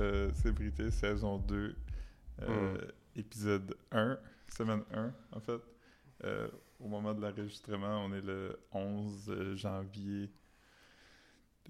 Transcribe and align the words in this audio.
euh, 0.00 0.32
Célébrité 0.34 0.90
saison 0.90 1.38
2, 1.38 1.74
euh, 2.42 2.74
Hmm. 2.76 2.78
épisode 3.16 3.76
1, 3.92 4.18
semaine 4.48 4.82
1 4.92 5.12
en 5.32 5.40
fait. 5.40 5.60
Euh, 6.24 6.48
au 6.80 6.88
moment 6.88 7.14
de 7.14 7.20
l'enregistrement, 7.20 8.04
on 8.04 8.12
est 8.12 8.20
le 8.20 8.58
11 8.72 9.54
janvier 9.56 10.30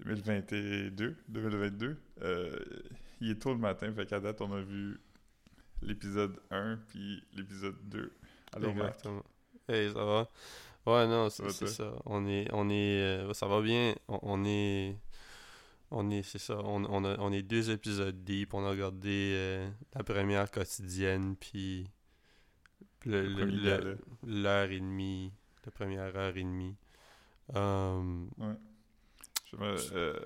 2022. 0.05 1.15
2022. 1.27 1.97
Euh, 2.21 2.59
il 3.21 3.31
est 3.31 3.41
tôt 3.41 3.53
le 3.53 3.59
matin, 3.59 3.91
fait 3.93 4.05
qu'à 4.05 4.19
date, 4.19 4.41
on 4.41 4.51
a 4.53 4.61
vu 4.61 4.99
l'épisode 5.81 6.39
1 6.51 6.77
puis 6.87 7.23
l'épisode 7.33 7.75
2. 7.89 8.11
Alors, 8.53 8.71
Exactement. 8.71 9.23
Hey, 9.67 9.91
ça 9.91 10.03
va? 10.05 10.29
Ouais, 10.85 11.07
non, 11.07 11.29
c'est 11.29 11.51
ça. 11.67 11.93
On 12.05 12.25
est, 12.27 12.47
on 12.53 12.69
est, 12.69 13.01
euh, 13.01 13.33
ça 13.33 13.45
va 13.47 13.61
bien. 13.61 13.93
On, 14.07 14.19
on 14.23 14.45
est, 14.45 14.95
on 15.91 16.09
est, 16.11 16.23
c'est 16.23 16.39
ça. 16.39 16.57
On, 16.59 16.83
on, 16.85 17.03
a- 17.05 17.17
on 17.19 17.31
est 17.31 17.41
deux 17.43 17.71
épisodes 17.71 18.23
deep. 18.23 18.53
On 18.53 18.65
a 18.65 18.69
regardé 18.71 19.33
euh, 19.35 19.69
la 19.95 20.03
première 20.03 20.49
quotidienne, 20.51 21.35
puis 21.35 21.89
le- 23.05 23.97
l'heure 24.25 24.71
et 24.71 24.79
demie, 24.79 25.31
la 25.65 25.71
première 25.71 26.15
heure 26.15 26.35
et 26.37 26.43
demie. 26.43 26.75
Je 29.51 29.55
me- 29.57 29.75
euh, 29.93 30.19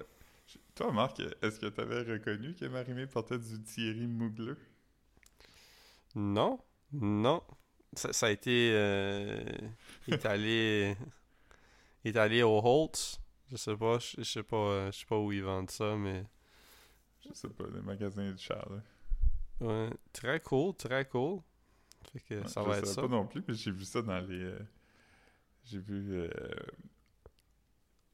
je- 0.47 0.57
toi, 0.75 0.91
Marc, 0.91 1.19
est-ce 1.41 1.59
que 1.59 1.67
tu 1.67 1.81
avais 1.81 2.01
reconnu 2.01 2.53
que 2.55 2.65
Marimé 2.65 3.07
portait 3.07 3.39
du 3.39 3.61
Thierry 3.63 4.07
Mougleux? 4.07 4.57
non, 6.15 6.59
non. 6.91 7.41
Ça, 7.95 8.11
ça 8.11 8.25
a 8.27 8.29
été 8.31 8.71
euh, 8.73 9.43
étalé, 10.07 10.95
étalé 12.05 12.43
au 12.43 12.59
Holtz. 12.63 13.19
Je 13.49 13.55
sais 13.55 13.77
pas, 13.77 13.99
je, 13.99 14.15
je 14.17 14.23
sais 14.23 14.43
pas, 14.43 14.57
euh, 14.57 14.91
je 14.91 14.99
sais 14.99 15.05
pas 15.05 15.17
où 15.19 15.31
ils 15.31 15.43
vendent 15.43 15.71
ça, 15.71 15.95
mais 15.95 16.25
Je 17.27 17.33
sais 17.33 17.49
pas, 17.49 17.63
les 17.73 17.81
magasins 17.81 18.31
de 18.31 18.37
Charles. 18.37 18.83
ouais, 19.61 19.89
très 20.11 20.39
cool, 20.41 20.75
très 20.75 21.05
cool. 21.05 21.41
Fait 22.13 22.19
que 22.21 22.45
Ouais, 22.45 22.47
ça 22.47 22.63
je 22.63 22.63
va 22.63 22.77
être 22.77 22.85
ça. 22.85 23.01
pas 23.01 23.07
non 23.07 23.25
plus, 23.27 23.43
mais 23.47 23.53
j'ai 23.55 23.71
vu 23.71 23.85
ça 23.85 24.01
dans 24.01 24.19
les. 24.19 24.43
euh, 24.43 24.59
j'ai 25.65 25.79
vu. 25.79 26.13
euh, 26.13 26.29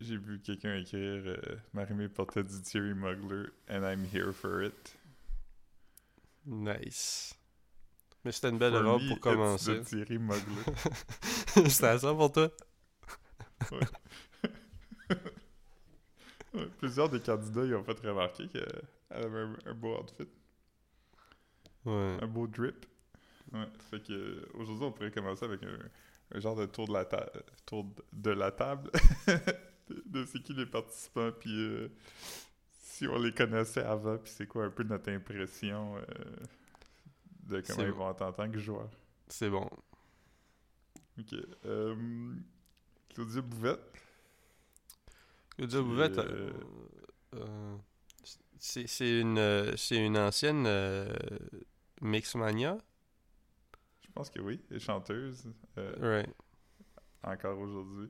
j'ai 0.02 0.17
vu 0.17 0.41
quelqu'un 0.41 0.75
écrire 0.75 1.23
euh, 1.25 1.38
Marimé 1.73 2.09
portait 2.09 2.44
du 2.44 2.61
Thierry 2.61 2.94
Mugler 2.94 3.52
and 3.69 3.83
I'm 3.85 4.03
here 4.05 4.33
for 4.33 4.61
it. 4.63 4.97
Nice. 6.45 7.33
Mais 8.25 8.31
c'était 8.33 8.50
une 8.50 8.59
belle 8.59 8.75
For 8.75 8.83
robe 8.85 9.05
me, 9.05 9.05
pour 9.05 9.19
commencer. 9.19 9.83
Thierry 9.83 10.17
Mugler. 10.17 10.66
c'était 11.69 12.00
ça 12.00 12.13
pour 12.13 12.31
toi? 12.31 12.50
Ouais, 13.72 13.88
Plusieurs 16.79 17.09
des 17.09 17.19
candidats 17.19 17.63
ils 17.65 17.75
ont 17.75 17.83
fait 17.83 17.99
remarquer 17.99 18.47
qu'elle 18.47 18.81
avait 19.09 19.39
un, 19.39 19.55
un 19.67 19.73
beau 19.73 19.97
outfit, 19.99 20.27
Ouais. 21.85 22.17
un 22.21 22.27
beau 22.27 22.47
drip. 22.47 22.85
Ouais, 23.53 23.67
fait 23.89 24.01
que 24.03 24.47
aujourd'hui 24.53 24.85
on 24.85 24.91
pourrait 24.91 25.11
commencer 25.11 25.45
avec 25.45 25.63
un, 25.63 25.77
un 26.35 26.39
genre 26.39 26.55
de 26.55 26.66
tour 26.66 26.88
de 26.88 26.93
la 26.93 27.05
table, 27.05 27.31
tour 27.66 27.85
de- 28.13 28.31
la 28.31 28.51
table 28.51 28.91
de, 29.27 30.03
de 30.05 30.25
c'est 30.25 30.41
qui 30.43 30.53
les 30.53 30.66
participants 30.67 31.31
puis 31.39 31.51
euh, 31.59 31.89
si 32.71 33.07
on 33.07 33.17
les 33.19 33.33
connaissait 33.33 33.83
avant 33.83 34.17
puis 34.17 34.31
c'est 34.35 34.45
quoi 34.47 34.66
un 34.66 34.69
peu 34.69 34.83
notre 34.83 35.11
impression 35.11 35.97
euh, 35.97 36.01
de 37.47 37.61
comment 37.61 37.84
ils 37.84 37.91
bon. 37.91 37.97
vont 37.97 38.11
être 38.11 38.22
en 38.22 38.34
tant 38.34 38.50
que 38.51 38.59
joueurs. 38.59 38.89
C'est 39.28 39.50
bon. 39.50 39.67
Ok. 41.19 41.34
Euh, 41.66 41.95
Claudia 43.13 43.41
Bouvette. 43.41 43.81
Claudia 45.68 46.22
euh, 46.22 46.52
euh, 47.36 47.36
euh, 47.36 47.78
c'est 48.58 49.20
une, 49.22 49.78
c'est 49.78 50.06
une 50.06 50.18
ancienne 50.18 50.68
Mixmania. 52.02 52.78
Je 54.02 54.12
pense 54.14 54.30
que 54.30 54.40
oui, 54.40 54.62
est 54.72 54.80
chanteuse. 54.80 55.44
Ouais. 56.02 56.25
encore 57.24 57.59
aujourd'hui. 57.59 58.09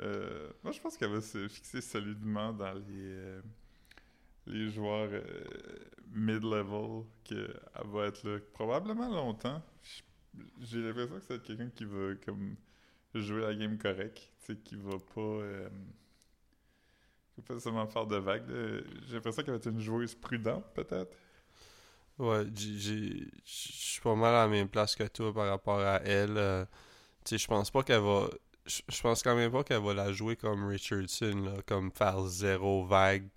Moi, 0.00 0.72
je 0.72 0.80
pense 0.80 0.96
qu'elle 0.96 1.12
va 1.12 1.20
se 1.20 1.48
fixer 1.48 1.80
solidement 1.80 2.52
dans 2.52 2.74
les, 2.74 3.40
les 4.46 4.70
joueurs 4.70 5.10
euh, 5.12 5.44
mid-level, 6.12 7.04
qu'elle 7.24 7.60
va 7.84 8.06
être 8.06 8.28
là 8.28 8.38
probablement 8.52 9.08
longtemps. 9.08 9.62
J'ai 10.60 10.80
l'impression 10.80 11.16
que 11.18 11.24
c'est 11.24 11.42
quelqu'un 11.42 11.70
qui 11.70 11.84
va 11.84 12.14
comme 12.24 12.56
jouer 13.14 13.42
la 13.42 13.54
game 13.54 13.78
correct, 13.78 14.32
tu 14.40 14.46
sais, 14.54 14.56
qui 14.58 14.76
va 14.76 14.98
pas, 15.14 15.20
euh, 15.20 15.68
va 17.42 17.54
pas 17.54 17.60
seulement 17.60 17.86
faire 17.86 18.06
de 18.06 18.16
vagues. 18.16 18.48
là. 18.48 18.80
J'ai 19.06 19.14
l'impression 19.14 19.42
qu'elle 19.42 19.54
va 19.54 19.58
être 19.58 19.66
une 19.70 19.80
joueuse 19.80 20.14
prudente, 20.14 20.64
peut-être. 20.74 21.16
Ouais, 22.18 22.44
je 22.54 23.26
suis 23.44 24.00
pas 24.00 24.14
mal 24.14 24.34
à 24.34 24.42
la 24.42 24.48
même 24.48 24.68
place 24.68 24.94
que 24.94 25.02
toi 25.04 25.32
par 25.34 25.48
rapport 25.48 25.80
à 25.80 25.96
elle. 26.04 26.36
euh, 26.38 26.64
tu 27.24 27.30
sais, 27.30 27.38
je 27.38 27.48
pense 27.48 27.70
pas 27.70 27.82
qu'elle 27.82 28.00
va. 28.02 28.28
Je 28.66 28.80
je 28.88 29.00
pense 29.02 29.22
quand 29.22 29.34
même 29.34 29.50
pas 29.52 29.64
qu'elle 29.64 29.82
va 29.82 29.94
la 29.94 30.12
jouer 30.12 30.36
comme 30.36 30.66
Richardson, 30.68 31.42
là, 31.44 31.62
comme 31.66 31.90
faire 31.90 32.24
zéro 32.26 32.84
vague. 32.86 33.28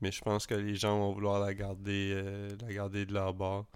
Mais 0.00 0.10
je 0.12 0.20
pense 0.20 0.46
que 0.46 0.54
les 0.54 0.74
gens 0.74 0.98
vont 0.98 1.12
vouloir 1.12 1.40
la 1.40 1.54
garder, 1.54 2.12
euh, 2.14 2.50
la 2.60 2.72
garder 2.74 3.06
de 3.06 3.14
leur 3.14 3.32
bord. 3.34 3.66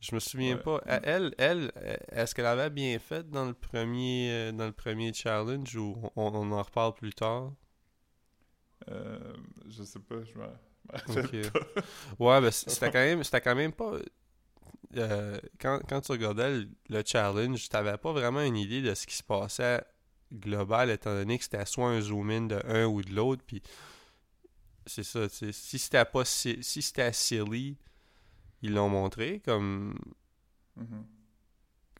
Je 0.00 0.14
me 0.14 0.20
souviens 0.20 0.56
Ouais. 0.56 0.62
pas. 0.62 0.80
Elle, 1.04 1.34
elle, 1.38 1.72
est-ce 2.12 2.34
qu'elle 2.34 2.46
avait 2.46 2.70
bien 2.70 2.98
fait 3.00 3.28
dans 3.30 3.44
le 3.46 3.54
premier, 3.54 4.30
euh, 4.30 4.52
dans 4.52 4.66
le 4.66 4.72
premier 4.72 5.12
challenge 5.12 5.74
ou 5.76 5.96
on, 6.16 6.26
on 6.34 6.52
en 6.52 6.62
reparle 6.62 6.94
plus 6.94 7.12
tard? 7.14 7.52
Euh, 8.90 9.34
je 9.68 9.82
sais 9.82 10.00
pas, 10.00 10.22
je 10.24 10.34
m'en 10.38 10.46
m'en 10.46 10.52
rappelle 10.92 11.28
Ok. 11.28 11.34
pas. 11.52 11.60
Ouais, 12.18 12.52
c- 12.52 12.66
c'était 12.68 12.90
quand 12.90 12.98
même, 13.00 13.24
c'était 13.24 13.40
quand 13.40 13.54
même 13.54 13.72
pas. 13.72 13.92
euh, 14.96 15.38
quand, 15.60 15.80
quand 15.88 16.00
tu 16.00 16.12
regardais 16.12 16.50
le, 16.60 16.68
le 16.88 17.02
challenge, 17.04 17.68
t'avais 17.68 17.96
pas 17.98 18.12
vraiment 18.12 18.42
une 18.42 18.56
idée 18.56 18.82
de 18.82 18.94
ce 18.94 19.06
qui 19.06 19.14
se 19.16 19.22
passait 19.22 19.82
global, 20.32 20.90
étant 20.90 21.14
donné 21.14 21.38
que 21.38 21.44
c'était 21.44 21.64
soit 21.66 21.88
un 21.90 22.00
zoom-in 22.00 22.42
de 22.42 22.60
un 22.66 22.86
ou 22.86 23.02
de 23.02 23.12
l'autre, 23.14 23.42
puis 23.46 23.62
c'est 24.86 25.02
ça, 25.02 25.28
si 25.28 25.78
c'était 25.78 26.04
pas 26.04 26.24
si, 26.24 26.58
si 26.62 26.80
c'était 26.82 27.12
silly, 27.12 27.76
ils 28.62 28.74
l'ont 28.74 28.90
montré 28.90 29.40
comme 29.44 29.96
Mhm. 30.76 31.06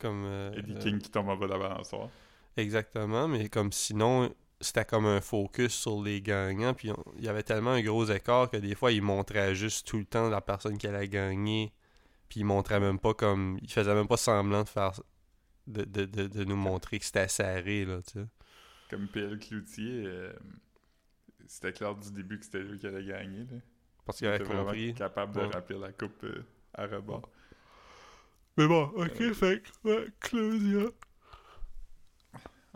comme 0.01 0.25
euh, 0.27 0.51
Eddie 0.53 0.77
King 0.77 0.99
qui 1.01 1.09
tombe 1.09 1.29
en 1.29 1.37
bas 1.37 1.47
de 1.47 1.53
la 1.53 1.59
balançoire. 1.59 2.11
Exactement, 2.57 3.29
mais 3.29 3.49
comme 3.49 3.71
sinon, 3.73 4.35
c'était 4.61 4.85
comme 4.85 5.07
un 5.07 5.21
focus 5.21 5.73
sur 5.75 6.03
les 6.03 6.21
gagnants, 6.23 6.75
puis 6.75 6.91
il 7.19 7.25
y 7.25 7.29
avait 7.29 7.43
tellement 7.43 7.73
un 7.73 7.83
gros 7.83 8.07
écart 8.07 8.51
que 8.51 8.57
des 8.57 8.75
fois, 8.75 8.93
ils 8.93 9.03
montraient 9.03 9.55
juste 9.55 9.87
tout 9.87 9.99
le 9.99 10.05
temps 10.05 10.29
la 10.31 10.41
personne 10.41 10.79
qui 10.79 10.87
allait 10.87 11.09
gagner, 11.09 11.73
puis 12.29 12.41
ils 12.41 12.45
montraient 12.45 12.81
même 12.81 12.99
pas 12.99 13.15
comme... 13.15 13.59
Ils 13.63 13.71
faisaient 13.71 13.95
même 13.95 14.09
pas 14.09 14.17
semblant 14.17 14.63
de 14.65 14.69
faire... 14.69 14.93
de, 15.67 15.85
de, 15.85 16.05
de, 16.07 16.27
de 16.29 16.45
nous 16.45 16.57
montrer 16.57 16.99
que 16.99 17.05
c'était 17.05 17.29
serré, 17.29 17.85
là, 17.85 18.01
tu 18.03 18.21
sais. 18.21 18.27
Comme 18.89 19.09
PL 19.09 19.39
Cloutier, 19.41 20.05
euh, 20.07 20.33
c'était 21.47 21.73
clair 21.73 21.95
du 21.97 22.11
début 22.13 22.39
que 22.39 22.45
c'était 22.45 22.61
lui 22.63 22.79
qui 22.79 22.87
allait 22.87 23.05
gagner. 23.05 23.41
Là. 23.41 23.59
Parce 24.05 24.19
Il 24.19 24.21
qu'il 24.21 24.29
avait 24.29 24.37
était 24.37 24.45
vraiment 24.45 24.65
compris. 24.67 24.95
capable 24.95 25.35
de 25.35 25.41
Ouais. 25.41 25.51
remplir 25.53 25.79
la 25.81 25.93
coupe 25.93 26.23
euh, 26.25 26.45
à 26.73 26.87
rebord. 26.87 27.29
Mais 28.57 28.67
bon, 28.69 28.85
ok, 28.95 29.21
Euh, 29.21 29.35
fait 29.35 29.63
que, 29.63 29.89
ouais, 29.89 30.07
Claudia. 30.21 30.87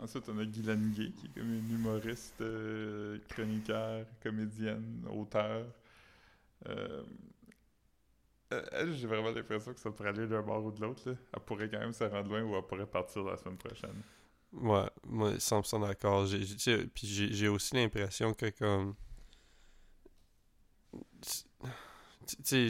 Ensuite, 0.01 0.27
on 0.29 0.39
a 0.39 0.45
Guylaine 0.45 0.91
Gay, 0.91 1.11
qui 1.11 1.27
est 1.27 1.29
comme 1.29 1.53
une 1.53 1.71
humoriste, 1.71 2.41
euh, 2.41 3.19
chroniqueur, 3.29 4.07
comédienne, 4.23 5.05
auteur. 5.15 5.67
Euh, 6.67 7.03
elle, 8.71 8.93
j'ai 8.95 9.05
vraiment 9.05 9.29
l'impression 9.29 9.73
que 9.73 9.79
ça 9.79 9.91
pourrait 9.91 10.09
aller 10.09 10.27
d'un 10.27 10.41
bord 10.41 10.65
ou 10.65 10.71
de 10.71 10.81
l'autre. 10.81 11.15
Elle 11.33 11.39
pourrait 11.41 11.69
quand 11.69 11.79
même 11.79 11.93
se 11.93 12.03
rendre 12.03 12.29
loin 12.29 12.41
ou 12.41 12.55
elle 12.55 12.63
pourrait 12.63 12.87
partir 12.87 13.23
la 13.23 13.37
semaine 13.37 13.57
prochaine. 13.57 14.01
Ouais, 14.53 14.89
moi, 15.05 15.33
100% 15.35 15.87
d'accord. 15.87 16.27
Puis 16.93 17.07
j'ai 17.07 17.47
aussi 17.47 17.75
l'impression 17.75 18.33
que 18.33 18.49
comme... 18.49 18.95
Tu 22.43 22.69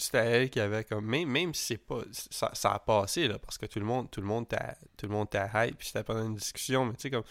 c'était 0.00 0.26
elle 0.26 0.50
qui 0.50 0.60
avait 0.60 0.84
comme... 0.84 1.06
Même, 1.06 1.28
même 1.28 1.54
si 1.54 1.66
c'est 1.66 1.78
pas... 1.78 2.00
Ça, 2.10 2.50
ça 2.54 2.72
a 2.72 2.78
passé, 2.78 3.28
là, 3.28 3.38
parce 3.38 3.58
que 3.58 3.66
tout 3.66 3.80
le 3.80 3.86
monde 3.86 4.10
tout 4.10 4.20
le 4.20 4.26
monde 4.26 4.48
t'a 4.48 5.66
hype, 5.66 5.78
puis 5.78 5.86
c'était 5.86 6.04
pendant 6.04 6.24
une 6.24 6.34
discussion, 6.34 6.84
mais 6.84 6.94
tu 6.94 7.02
sais, 7.02 7.10
comme... 7.10 7.24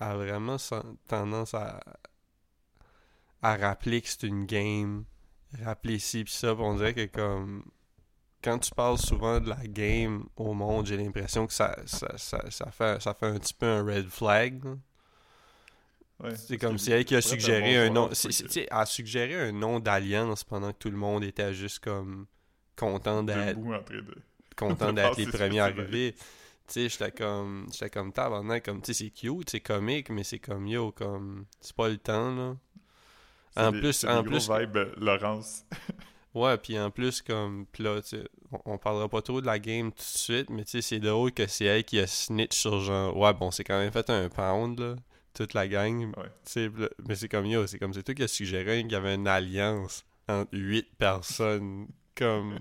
Elle 0.00 0.06
a 0.06 0.16
vraiment 0.16 0.56
tendance 1.08 1.54
à... 1.54 1.80
à 3.42 3.56
rappeler 3.56 4.00
que 4.00 4.08
c'est 4.08 4.24
une 4.24 4.46
game, 4.46 5.04
rappeler 5.62 5.98
ci 5.98 6.24
puis 6.24 6.32
ça, 6.32 6.54
puis 6.54 6.64
on 6.64 6.76
dirait 6.76 6.94
que 6.94 7.06
comme 7.06 7.64
quand 8.42 8.58
tu 8.58 8.74
parles 8.74 8.98
souvent 8.98 9.40
de 9.40 9.48
la 9.48 9.66
game 9.66 10.26
au 10.36 10.52
monde, 10.52 10.86
j'ai 10.86 10.96
l'impression 10.96 11.46
que 11.46 11.52
ça, 11.52 11.76
ça, 11.86 12.18
ça, 12.18 12.50
ça 12.50 12.70
fait, 12.70 13.00
ça 13.00 13.14
fait 13.14 13.26
un 13.26 13.38
petit 13.38 13.54
peu 13.54 13.66
un 13.66 13.84
red 13.84 14.08
flag. 14.08 14.60
Ouais, 16.22 16.36
C'est 16.36 16.56
comme 16.58 16.78
si 16.78 16.92
elle 16.92 17.04
qui 17.04 17.16
a 17.16 17.20
suggéré 17.20 17.76
un 17.76 17.90
nom. 17.90 18.08
Elle 18.10 18.66
a 18.70 18.86
suggéré 18.86 19.34
un 19.48 19.52
nom 19.52 19.80
d'alliance 19.80 20.44
pendant 20.44 20.72
que 20.72 20.78
tout 20.78 20.90
le 20.90 20.96
monde 20.96 21.24
était 21.24 21.52
juste 21.52 21.80
comme 21.80 22.26
content 22.76 23.22
d'être 23.22 23.58
de... 23.58 24.04
content 24.56 24.92
d'être 24.92 25.16
les 25.18 25.26
premiers 25.26 25.60
arrivés. 25.60 26.14
Tu 26.68 26.74
sais, 26.74 26.88
j'étais 26.88 27.10
comme 27.10 27.66
j'étais 27.72 27.90
comme 27.90 28.12
tabarnak 28.12 28.64
comme 28.64 28.80
tu 28.80 28.94
sais 28.94 29.04
c'est 29.04 29.10
cute, 29.10 29.50
c'est 29.50 29.60
comique 29.60 30.10
mais 30.10 30.22
c'est 30.22 30.38
comme 30.38 30.66
yo 30.68 30.92
comme 30.92 31.44
c'est 31.60 31.74
pas 31.74 31.88
le 31.88 31.98
temps 31.98 32.34
là. 32.34 32.56
C'est 33.54 33.60
En 33.60 33.72
des- 33.72 33.80
plus- 33.80 34.04
en 34.04 34.22
des 34.22 34.28
plus 34.30 34.46
gros 34.48 34.58
vibes 34.58 34.76
euh, 34.76 34.92
Laurence. 34.96 35.64
Ouais, 36.34 36.56
puis 36.56 36.78
en 36.80 36.90
plus, 36.90 37.20
comme, 37.20 37.66
pis 37.66 37.82
là, 37.82 38.00
tu 38.00 38.16
on, 38.52 38.58
on 38.64 38.78
parlera 38.78 39.06
pas 39.06 39.20
trop 39.20 39.42
de 39.42 39.46
la 39.46 39.58
game 39.58 39.90
tout 39.92 39.98
de 39.98 40.02
suite, 40.02 40.48
mais 40.48 40.64
tu 40.64 40.70
sais, 40.70 40.80
c'est 40.80 40.98
drôle 40.98 41.30
que 41.32 41.46
c'est 41.46 41.66
elle 41.66 41.84
qui 41.84 41.98
a 41.98 42.06
snitch 42.06 42.56
sur 42.56 42.80
genre, 42.80 43.14
ouais, 43.14 43.34
bon, 43.34 43.50
c'est 43.50 43.64
quand 43.64 43.78
même 43.78 43.92
fait 43.92 44.08
un 44.08 44.30
pound, 44.30 44.80
là, 44.80 44.96
toute 45.34 45.54
la 45.54 45.66
gang. 45.68 46.12
Ouais. 46.16 46.70
Mais 47.06 47.14
c'est 47.14 47.28
comme, 47.28 47.46
yo, 47.46 47.66
c'est 47.66 47.78
comme, 47.78 47.92
c'est 47.94 48.02
toi 48.02 48.14
qui 48.14 48.22
as 48.22 48.28
suggéré 48.28 48.82
qu'il 48.82 48.92
y 48.92 48.94
avait 48.94 49.14
une 49.14 49.26
alliance 49.28 50.04
entre 50.28 50.50
huit 50.56 50.88
personnes, 50.98 51.88
comme... 52.16 52.58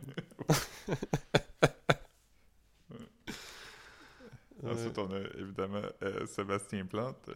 Ouais. 4.63 4.71
Ensuite, 4.73 4.97
on 4.99 5.11
a 5.11 5.19
évidemment 5.39 5.81
euh, 6.03 6.25
Sébastien 6.27 6.85
Plante, 6.85 7.29
euh, 7.29 7.33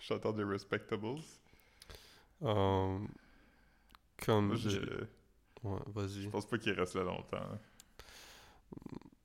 chanteur 0.00 0.32
des 0.32 0.44
Respectables. 0.44 1.20
Um, 2.40 3.08
comme, 4.24 4.46
Moi, 4.48 4.56
je- 4.56 4.78
ouais, 5.64 5.80
vas-y. 5.94 6.22
je 6.22 6.28
pense 6.30 6.46
pas 6.46 6.58
qu'il 6.58 6.72
reste 6.72 6.94
là 6.94 7.02
longtemps. 7.04 7.36
hein. 7.36 7.58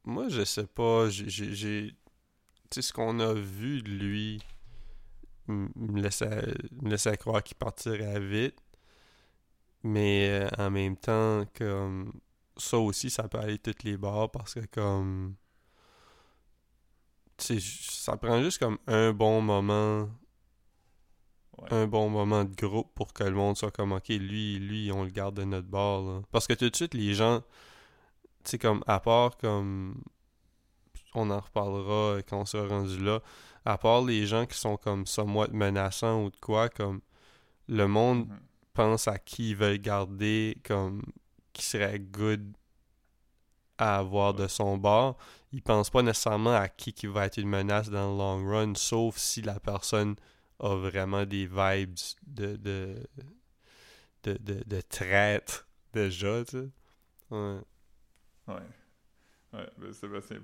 Moi, 0.04 0.28
je 0.30 0.44
sais 0.44 0.68
pas. 0.68 1.10
j'ai- 1.10 1.96
Tu 2.70 2.76
sais, 2.76 2.82
ce 2.82 2.92
qu'on 2.92 3.20
a 3.22 3.34
vu 3.34 3.82
de 3.82 3.90
lui 3.92 4.44
me 5.48 6.02
laissait, 6.02 6.54
me 6.82 6.90
laissait 6.90 7.18
croire 7.18 7.44
qu'il 7.44 7.58
partirait 7.58 8.20
vite. 8.20 8.58
Mais 9.84 10.30
euh, 10.30 10.50
en 10.58 10.70
même 10.70 10.98
temps, 10.98 11.46
comme. 11.58 12.14
Ça 12.58 12.78
aussi, 12.80 13.10
ça 13.10 13.28
peut 13.28 13.38
aller 13.38 13.60
toutes 13.60 13.84
les 13.84 13.98
bords 13.98 14.32
parce 14.32 14.56
que, 14.56 14.66
comme. 14.68 15.36
Ça 17.38 18.18
prend 18.18 18.42
juste 18.42 18.58
comme 18.58 18.80
un 18.88 19.14
bon 19.14 19.42
moment. 19.42 20.10
Ouais. 21.60 21.74
Un 21.74 21.88
bon 21.88 22.10
moment 22.10 22.44
de 22.44 22.56
groupe 22.56 22.94
pour 22.94 23.14
que 23.14 23.24
le 23.24 23.32
monde 23.32 23.58
soit 23.58 23.72
comme, 23.72 23.92
ok, 23.92 24.10
lui, 24.10 24.60
lui, 24.60 24.92
on 24.92 25.04
le 25.04 25.10
garde 25.10 25.36
de 25.36 25.44
notre 25.44 25.68
bord. 25.68 26.04
là. 26.08 26.22
Parce 26.32 26.48
que 26.48 26.54
tout 26.54 26.70
de 26.70 26.76
suite, 26.76 26.94
les 26.94 27.14
gens. 27.14 27.42
Tu 28.44 28.52
sais, 28.52 28.60
comme, 28.60 28.84
à 28.88 29.00
part 29.00 29.38
comme 29.38 30.02
on 31.18 31.30
en 31.32 31.40
reparlera 31.40 32.22
quand 32.24 32.42
on 32.42 32.46
sera 32.46 32.68
rendu 32.68 33.00
là. 33.04 33.22
À 33.66 33.78
part 33.78 34.02
les 34.04 34.26
gens 34.28 34.46
qui 34.46 34.58
sont 34.58 34.78
comme 34.78 35.06
somewhat 35.06 35.50
menaçants 35.52 36.24
ou 36.26 36.30
de 36.32 36.38
quoi, 36.38 36.70
comme 36.70 37.02
le 37.68 37.88
monde 37.88 38.28
Mhm. 38.28 38.40
pense 38.74 39.08
à 39.08 39.18
qui 39.20 39.50
ils 39.52 39.56
veulent 39.56 39.80
garder 39.80 40.58
comme 40.64 41.04
qui 41.54 41.64
serait 41.66 42.00
good 42.00 42.54
à 43.78 43.98
avoir 44.00 44.34
de 44.34 44.48
son 44.48 44.78
bord. 44.78 45.18
Ils 45.52 45.62
pensent 45.62 45.90
pas 45.90 46.02
nécessairement 46.02 46.56
à 46.56 46.68
qui 46.68 46.94
qui 46.94 47.08
va 47.08 47.26
être 47.26 47.38
une 47.38 47.50
menace 47.50 47.90
dans 47.90 48.12
le 48.12 48.18
long 48.18 48.50
run, 48.50 48.74
sauf 48.76 49.18
si 49.18 49.42
la 49.42 49.60
personne 49.60 50.16
a 50.60 50.76
vraiment 50.76 51.26
des 51.26 51.46
vibes 51.48 51.96
de 52.26 52.56
de 52.56 53.08
de, 54.24 54.38
de, 54.40 54.64
de 54.66 54.82
traître 54.82 55.68
déjà, 55.94 56.44
tu 56.46 56.58
sais. 56.58 56.70
Ouais. 57.32 57.60
Ouais. 58.48 58.56
Ben 59.78 59.94
Sébastien 59.94 60.38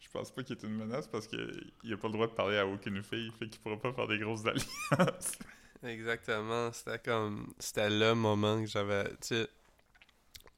je, 0.00 0.08
pense 0.10 0.30
pas 0.32 0.42
qu'il 0.42 0.56
est 0.56 0.62
une 0.62 0.74
menace 0.74 1.06
parce 1.06 1.26
qu'il 1.26 1.92
a 1.92 1.96
pas 1.96 2.08
le 2.08 2.12
droit 2.12 2.26
de 2.26 2.32
parler 2.32 2.58
à 2.58 2.66
aucune 2.66 3.02
fille, 3.02 3.30
fait 3.38 3.48
qu'il 3.48 3.60
pourra 3.60 3.78
pas 3.78 3.92
faire 3.92 4.08
des 4.08 4.18
grosses 4.18 4.44
alliances. 4.46 5.38
Exactement, 5.84 6.72
c'était 6.72 6.98
comme 6.98 7.52
c'était 7.58 7.90
le 7.90 8.14
moment 8.14 8.60
que 8.60 8.68
j'avais 8.68 9.08
tu 9.10 9.16
sais 9.20 9.48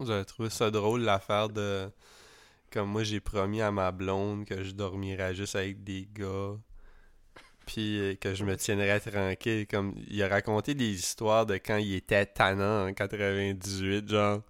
j'avais 0.01 0.25
trouvé 0.25 0.51
ça 0.51 0.71
drôle 0.71 1.03
l'affaire 1.03 1.49
de 1.49 1.89
comme 2.71 2.89
moi 2.89 3.05
j'ai 3.05 3.21
promis 3.21 3.63
à 3.63 3.71
ma 3.71 3.93
blonde 3.93 4.45
que 4.45 4.63
je 4.63 4.73
dormirais 4.73 5.35
juste 5.35 5.57
avec 5.57 5.85
des 5.85 6.09
gars 6.13 6.57
puis 7.67 7.99
euh, 8.01 8.15
que 8.17 8.35
je 8.35 8.45
me 8.45 8.57
tiendrais 8.57 9.01
tranquille 9.01 9.67
comme 9.67 9.95
il 10.09 10.23
a 10.23 10.29
raconté 10.29 10.75
des 10.75 10.93
histoires 10.93 11.47
de 11.47 11.55
quand 11.55 11.77
il 11.77 11.95
était 11.95 12.27
tannant 12.27 12.89
en 12.89 12.93
98 12.93 14.09
genre 14.09 14.43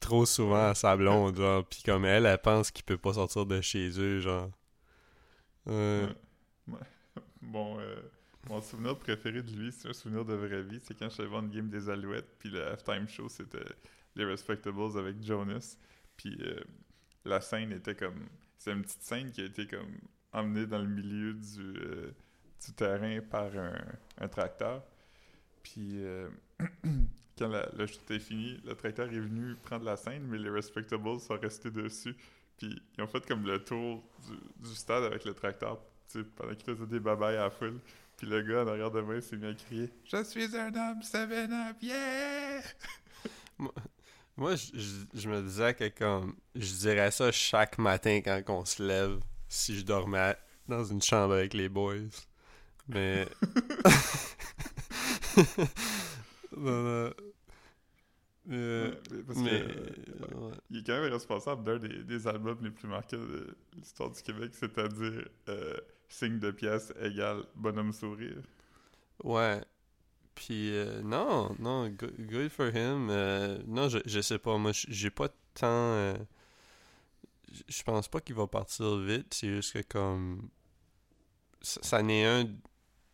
trop 0.00 0.26
souvent 0.26 0.68
à 0.68 0.74
sa 0.74 0.96
blonde 0.96 1.36
genre 1.36 1.64
puis 1.64 1.82
comme 1.84 2.04
elle 2.04 2.26
elle 2.26 2.38
pense 2.38 2.70
qu'il 2.70 2.84
peut 2.84 2.98
pas 2.98 3.14
sortir 3.14 3.46
de 3.46 3.60
chez 3.60 3.88
eux 3.98 4.20
genre. 4.20 4.50
Ouais. 5.66 6.08
Bon, 7.42 7.78
euh, 7.80 8.00
mon 8.48 8.60
souvenir 8.60 8.96
préféré 8.96 9.42
de 9.42 9.50
lui, 9.50 9.72
c'est 9.72 9.88
un 9.88 9.92
souvenir 9.92 10.24
de 10.24 10.34
vraie 10.34 10.62
vie, 10.62 10.78
c'est 10.80 10.96
quand 10.96 11.08
je 11.08 11.14
suis 11.14 11.26
voir 11.26 11.42
une 11.42 11.50
game 11.50 11.68
des 11.68 11.90
Alouettes, 11.90 12.38
puis 12.38 12.48
le 12.48 12.64
halftime 12.64 13.08
show, 13.08 13.28
c'était 13.28 13.64
les 14.14 14.24
Respectables 14.24 14.96
avec 14.96 15.20
Jonas, 15.22 15.76
puis 16.16 16.38
euh, 16.40 16.60
la 17.24 17.40
scène 17.40 17.72
était 17.72 17.96
comme... 17.96 18.28
C'est 18.56 18.72
une 18.72 18.82
petite 18.82 19.02
scène 19.02 19.30
qui 19.32 19.42
a 19.42 19.44
été 19.44 19.66
comme 19.66 19.98
emmenée 20.32 20.66
dans 20.66 20.78
le 20.78 20.88
milieu 20.88 21.34
du, 21.34 21.60
euh, 21.60 22.12
du 22.64 22.72
terrain 22.72 23.20
par 23.20 23.56
un, 23.56 23.76
un 24.18 24.28
tracteur, 24.28 24.84
puis 25.62 26.04
euh, 26.04 26.28
quand 27.38 27.48
la- 27.48 27.68
le 27.76 27.86
show 27.86 27.98
était 28.04 28.18
fini, 28.18 28.60
le 28.64 28.74
tracteur 28.74 29.06
est 29.06 29.18
venu 29.20 29.54
prendre 29.62 29.84
la 29.84 29.96
scène, 29.96 30.24
mais 30.26 30.38
les 30.38 30.50
Respectables 30.50 31.20
sont 31.20 31.38
restés 31.38 31.70
dessus, 31.70 32.16
puis 32.58 32.80
ils 32.96 33.02
ont 33.02 33.06
fait 33.06 33.24
comme 33.26 33.46
le 33.46 33.62
tour 33.62 34.02
du, 34.26 34.68
du 34.68 34.74
stade 34.74 35.04
avec 35.04 35.24
le 35.24 35.34
tracteur 35.34 35.78
pendant 36.36 36.54
qu'il 36.54 36.74
faisait 36.74 36.86
des 36.86 37.00
babayes 37.00 37.36
à 37.36 37.44
la 37.44 37.50
foule. 37.50 37.80
Puis 38.16 38.26
le 38.26 38.40
gars 38.40 38.62
en 38.62 38.68
arrière 38.68 38.90
de 38.90 39.02
moi 39.02 39.20
s'est 39.20 39.36
mis 39.36 39.46
à 39.46 39.54
crier 39.54 39.90
Je 40.10 40.24
suis 40.24 40.56
un 40.56 40.68
homme, 40.74 41.02
7-up, 41.02 41.76
yeah! 41.82 42.62
Moi, 44.38 44.54
je, 44.56 44.78
je- 44.78 45.04
je 45.20 45.28
me 45.28 45.42
disais 45.42 45.74
que 45.74 45.88
comme 45.88 46.34
je 46.54 46.72
dirais 46.74 47.10
ça 47.10 47.32
chaque 47.32 47.78
matin 47.78 48.20
quand 48.24 48.42
on 48.48 48.64
se 48.64 48.82
lève 48.82 49.18
si 49.48 49.76
je 49.78 49.82
dormais 49.84 50.36
dans 50.68 50.84
une 50.84 51.00
chambre 51.02 51.34
avec 51.34 51.54
les 51.54 51.68
boys. 51.68 51.96
Mais 52.88 53.26
non, 56.56 56.82
non. 56.82 57.10
Euh, 58.50 58.92
Ouais, 59.10 59.22
parce 59.26 59.40
mais 59.40 59.50
que, 59.50 59.54
euh, 59.54 60.34
ouais. 60.34 60.54
il 60.70 60.78
est 60.78 60.82
quand 60.86 61.00
même 61.00 61.12
responsable 61.12 61.64
d'un 61.64 61.78
des, 61.78 62.02
des 62.04 62.26
albums 62.28 62.58
les 62.62 62.70
plus 62.70 62.88
marquants 62.88 63.16
de 63.18 63.56
l'histoire 63.76 64.10
du 64.10 64.22
Québec, 64.22 64.52
c'est-à-dire 64.54 65.28
euh, 65.48 65.76
Signe 66.08 66.38
de 66.38 66.50
pièce 66.52 66.92
égale 67.00 67.44
Bonhomme 67.56 67.92
sourire. 67.92 68.42
Ouais. 69.24 69.60
Puis 70.34 70.72
euh, 70.76 71.02
non, 71.02 71.54
non, 71.58 71.88
good, 71.90 72.14
good 72.28 72.50
for 72.50 72.68
him. 72.68 73.08
Non, 73.66 73.88
je, 73.88 73.98
je 74.06 74.20
sais 74.20 74.38
pas, 74.38 74.58
moi 74.58 74.72
j'ai 74.74 75.10
pas 75.10 75.28
tant 75.54 76.14
je 77.68 77.82
pense 77.82 78.08
pas 78.08 78.20
qu'il 78.20 78.34
va 78.34 78.46
partir 78.46 78.96
vite, 78.98 79.32
c'est 79.34 79.48
juste 79.48 79.72
que 79.74 79.82
comme 79.82 80.48
ça, 81.62 81.80
ça 81.82 82.02
n'est 82.02 82.24
un 82.24 82.46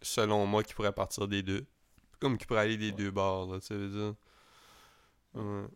selon 0.02 0.46
moi 0.46 0.62
qui 0.62 0.74
pourrait 0.74 0.92
partir 0.92 1.28
des 1.28 1.42
deux. 1.42 1.66
Comme 2.20 2.38
qui 2.38 2.46
pourrait 2.46 2.60
aller 2.62 2.76
des 2.76 2.92
deux 2.92 3.10
bords, 3.10 3.52
là, 3.52 3.60
tu 3.60 3.74
veux 3.74 3.88
dire. 3.88 4.14
Ouais. 5.34 5.66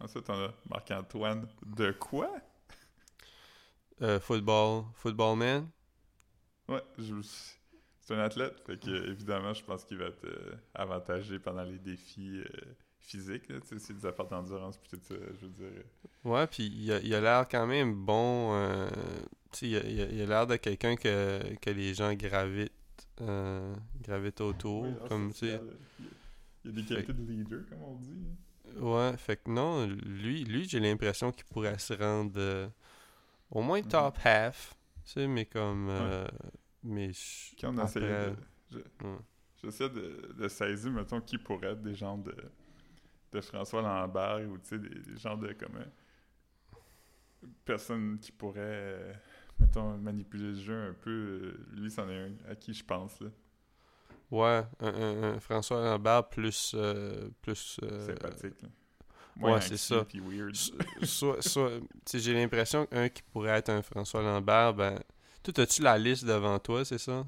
Ensuite, 0.00 0.28
on 0.28 0.34
a 0.44 0.52
Marc-Antoine 0.68 1.46
de 1.64 1.92
quoi? 1.92 2.30
Euh, 4.02 4.18
football, 4.20 4.84
football 4.94 5.36
man. 5.38 5.68
Ouais, 6.68 6.82
je- 6.98 7.22
c'est 8.00 8.14
un 8.14 8.18
athlète, 8.18 8.60
fait 8.66 8.78
que 8.78 9.10
évidemment, 9.10 9.54
je 9.54 9.62
pense 9.64 9.84
qu'il 9.84 9.98
va 9.98 10.06
être 10.06 10.24
euh, 10.24 10.54
avantagé 10.74 11.38
pendant 11.38 11.62
les 11.62 11.78
défis 11.78 12.40
euh, 12.40 12.60
physiques, 12.98 13.48
là, 13.48 13.56
c'est 13.62 13.92
des 13.94 14.06
affaires 14.06 14.26
d'endurance, 14.26 14.76
puis 14.78 14.90
tout 14.90 15.00
ça, 15.04 15.14
je 15.40 15.46
veux 15.46 15.52
dire. 15.52 15.82
Ouais, 16.24 16.46
puis 16.46 16.66
il 16.66 16.90
a, 16.92 16.98
il 17.00 17.14
a 17.14 17.20
l'air 17.20 17.48
quand 17.48 17.66
même 17.66 17.94
bon. 17.94 18.54
euh, 18.54 18.88
tu 19.52 19.58
sais, 19.58 19.68
il 19.68 19.76
a, 19.76 20.06
il 20.06 20.20
a- 20.22 20.26
l'air 20.26 20.46
de 20.46 20.56
quelqu'un 20.56 20.96
que, 20.96 21.54
que 21.60 21.70
les 21.70 21.94
gens 21.94 22.12
gravitent, 22.14 22.72
euh, 23.20 23.74
gravitent 24.02 24.40
autour. 24.40 24.82
Oui, 24.84 24.94
comme, 25.08 25.32
tu 25.32 25.38
sais. 25.46 25.60
Il 26.64 26.70
y 26.70 26.72
a 26.78 26.82
des 26.82 26.84
qualités 26.86 27.12
de 27.12 27.30
leader, 27.32 27.60
comme 27.68 27.82
on 27.82 27.96
dit. 27.96 28.26
Ouais, 28.78 29.16
fait 29.18 29.36
que 29.36 29.50
non, 29.50 29.86
lui, 29.86 30.44
lui 30.44 30.66
j'ai 30.68 30.80
l'impression 30.80 31.30
qu'il 31.30 31.44
pourrait 31.44 31.78
se 31.78 31.92
rendre 31.94 32.32
euh, 32.38 32.68
au 33.50 33.60
moins 33.62 33.80
Mhm. 33.82 33.88
top 33.88 34.18
half. 34.24 34.74
Tu 35.04 35.12
sais, 35.12 35.26
mais 35.26 35.44
comme. 35.44 35.88
euh, 35.90 36.26
mais 36.82 37.12
je- 37.12 37.54
Quand 37.60 37.74
on 37.74 37.78
après- 37.78 38.00
essayait 38.00 38.30
de... 38.30 38.36
je- 38.72 38.78
ouais. 39.06 39.18
J'essaie 39.62 39.88
de, 39.90 40.34
de 40.38 40.48
saisir, 40.48 40.90
mettons, 40.90 41.20
qui 41.20 41.38
pourrait 41.38 41.68
être 41.72 41.82
des 41.82 41.94
gens 41.94 42.18
de, 42.18 42.34
de 43.32 43.40
François 43.40 43.82
Lambert 43.82 44.40
ou, 44.50 44.58
tu 44.58 44.68
sais, 44.68 44.78
des, 44.78 44.88
des 44.88 45.16
gens 45.18 45.36
de, 45.36 45.52
comme, 45.52 45.76
euh, 45.76 46.76
personnes 47.64 48.18
qui 48.18 48.32
pourraient, 48.32 48.60
euh, 48.60 49.12
mettons, 49.58 49.96
manipuler 49.98 50.48
le 50.48 50.54
jeu 50.54 50.88
un 50.90 50.94
peu. 50.94 51.54
lui, 51.72 51.90
c'en 51.90 52.08
est 52.08 52.18
un 52.18 52.32
à 52.48 52.54
qui 52.56 52.72
je 52.74 52.84
pense, 52.84 53.20
là. 53.20 53.28
Ouais, 54.34 54.64
un, 54.80 54.88
un- 54.88 55.22
un 55.34 55.40
François 55.40 55.80
Lambert 55.84 56.28
plus. 56.28 56.72
euh, 56.74 57.28
plus 57.40 57.78
euh, 57.84 58.06
Sympathique, 58.06 58.62
là. 58.62 58.68
ouais, 59.40 59.60
c'est 59.60 59.76
ça. 59.76 60.04
soit, 61.04 61.40
soit, 61.40 61.70
j'ai 62.12 62.34
l'impression 62.34 62.86
qu'un 62.86 63.08
qui 63.08 63.22
pourrait 63.22 63.50
être 63.58 63.68
un 63.70 63.82
François 63.82 64.22
Lambert, 64.22 64.74
ben. 64.74 64.98
Toi, 65.42 65.60
as-tu 65.62 65.82
la 65.82 65.98
liste 65.98 66.24
devant 66.24 66.58
toi, 66.58 66.84
c'est 66.84 66.98
ça? 66.98 67.24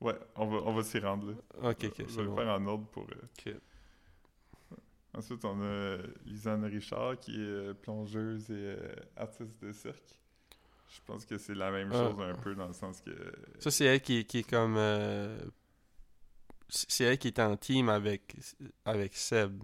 Ouais, 0.00 0.14
on 0.36 0.46
va, 0.46 0.56
on 0.64 0.74
va 0.74 0.82
s'y 0.84 0.98
rendre, 1.00 1.28
là. 1.30 1.70
Ok, 1.70 1.84
ok, 1.84 1.94
je 1.98 2.02
vais 2.04 2.08
c'est 2.08 2.22
le 2.22 2.28
bon. 2.28 2.36
faire 2.36 2.48
en 2.48 2.66
ordre 2.66 2.86
pour... 2.88 3.06
euh. 3.46 3.52
Ensuite, 5.16 5.44
on 5.44 5.60
a 5.62 5.96
Lisanne 6.26 6.64
Richard, 6.66 7.18
qui 7.20 7.40
est 7.40 7.74
plongeuse 7.74 8.50
et 8.50 8.76
artiste 9.16 9.60
de 9.62 9.72
cirque. 9.72 10.18
Je 10.88 11.00
pense 11.06 11.24
que 11.24 11.38
c'est 11.38 11.54
la 11.54 11.70
même 11.70 11.90
Ah. 11.92 12.10
chose 12.10 12.20
un 12.20 12.34
peu, 12.34 12.54
dans 12.54 12.66
le 12.66 12.72
sens 12.72 13.00
que... 13.00 13.10
Ça, 13.58 13.70
c'est 13.70 13.84
elle 13.86 14.00
qui, 14.00 14.24
qui 14.24 14.38
est 14.38 14.48
comme. 14.50 14.76
C'est 16.68 17.04
elle 17.04 17.18
qui 17.18 17.28
est 17.28 17.38
en 17.40 17.56
team 17.56 17.88
avec, 17.88 18.36
avec 18.84 19.14
Seb. 19.16 19.62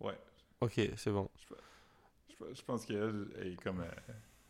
Ouais. 0.00 0.18
Ok, 0.60 0.80
c'est 0.96 1.10
bon. 1.10 1.28
Je, 2.38 2.54
je 2.54 2.62
pense 2.62 2.84
qu'elle 2.86 3.28
est 3.42 3.62
comme, 3.62 3.80
euh, 3.80 3.90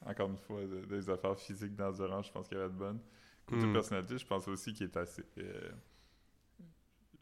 encore 0.07 0.29
une 0.31 0.37
fois, 0.39 0.61
de- 0.63 0.85
des 0.87 1.09
affaires 1.11 1.39
physiques 1.39 1.75
d'endurance, 1.75 2.27
je 2.29 2.33
pense 2.33 2.49
qu'elle 2.49 2.59
va 2.59 2.65
être 2.67 2.77
bonne. 2.77 3.01
Côté 3.47 3.67
Hmm. 3.67 3.73
personnalité, 3.73 4.19
je 4.19 4.27
pense 4.27 4.47
aussi 4.49 4.73
qu'il 4.73 4.87
est 4.87 4.97
assez. 4.97 5.25
euh, 5.39 5.71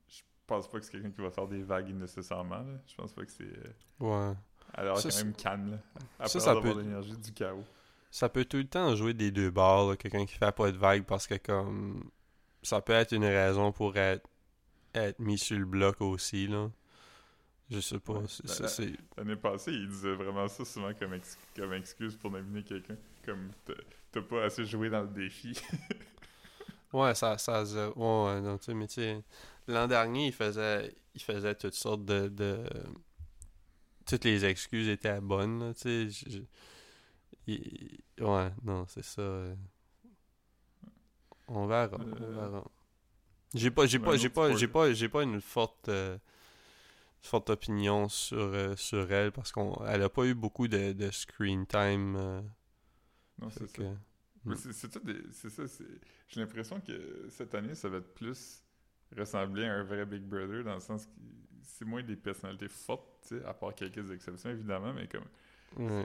je 0.09 0.21
pense 0.47 0.69
pas 0.71 0.79
que 0.79 0.85
c'est 0.85 0.93
quelqu'un 0.93 1.11
qui 1.11 1.21
va 1.21 1.31
faire 1.31 1.47
des 1.49 1.63
vagues 1.63 1.95
nécessairement. 1.95 2.61
Là. 2.61 2.79
Je 2.87 2.95
pense 2.95 3.13
pas 3.13 3.25
que 3.25 3.31
c'est. 3.33 3.45
euh, 3.45 3.73
Ouais. 4.01 4.35
alors, 4.75 4.99
Ça, 4.99 5.11
quand 5.11 5.17
même 5.25 5.35
calme. 5.35 5.71
Là. 5.73 5.79
Après 6.19 6.41
ça 6.41 6.51
avoir 6.53 6.63
peut- 6.75 6.81
l'énergie 6.81 7.17
du 7.17 7.33
chaos. 7.33 7.65
Ça 8.11 8.29
peut 8.31 8.45
tout 8.47 8.57
le 8.57 8.67
temps 8.67 8.95
jouer 8.97 9.13
des 9.15 9.31
deux 9.31 9.51
bords, 9.51 9.97
quelqu'un 9.99 10.25
qui 10.25 10.35
fait 10.35 10.53
pas 10.53 10.73
de 10.73 10.77
vague 10.79 11.05
parce 11.05 11.27
que 11.27 11.35
comme 11.37 12.11
ça 12.63 12.81
peut 12.81 12.93
être 12.93 13.13
une 13.13 13.25
raison 13.25 13.73
pour 13.73 13.97
être, 13.97 14.29
être 14.95 15.19
mis 15.19 15.39
sur 15.39 15.59
le 15.59 15.65
bloc 15.65 16.01
aussi 16.01 16.47
là. 16.47 16.71
Je 17.71 17.81
sais 17.81 17.99
pas. 17.99 18.15
Ouais. 18.15 18.27
Ben, 18.45 18.97
L'année 19.19 19.37
passée, 19.37 19.73
il 19.73 19.89
disait 19.89 20.15
vraiment 20.15 20.49
ça 20.49 20.65
souvent 20.65 20.93
comme, 20.95 21.13
ex- 21.15 21.37
comme 21.55 21.75
excuse 21.75 22.17
pour 22.17 22.31
nominer 22.31 22.63
quelqu'un. 22.63 22.97
Comme 23.25 23.51
t'as- 23.65 24.23
pas 24.23 24.45
assez 24.45 24.65
joué 24.65 24.89
dans 24.91 25.03
le 25.03 25.09
défi. 25.09 25.53
Ouais, 26.91 27.15
ça, 27.15 27.37
ça, 27.37 27.63
ouais, 27.63 27.95
ouais, 27.97 28.41
non, 28.41 28.57
tu 28.57 28.65
sais, 28.65 28.75
mais 28.75 28.87
tu 28.87 28.95
sais, 28.95 29.23
l'an 29.67 29.87
dernier, 29.87 30.29
il 30.29 30.33
faisait, 30.33 30.95
il 31.15 31.21
faisait 31.23 31.55
toutes 31.55 31.75
sortes 31.75 32.07
de, 32.07 32.29
de, 32.29 32.65
toutes 34.07 34.25
les 34.25 34.47
excuses 34.47 34.89
étaient 34.89 35.21
bonnes, 35.21 35.61
là, 35.61 35.75
tu 35.75 35.81
sais, 35.83 36.09
je- 36.11 36.31
je- 36.39 36.43
il- 37.47 38.01
ouais, 38.21 38.51
non, 38.65 38.87
c'est 38.89 39.05
ça. 39.05 39.23
On 41.49 41.67
verra, 41.67 41.99
on 41.99 42.23
Euh, 42.23 42.31
verra. 42.35 42.65
J'ai 43.55 43.71
pas, 43.71 43.87
j'ai 43.87 43.99
un 43.99 44.01
pas, 44.01 44.17
j'ai 44.17 44.29
pas, 44.29 44.55
j'ai 44.55 44.69
pas, 44.69 44.93
j'ai 44.93 45.09
pas 45.09 45.23
une 45.23 45.41
forte, 45.41 45.89
euh, 45.89 46.19
forte 47.21 47.51
opinion 47.51 48.09
sur, 48.09 48.39
euh, 48.39 48.77
sur 48.77 49.11
elle 49.13 49.33
parce 49.33 49.53
qu'on, 49.53 49.75
elle 49.87 50.03
a 50.03 50.09
pas 50.11 50.25
eu 50.27 50.35
beaucoup 50.35 50.69
de, 50.69 50.93
de 50.93 51.11
screen 51.11 51.67
time, 51.67 52.17
euh, 52.17 52.41
non, 53.39 53.51
fait 53.51 53.67
c'est 53.67 53.83
ça. 53.83 53.83
Mm. 54.45 54.55
c'est 54.55 55.51
ça. 55.51 55.63
J'ai 56.29 56.41
l'impression 56.41 56.81
que 56.81 57.27
cette 57.31 57.55
année, 57.55 57.75
ça 57.75 57.89
va 57.89 57.99
être 57.99 58.15
plus 58.15 58.63
ressembler 59.17 59.65
à 59.67 59.75
un 59.75 59.83
vrai 59.85 60.05
Big 60.07 60.23
Brother 60.23 60.65
dans 60.65 60.75
le 60.75 60.81
sens 60.81 61.07
que 61.07 61.11
c'est 61.63 61.85
moins 61.85 62.03
des 62.03 62.17
personnalités 62.17 62.69
fortes, 62.69 63.33
à 63.47 63.55
part 63.55 63.75
quelques 63.75 64.11
exceptions 64.11 64.51
évidemment, 64.51 64.93
mais 64.93 65.09
comme 65.09 65.25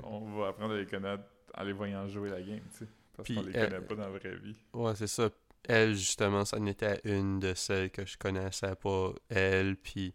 on 0.03 0.37
va 0.39 0.47
apprendre 0.49 0.73
à 0.73 0.77
les 0.77 0.85
connaître 0.85 1.23
en 1.55 1.63
les 1.63 1.73
voyant 1.73 2.07
jouer 2.07 2.29
la 2.29 2.41
game, 2.41 2.61
tu 2.71 2.79
sais. 2.79 2.87
Parce 3.15 3.27
Puis, 3.27 3.35
qu'on 3.35 3.41
les 3.43 3.55
euh, 3.55 3.69
connaît 3.69 3.81
pas 3.81 3.95
dans 3.95 4.03
la 4.09 4.19
vraie 4.19 4.35
vie. 4.37 4.55
Ouais, 4.73 4.95
c'est 4.95 5.07
ça. 5.07 5.29
Elle, 5.65 5.95
justement, 5.95 6.43
ça 6.45 6.59
n'était 6.59 6.99
une 7.05 7.39
de 7.39 7.53
celles 7.53 7.91
que 7.91 8.05
je 8.05 8.17
connaissais 8.17 8.75
pas. 8.75 9.13
Elle, 9.29 9.77
puis. 9.77 10.13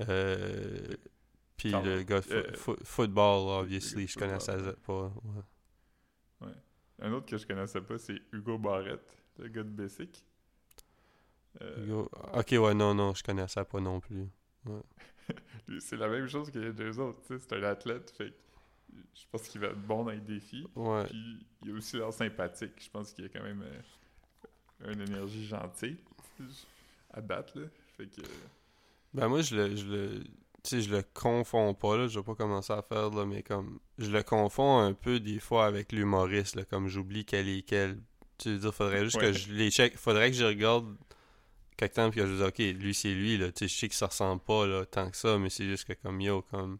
Euh, 0.00 0.86
puis 1.56 1.72
le 1.72 2.02
gars 2.04 2.20
de 2.20 2.34
euh, 2.34 2.52
fo- 2.54 2.78
football, 2.84 3.62
obviously, 3.62 4.06
je 4.06 4.16
connaissais 4.18 4.56
pas. 4.86 5.12
ouais. 6.40 6.52
Un 7.00 7.12
autre 7.12 7.26
que 7.26 7.36
je 7.36 7.46
connaissais 7.46 7.80
pas, 7.80 7.98
c'est 7.98 8.20
Hugo 8.32 8.58
Barrett, 8.58 9.00
le 9.38 9.48
gars 9.48 9.62
de 9.62 9.68
Bessic. 9.68 10.24
Euh, 11.62 11.86
Yo- 11.86 12.08
Ok, 12.34 12.48
ouais, 12.52 12.74
non, 12.74 12.94
non, 12.94 13.14
je 13.14 13.22
connaissais 13.22 13.64
pas 13.64 13.80
non 13.80 14.00
plus. 14.00 14.28
c'est 15.80 15.96
la 15.96 16.08
même 16.08 16.26
chose 16.28 16.50
que 16.50 16.58
les 16.58 16.72
deux 16.72 16.98
autres, 16.98 17.20
tu 17.26 17.34
sais. 17.38 17.38
C'est 17.38 17.56
un 17.56 17.62
athlète, 17.64 18.10
fait 18.16 18.30
que 18.30 18.36
je 19.14 19.24
pense 19.30 19.48
qu'il 19.48 19.60
va 19.60 19.68
être 19.68 19.80
bon 19.86 20.04
dans 20.04 20.10
les 20.10 20.20
défis. 20.20 20.66
Ouais. 20.74 21.04
Puis 21.06 21.46
il 21.64 21.70
a 21.70 21.74
aussi 21.74 21.96
l'air 21.96 22.12
sympathique. 22.12 22.72
Je 22.78 22.90
pense 22.90 23.12
qu'il 23.12 23.24
a 23.24 23.28
quand 23.28 23.42
même 23.42 23.62
euh, 23.62 24.92
une 24.92 25.00
énergie 25.00 25.46
gentille 25.46 25.98
à 27.10 27.20
date, 27.20 27.54
là. 27.54 27.66
Fait 27.96 28.06
que. 28.06 28.22
Ben, 29.14 29.28
moi, 29.28 29.42
je 29.42 29.56
le. 29.56 29.76
Je 29.76 29.86
le 29.86 30.24
tu 30.64 30.70
sais, 30.70 30.82
je 30.82 30.90
le 30.94 31.02
confonds 31.14 31.72
pas, 31.72 31.96
là. 31.96 32.08
Je 32.08 32.18
vais 32.18 32.24
pas 32.24 32.34
commencer 32.34 32.72
à 32.72 32.82
faire, 32.82 33.10
là, 33.10 33.24
mais 33.24 33.42
comme. 33.42 33.78
Je 33.96 34.10
le 34.10 34.22
confonds 34.22 34.78
un 34.78 34.92
peu 34.92 35.20
des 35.20 35.38
fois 35.38 35.66
avec 35.66 35.92
l'humoriste, 35.92 36.56
là. 36.56 36.64
Comme 36.64 36.88
j'oublie 36.88 37.24
quel 37.24 37.48
est 37.48 37.62
quel. 37.62 38.00
Tu 38.38 38.50
veux 38.50 38.58
dire, 38.58 38.74
faudrait 38.74 39.04
juste 39.04 39.16
Ouais. 39.16 39.22
que 39.22 39.32
je 39.32 39.52
les 39.52 39.70
check. 39.70 39.96
Faudrait 39.96 40.30
que 40.30 40.36
je 40.36 40.44
regarde 40.44 40.96
quelque 41.76 41.94
temps 41.94 42.10
puis 42.10 42.20
que 42.20 42.26
je 42.26 42.32
dise, 42.32 42.42
ok, 42.42 42.58
lui, 42.80 42.94
c'est 42.94 43.14
lui, 43.14 43.38
là. 43.38 43.50
Tu 43.52 43.60
sais, 43.60 43.68
je 43.68 43.78
sais 43.78 43.88
que 43.88 43.94
ça 43.94 44.06
ressemble 44.06 44.42
pas, 44.42 44.66
là, 44.66 44.84
tant 44.84 45.10
que 45.10 45.16
ça, 45.16 45.38
mais 45.38 45.48
c'est 45.50 45.64
juste 45.64 45.84
que, 45.86 45.92
comme 45.94 46.20
yo, 46.20 46.42
comme. 46.50 46.78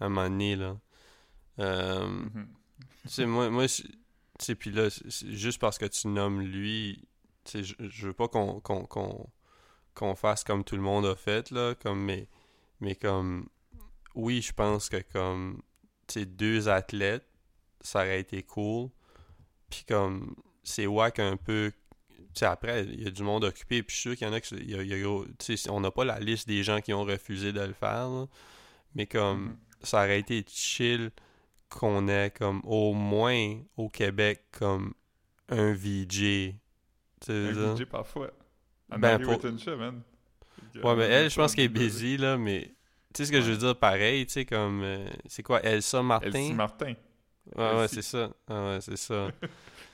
À 0.00 0.06
un 0.06 0.08
moment 0.10 0.28
donné, 0.28 0.54
là. 0.54 0.76
Euh, 1.58 2.22
sais, 3.06 3.26
moi, 3.26 3.50
moi 3.50 3.66
puis 4.54 4.70
là, 4.70 4.88
juste 5.26 5.58
parce 5.58 5.78
que 5.78 5.86
tu 5.86 6.08
nommes 6.08 6.40
lui, 6.42 7.04
je, 7.52 7.74
je 7.78 8.06
veux 8.06 8.12
pas 8.12 8.28
qu'on 8.28 10.14
fasse 10.14 10.44
comme 10.44 10.62
tout 10.64 10.76
le 10.76 10.82
monde 10.82 11.06
a 11.06 11.16
fait, 11.16 11.50
là, 11.50 11.74
comme, 11.74 12.00
mais, 12.04 12.28
mais 12.80 12.94
comme, 12.94 13.48
oui, 14.14 14.40
je 14.42 14.52
pense 14.52 14.88
que 14.88 15.02
comme, 15.12 15.60
tu 16.06 16.24
deux 16.26 16.68
athlètes, 16.68 17.26
ça 17.80 18.00
aurait 18.00 18.20
été 18.20 18.42
cool, 18.42 18.90
puis 19.70 19.84
comme, 19.88 20.34
c'est 20.62 20.86
wack 20.86 21.18
un 21.18 21.36
peu, 21.36 21.72
après, 22.42 22.84
il 22.84 23.02
y 23.02 23.06
a 23.06 23.10
du 23.10 23.24
monde 23.24 23.42
occupé, 23.44 23.82
puis 23.82 23.96
je 23.96 24.00
suis 24.00 24.10
sûr 24.10 24.16
qu'il 24.16 24.26
y 24.28 24.30
en 24.30 24.32
a 24.32 24.40
qui, 24.40 24.54
y 24.64 24.74
a- 24.76 24.82
y 24.82 25.04
a- 25.04 25.24
on 25.72 25.80
n'a 25.80 25.90
pas 25.90 26.04
la 26.04 26.20
liste 26.20 26.46
des 26.46 26.62
gens 26.62 26.80
qui 26.80 26.92
ont 26.92 27.02
refusé 27.04 27.52
de 27.52 27.60
le 27.60 27.72
faire, 27.72 28.08
là, 28.08 28.26
mais 28.94 29.06
comme, 29.06 29.46
Mhm. 29.46 29.56
ça 29.82 29.98
aurait 30.04 30.20
été 30.20 30.44
chill 30.48 31.10
qu'on 31.68 32.08
ait 32.08 32.30
comme 32.30 32.60
au 32.64 32.92
moins 32.94 33.58
au 33.76 33.88
Québec 33.88 34.44
comme 34.52 34.94
un 35.48 35.72
VJ. 35.72 36.54
Un? 37.28 37.76
DJ 37.76 37.84
parfois. 37.84 38.30
Ben, 38.88 38.98
Ben, 38.98 39.18
pour- 39.20 39.42
man. 39.76 40.02
Ouais, 40.82 40.96
mais 40.96 41.04
elle, 41.04 41.30
je 41.30 41.36
pense 41.36 41.54
qu'elle 41.54 41.64
est 41.64 41.68
busy, 41.68 42.16
là, 42.16 42.36
mais... 42.36 42.74
Tu 43.14 43.22
sais 43.22 43.24
ce 43.26 43.32
que 43.32 43.40
je 43.40 43.50
veux 43.52 43.56
dire, 43.56 43.76
pareil, 43.76 44.26
tu 44.26 44.32
sais, 44.34 44.44
comme... 44.44 44.82
euh, 44.82 45.08
c'est 45.26 45.42
quoi, 45.42 45.60
Elsa 45.62 46.02
Martin? 46.02 46.26
Elsie 46.28 46.52
Martin. 46.52 46.94
ouais, 47.56 47.74
ouais, 47.74 47.82
Elsie. 47.82 47.94
c'est 47.96 48.02
ça. 48.02 48.30
Ah 48.48 48.64
ouais, 48.66 48.78
c'est 48.80 48.96
ça. 48.96 49.28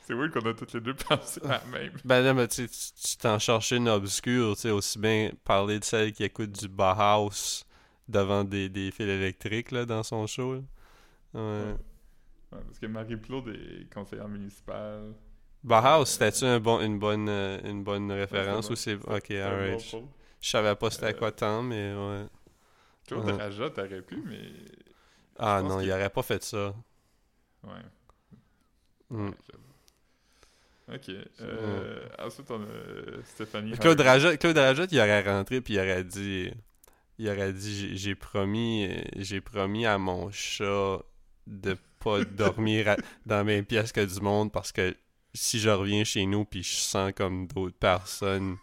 C'est 0.06 0.12
weird 0.12 0.32
qu'on 0.32 0.40
a 0.50 0.52
toutes 0.52 0.74
les 0.74 0.80
deux 0.82 0.92
pensé 1.08 1.40
à 1.44 1.48
la 1.48 1.64
même. 1.72 1.92
ben 2.04 2.20
là, 2.22 2.34
mais 2.34 2.46
tu 2.46 2.66
sais, 2.66 2.68
tu 2.68 3.08
tu 3.10 3.16
t'en 3.16 3.38
cherchais 3.38 3.78
une 3.78 3.88
obscure, 3.88 4.54
tu 4.54 4.60
sais, 4.60 4.70
aussi 4.70 4.98
bien 4.98 5.30
parler 5.44 5.78
de 5.78 5.84
celle 5.84 6.12
qui 6.12 6.24
écoute 6.24 6.52
du 6.52 6.68
Bauhaus 6.68 7.64
devant 8.06 8.44
des, 8.44 8.68
des 8.68 8.90
fils 8.90 9.06
électriques, 9.08 9.70
là, 9.70 9.86
dans 9.86 10.02
son 10.02 10.26
show, 10.26 10.56
là. 10.56 10.60
Ouais. 11.34 11.40
Ouais. 12.52 12.60
Parce 12.66 12.78
que 12.78 12.86
Marie-Claude 12.86 13.48
est 13.48 13.92
conseillère 13.92 14.28
municipale. 14.28 15.12
Bauhaus, 15.62 16.04
c'était-tu 16.06 16.44
un 16.44 16.60
bon, 16.60 16.80
une, 16.80 16.98
bonne, 16.98 17.28
euh, 17.28 17.58
une 17.64 17.82
bonne 17.82 18.12
référence 18.12 18.66
bon. 18.68 18.72
ou 18.74 18.76
c'est... 18.76 18.94
Ok, 18.94 19.30
alright. 19.32 19.90
bon. 19.92 20.08
Je 20.40 20.48
savais 20.50 20.74
pas 20.76 20.90
c'était 20.90 21.06
Euh, 21.06 21.18
quoi 21.18 21.32
tant, 21.32 21.62
mais 21.62 21.94
ouais. 21.94 22.26
Claude 23.06 23.24
Ouais. 23.26 23.32
Raja, 23.32 23.70
t'aurais 23.70 24.02
pu, 24.02 24.22
mais. 24.26 24.50
Ah 25.38 25.62
non, 25.62 25.80
il 25.80 25.90
aurait 25.90 26.10
pas 26.10 26.22
fait 26.22 26.42
ça. 26.44 26.74
Ouais. 27.64 27.70
Mm. 29.10 29.28
ouais, 29.28 29.34
j'avoue. 29.50 29.64
Ok. 30.94 31.10
Euh, 31.40 32.06
Ensuite, 32.18 32.50
on 32.50 32.60
a 32.62 32.66
euh, 32.66 33.22
Stéphanie. 33.24 33.72
Claude 33.78 33.98
Harvey. 34.00 34.28
Rajot, 34.28 34.36
Claude 34.36 34.88
il 34.92 34.98
aurait 35.00 35.22
rentré 35.22 35.60
puis 35.62 35.74
il 35.74 35.80
aurait 35.80 36.04
dit 36.04 36.50
il 37.18 37.28
aurait 37.28 37.52
dit 37.54 37.96
j'ai- 37.96 38.14
promis 38.14 38.86
euh, 38.86 39.00
j'ai 39.16 39.40
promis 39.40 39.86
à 39.86 39.96
mon 39.98 40.30
chat 40.30 40.98
de 41.46 41.76
pas 42.00 42.24
dormir 42.24 42.88
à- 42.90 42.96
dans 43.26 43.44
mes 43.44 43.62
pièces 43.62 43.92
que 43.92 44.04
du 44.04 44.20
monde 44.20 44.52
parce 44.52 44.72
que 44.72 44.94
si 45.32 45.58
je 45.58 45.68
reviens 45.70 46.04
chez 46.04 46.26
nous 46.26 46.44
puis 46.44 46.62
je 46.62 46.74
sens 46.74 47.12
comme 47.16 47.46
d'autres 47.48 47.76
personnes, 47.76 48.56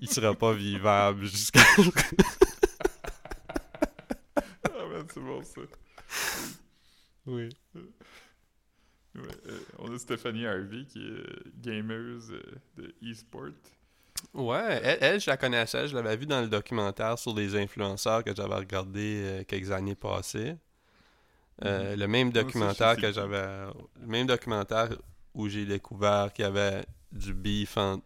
il 0.00 0.08
sera 0.10 0.34
pas 0.34 0.52
vivable 0.52 1.24
jusqu'à 1.24 1.62
Ah, 4.64 4.86
man, 4.90 5.06
c'est 5.12 5.20
bon 5.20 5.42
ça. 5.42 5.60
Oui. 7.26 7.48
Ouais, 9.14 9.20
euh, 9.46 9.58
on 9.78 9.92
a 9.94 9.98
Stéphanie 9.98 10.46
Harvey 10.46 10.84
qui 10.86 10.98
est 10.98 11.10
euh, 11.10 11.42
gameuse 11.58 12.32
euh, 12.32 12.42
de 12.76 12.94
e-sport. 13.04 13.50
Ouais, 14.32 14.80
elle, 14.82 14.98
elle, 15.00 15.20
je 15.20 15.28
la 15.28 15.36
connaissais, 15.36 15.86
je 15.88 15.94
l'avais 15.94 16.16
vue 16.16 16.26
dans 16.26 16.40
le 16.40 16.48
documentaire 16.48 17.18
sur 17.18 17.34
les 17.34 17.54
influenceurs 17.56 18.24
que 18.24 18.34
j'avais 18.34 18.54
regardé 18.54 19.22
euh, 19.24 19.44
quelques 19.44 19.70
années 19.70 19.94
passées. 19.94 20.54
Euh, 21.64 21.92
Mhm. 21.94 22.00
Le 22.00 22.08
même 22.08 22.32
documentaire 22.32 22.96
que 22.96 23.12
j'avais. 23.12 23.66
Le 24.00 24.06
même 24.06 24.26
documentaire 24.26 24.88
où 25.34 25.48
j'ai 25.48 25.64
découvert 25.66 26.32
qu'il 26.32 26.44
y 26.44 26.48
avait 26.48 26.84
du 27.12 27.34
beef 27.34 27.76
entre 27.76 28.04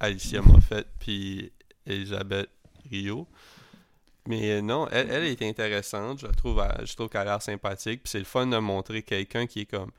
Alicia 0.00 0.42
Moffett 0.42 0.86
puis 0.98 1.52
Elisabeth 1.86 2.50
Rio. 2.90 3.26
Mais 4.26 4.52
euh, 4.52 4.62
non, 4.62 4.88
elle, 4.90 5.10
elle 5.10 5.24
est 5.24 5.42
intéressante, 5.42 6.20
je 6.20 6.26
trouve, 6.28 6.60
à- 6.60 6.82
je 6.84 6.94
trouve 6.94 7.08
qu'elle 7.10 7.22
a 7.22 7.24
l'air 7.24 7.42
sympathique. 7.42 8.02
Puis 8.04 8.10
c'est 8.10 8.18
le 8.18 8.24
fun 8.24 8.46
de 8.46 8.56
montrer 8.58 9.02
quelqu'un 9.02 9.46
qui 9.46 9.60
est 9.60 9.66
comme. 9.66 9.90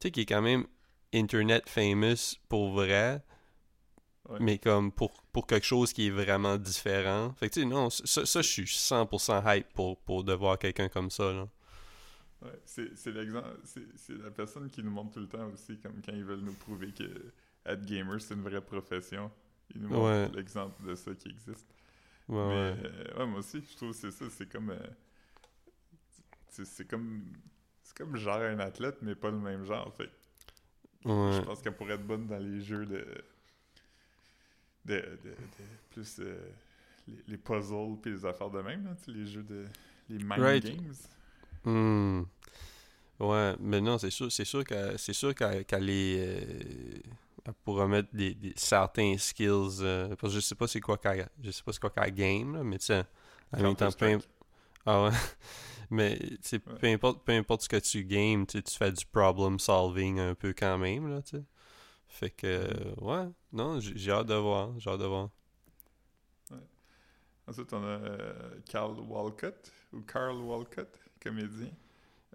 Tu 0.00 0.08
sais, 0.08 0.10
qui 0.10 0.20
est 0.22 0.26
quand 0.26 0.42
même 0.42 0.66
internet 1.14 1.68
famous 1.68 2.36
pour 2.48 2.72
vrai, 2.72 3.22
Ouais. 4.28 4.38
mais 4.40 4.58
comme 4.58 4.90
pour, 4.92 5.12
pour 5.32 5.46
quelque 5.46 5.64
chose 5.66 5.92
qui 5.92 6.08
est 6.08 6.10
vraiment 6.10 6.56
différent. 6.56 7.32
Fait 7.38 7.48
que 7.48 7.54
tu 7.54 7.60
sais, 7.60 7.66
non, 7.66 7.90
ça, 7.90 8.26
ça 8.26 8.42
je 8.42 8.48
suis 8.48 8.64
100% 8.66 9.42
hype 9.46 9.68
pour, 9.72 9.98
pour 9.98 10.24
de 10.24 10.32
voir 10.32 10.58
quelqu'un 10.58 10.88
comme 10.88 11.10
ça, 11.10 11.32
là. 11.32 11.46
Ouais, 12.42 12.60
c'est 12.64 13.06
l'exemple, 13.12 13.48
c'est 13.64 14.18
la 14.18 14.30
personne 14.30 14.68
qui 14.68 14.82
nous 14.82 14.90
montre 14.90 15.12
tout 15.14 15.20
le 15.20 15.28
temps 15.28 15.46
aussi, 15.52 15.78
comme 15.78 16.02
quand 16.04 16.12
ils 16.12 16.24
veulent 16.24 16.40
nous 16.40 16.52
prouver 16.54 16.92
que 16.92 17.04
être 17.64 17.84
gamer 17.86 18.20
c'est 18.20 18.34
une 18.34 18.42
vraie 18.42 18.60
profession. 18.60 19.30
Il 19.74 19.80
nous 19.82 19.88
montre 19.88 20.04
Ouais. 20.04 20.28
l'exemple 20.36 20.86
de 20.86 20.94
ça 20.94 21.14
qui 21.14 21.28
existe. 21.30 21.66
Ouais, 22.28 22.36
Mais 22.48 22.72
ouais. 22.72 22.76
euh, 22.84 23.18
ouais, 23.18 23.26
moi 23.26 23.38
aussi, 23.40 23.62
je 23.68 23.76
trouve 23.76 23.90
que 23.90 23.96
c'est 23.96 24.10
ça. 24.10 24.26
C'est 24.30 24.48
comme. 24.50 24.70
euh, 24.70 24.78
c'est 26.50 26.86
comme. 26.86 27.24
C'est 27.82 27.96
comme 27.96 28.16
genre 28.16 28.38
un 28.38 28.58
athlète, 28.58 28.98
mais 29.02 29.14
pas 29.14 29.30
le 29.30 29.38
même 29.38 29.64
genre. 29.64 29.92
Fait 29.96 30.10
Ouais. 31.04 31.32
je 31.34 31.40
pense 31.42 31.62
qu'elle 31.62 31.76
pourrait 31.76 31.94
être 31.94 32.06
bonne 32.06 32.26
dans 32.26 32.38
les 32.38 32.60
jeux 32.60 32.84
de. 32.84 33.06
de, 34.84 34.94
de, 34.94 35.30
de- 35.30 35.36
plus. 35.90 36.16
euh, 36.20 36.36
les, 37.08 37.22
les 37.28 37.36
puzzles 37.38 37.96
puis 38.02 38.10
les 38.12 38.24
affaires 38.26 38.50
de 38.50 38.60
même, 38.60 38.84
là, 38.84 38.94
les 39.06 39.26
jeux 39.26 39.42
de. 39.44 39.64
les 40.08 40.18
mind 40.18 40.40
Right. 40.40 40.64
games. 40.64 40.94
Hmm. 41.66 42.24
Ouais, 43.20 43.54
mais 43.60 43.80
non, 43.80 43.98
c'est 43.98 44.10
sûr, 44.10 44.30
c'est 44.32 44.44
sûr 44.44 44.64
qu'elle, 44.64 44.98
c'est 44.98 45.14
sûr 45.14 45.34
qu'elle, 45.34 45.64
qu'elle 45.64 45.88
est, 45.90 46.18
euh, 46.20 47.00
elle 47.46 47.54
pourra 47.64 47.86
mettre 47.88 48.10
des, 48.14 48.34
des- 48.34 48.52
certains 48.56 49.16
skills, 49.18 49.78
euh, 49.82 50.14
parce 50.16 50.34
que 50.34 50.40
je 50.40 50.44
sais 50.46 50.54
pas 50.54 50.68
c'est 50.68 50.80
quoi 50.80 50.98
qu'elle, 50.98 51.28
je 51.42 51.50
sais 51.50 51.62
pas 51.64 51.72
c'est 51.72 51.80
quoi 51.80 51.90
qu'elle 51.90 52.12
game, 52.14 52.54
là, 52.56 52.62
mais 52.64 52.78
tu 52.78 52.86
sais, 52.86 53.04
en 53.54 53.62
même 53.62 53.76
temps, 53.76 53.92
peu, 53.92 54.20
ah 54.86 55.04
ouais, 55.04 55.10
mais 55.90 56.18
Ouais. 56.66 56.80
peu 56.80 56.88
importe, 56.88 57.24
peu 57.24 57.32
importe 57.32 57.62
ce 57.62 57.68
que 57.70 57.76
tu 57.78 58.04
games, 58.04 58.46
tu 58.46 58.62
fais 58.68 58.92
du 58.92 59.06
problem 59.06 59.58
solving 59.60 60.20
un 60.20 60.34
peu 60.34 60.54
quand 60.58 60.78
même, 60.78 61.08
là, 61.10 61.22
tu 61.22 61.38
sais. 61.38 61.44
Fait 62.08 62.30
que, 62.30 62.46
euh, 62.48 62.94
ouais, 63.02 63.28
non, 63.52 63.80
j'ai 63.80 63.98
j'ai 63.98 64.12
hâte 64.12 64.28
de 64.28 64.34
voir, 64.34 64.72
j'ai 64.80 64.90
hâte 64.90 65.00
de 65.00 65.06
voir. 65.06 65.30
Ensuite, 67.48 67.72
on 67.72 67.82
a 67.82 67.86
euh, 67.86 68.60
Carl 68.68 68.98
Walcott, 69.00 69.72
ou 69.92 70.00
Carl 70.02 70.36
Walcott, 70.38 70.98
comédien? 71.20 71.70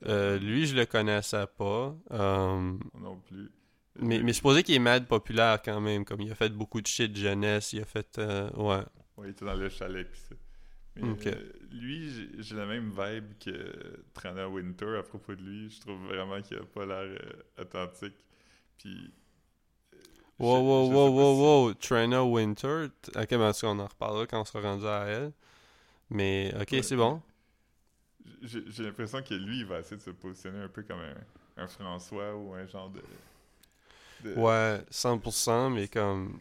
Euh, 0.05 0.39
lui, 0.39 0.65
je 0.65 0.75
le 0.75 0.85
connaissais 0.85 1.45
pas, 1.57 1.95
euh, 2.11 2.73
Non 2.93 3.19
plus. 3.19 3.51
Mais, 3.99 4.21
mais 4.23 4.33
supposé 4.33 4.63
qu'il 4.63 4.75
est 4.75 4.79
mad 4.79 5.07
populaire 5.07 5.61
quand 5.61 5.79
même, 5.81 6.03
comme 6.05 6.21
il 6.21 6.31
a 6.31 6.35
fait 6.35 6.49
beaucoup 6.49 6.81
de 6.81 6.87
shit 6.87 7.15
jeunesse, 7.15 7.73
il 7.73 7.81
a 7.81 7.85
fait... 7.85 8.17
euh, 8.19 8.49
ouais. 8.53 8.83
Ouais, 9.17 9.27
il 9.27 9.31
était 9.31 9.45
dans 9.45 9.53
le 9.55 9.69
chalet 9.69 10.09
pis 10.09 10.19
ça. 10.19 10.35
Mais 10.95 11.03
euh, 11.27 11.53
lui, 11.71 12.11
j'ai- 12.43 12.55
la 12.55 12.65
même 12.65 12.89
vibe 12.91 13.37
que 13.39 14.03
Trana 14.13 14.49
Winter 14.49 14.97
à 14.99 15.03
propos 15.03 15.35
de 15.35 15.43
lui. 15.43 15.69
Je 15.69 15.79
trouve 15.81 16.03
vraiment 16.07 16.41
qu'il 16.41 16.57
a 16.57 16.63
pas 16.65 16.85
l'air 16.85 17.19
authentique. 17.59 18.25
Puis. 18.77 19.11
je- 20.41 20.45
Wow, 20.45 20.61
wow, 20.63 20.89
je 20.89 20.89
wow, 20.89 21.09
wow, 21.11 21.33
si- 21.33 21.47
wow, 21.67 21.73
Trina 21.75 22.23
Winter. 22.25 22.89
Ok, 23.15 23.29
ben, 23.29 23.51
on 23.63 23.79
en 23.79 23.87
reparlera 23.87 24.25
quand 24.27 24.41
on 24.41 24.45
sera 24.45 24.61
rendu 24.61 24.85
à 24.87 25.05
elle. 25.07 25.31
Mais, 26.09 26.53
ok, 26.61 26.75
Ouais. 26.75 26.83
c'est 26.83 26.95
bon. 26.97 27.21
J'ai 28.41 28.83
l'impression 28.83 29.21
que 29.21 29.33
lui, 29.33 29.59
il 29.59 29.65
va 29.65 29.79
essayer 29.79 29.97
de 29.97 30.01
se 30.01 30.09
positionner 30.11 30.59
un 30.59 30.67
peu 30.67 30.83
comme 30.83 30.99
un, 30.99 31.63
un 31.63 31.67
François 31.67 32.35
ou 32.35 32.53
un 32.53 32.65
genre 32.65 32.89
de. 32.89 33.01
de- 34.23 34.35
Ouais, 34.35 34.81
100%, 34.91 35.73
mais 35.73 35.87
comme... 35.87 36.39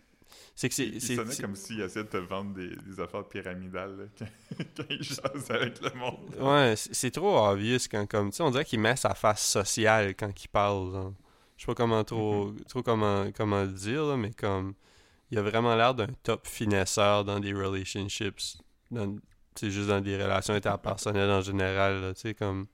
C'est 0.54 0.68
que 0.68 0.74
c'est... 0.74 0.86
Il, 0.86 1.00
sonnait 1.00 1.36
comme 1.36 1.56
s'il 1.56 1.80
essayait 1.80 2.04
de 2.04 2.10
te 2.10 2.16
vendre 2.18 2.54
des, 2.54 2.76
des 2.76 3.00
affaires 3.00 3.24
pyramidales 3.26 3.96
là, 3.96 4.04
quand, 4.18 4.64
quand 4.76 4.84
il 4.90 5.02
jase 5.02 5.50
avec 5.50 5.80
le 5.80 5.90
monde. 5.98 6.34
Ouais, 6.38 6.74
c'est 6.76 7.10
trop 7.10 7.38
obvious 7.46 7.78
quand, 7.90 8.06
comme... 8.06 8.30
Tu 8.30 8.36
sais, 8.36 8.42
on 8.42 8.50
dirait 8.50 8.64
qu'il 8.64 8.80
met 8.80 8.96
sa 8.96 9.14
face 9.14 9.42
sociale 9.42 10.14
quand 10.14 10.32
il 10.42 10.48
parle, 10.48 10.92
genre. 10.92 11.14
Je 11.56 11.62
sais 11.62 11.66
pas 11.66 11.74
comment 11.74 12.04
trop... 12.04 12.52
trop 12.68 12.82
comment, 12.82 13.30
comment 13.32 13.62
le 13.62 13.72
dire, 13.72 14.04
là, 14.04 14.16
mais 14.16 14.32
comme... 14.32 14.74
Il 15.30 15.38
a 15.38 15.42
vraiment 15.42 15.76
l'air 15.76 15.94
d'un 15.94 16.08
top 16.22 16.46
finesseur 16.46 17.24
dans 17.24 17.38
des 17.38 17.52
relationships. 17.52 18.58
Dans, 18.90 19.16
sais, 19.56 19.70
juste 19.70 19.88
dans 19.88 20.00
des 20.00 20.16
relations 20.16 20.54
interpersonnelles 20.54 21.30
en 21.30 21.40
général, 21.40 22.12
tu 22.14 22.20
sais, 22.22 22.34
comme... 22.34 22.66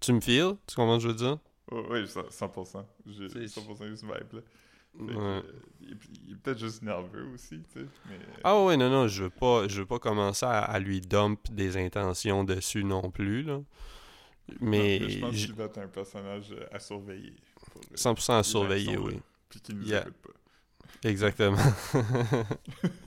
Tu 0.00 0.12
me 0.12 0.20
files? 0.20 0.56
Tu 0.66 0.74
comprends 0.76 0.98
ce 1.00 1.06
que 1.06 1.12
je 1.12 1.16
veux 1.16 1.28
dire? 1.28 1.38
Oh, 1.70 1.86
oui, 1.90 2.04
100%. 2.30 2.86
J'ai 3.06 3.28
C'est- 3.28 3.46
100% 3.60 3.84
eu 3.86 3.96
ce 3.96 4.04
vibe-là. 4.04 4.40
Ouais. 5.00 5.14
euh, 5.16 5.42
il, 5.80 5.96
il 6.26 6.32
est 6.34 6.36
peut-être 6.36 6.58
juste 6.58 6.82
nerveux 6.82 7.26
aussi, 7.34 7.60
tu 7.62 7.80
sais. 7.80 7.86
Mais, 8.08 8.18
Ah 8.44 8.62
ouais, 8.62 8.76
non, 8.76 8.88
non, 8.90 9.08
je 9.08 9.24
veux 9.24 9.30
pas, 9.30 9.66
je 9.66 9.80
veux 9.80 9.86
pas 9.86 9.98
commencer 9.98 10.46
à, 10.46 10.60
à 10.60 10.78
lui 10.78 11.00
dump 11.00 11.50
des 11.50 11.76
intentions 11.76 12.44
dessus 12.44 12.84
non 12.84 13.10
plus, 13.10 13.42
là. 13.42 13.60
Mais, 14.60 14.98
non, 15.00 15.08
je 15.08 15.18
pense 15.20 15.36
qu'il 15.36 15.54
va 15.54 15.64
être 15.64 15.78
un 15.78 15.88
personnage 15.88 16.52
euh, 16.52 16.66
à 16.70 16.78
surveiller. 16.78 17.34
pour, 17.72 17.80
euh, 17.82 17.96
100% 17.96 18.36
à 18.38 18.42
surveiller, 18.42 18.96
oui. 18.98 19.20
Puis 19.48 19.60
qui 19.60 19.74
nous 19.74 19.84
Yeah. 19.88 20.02
écoutent 20.02 20.14
pas. 20.22 21.08
Exactement. 21.08 21.56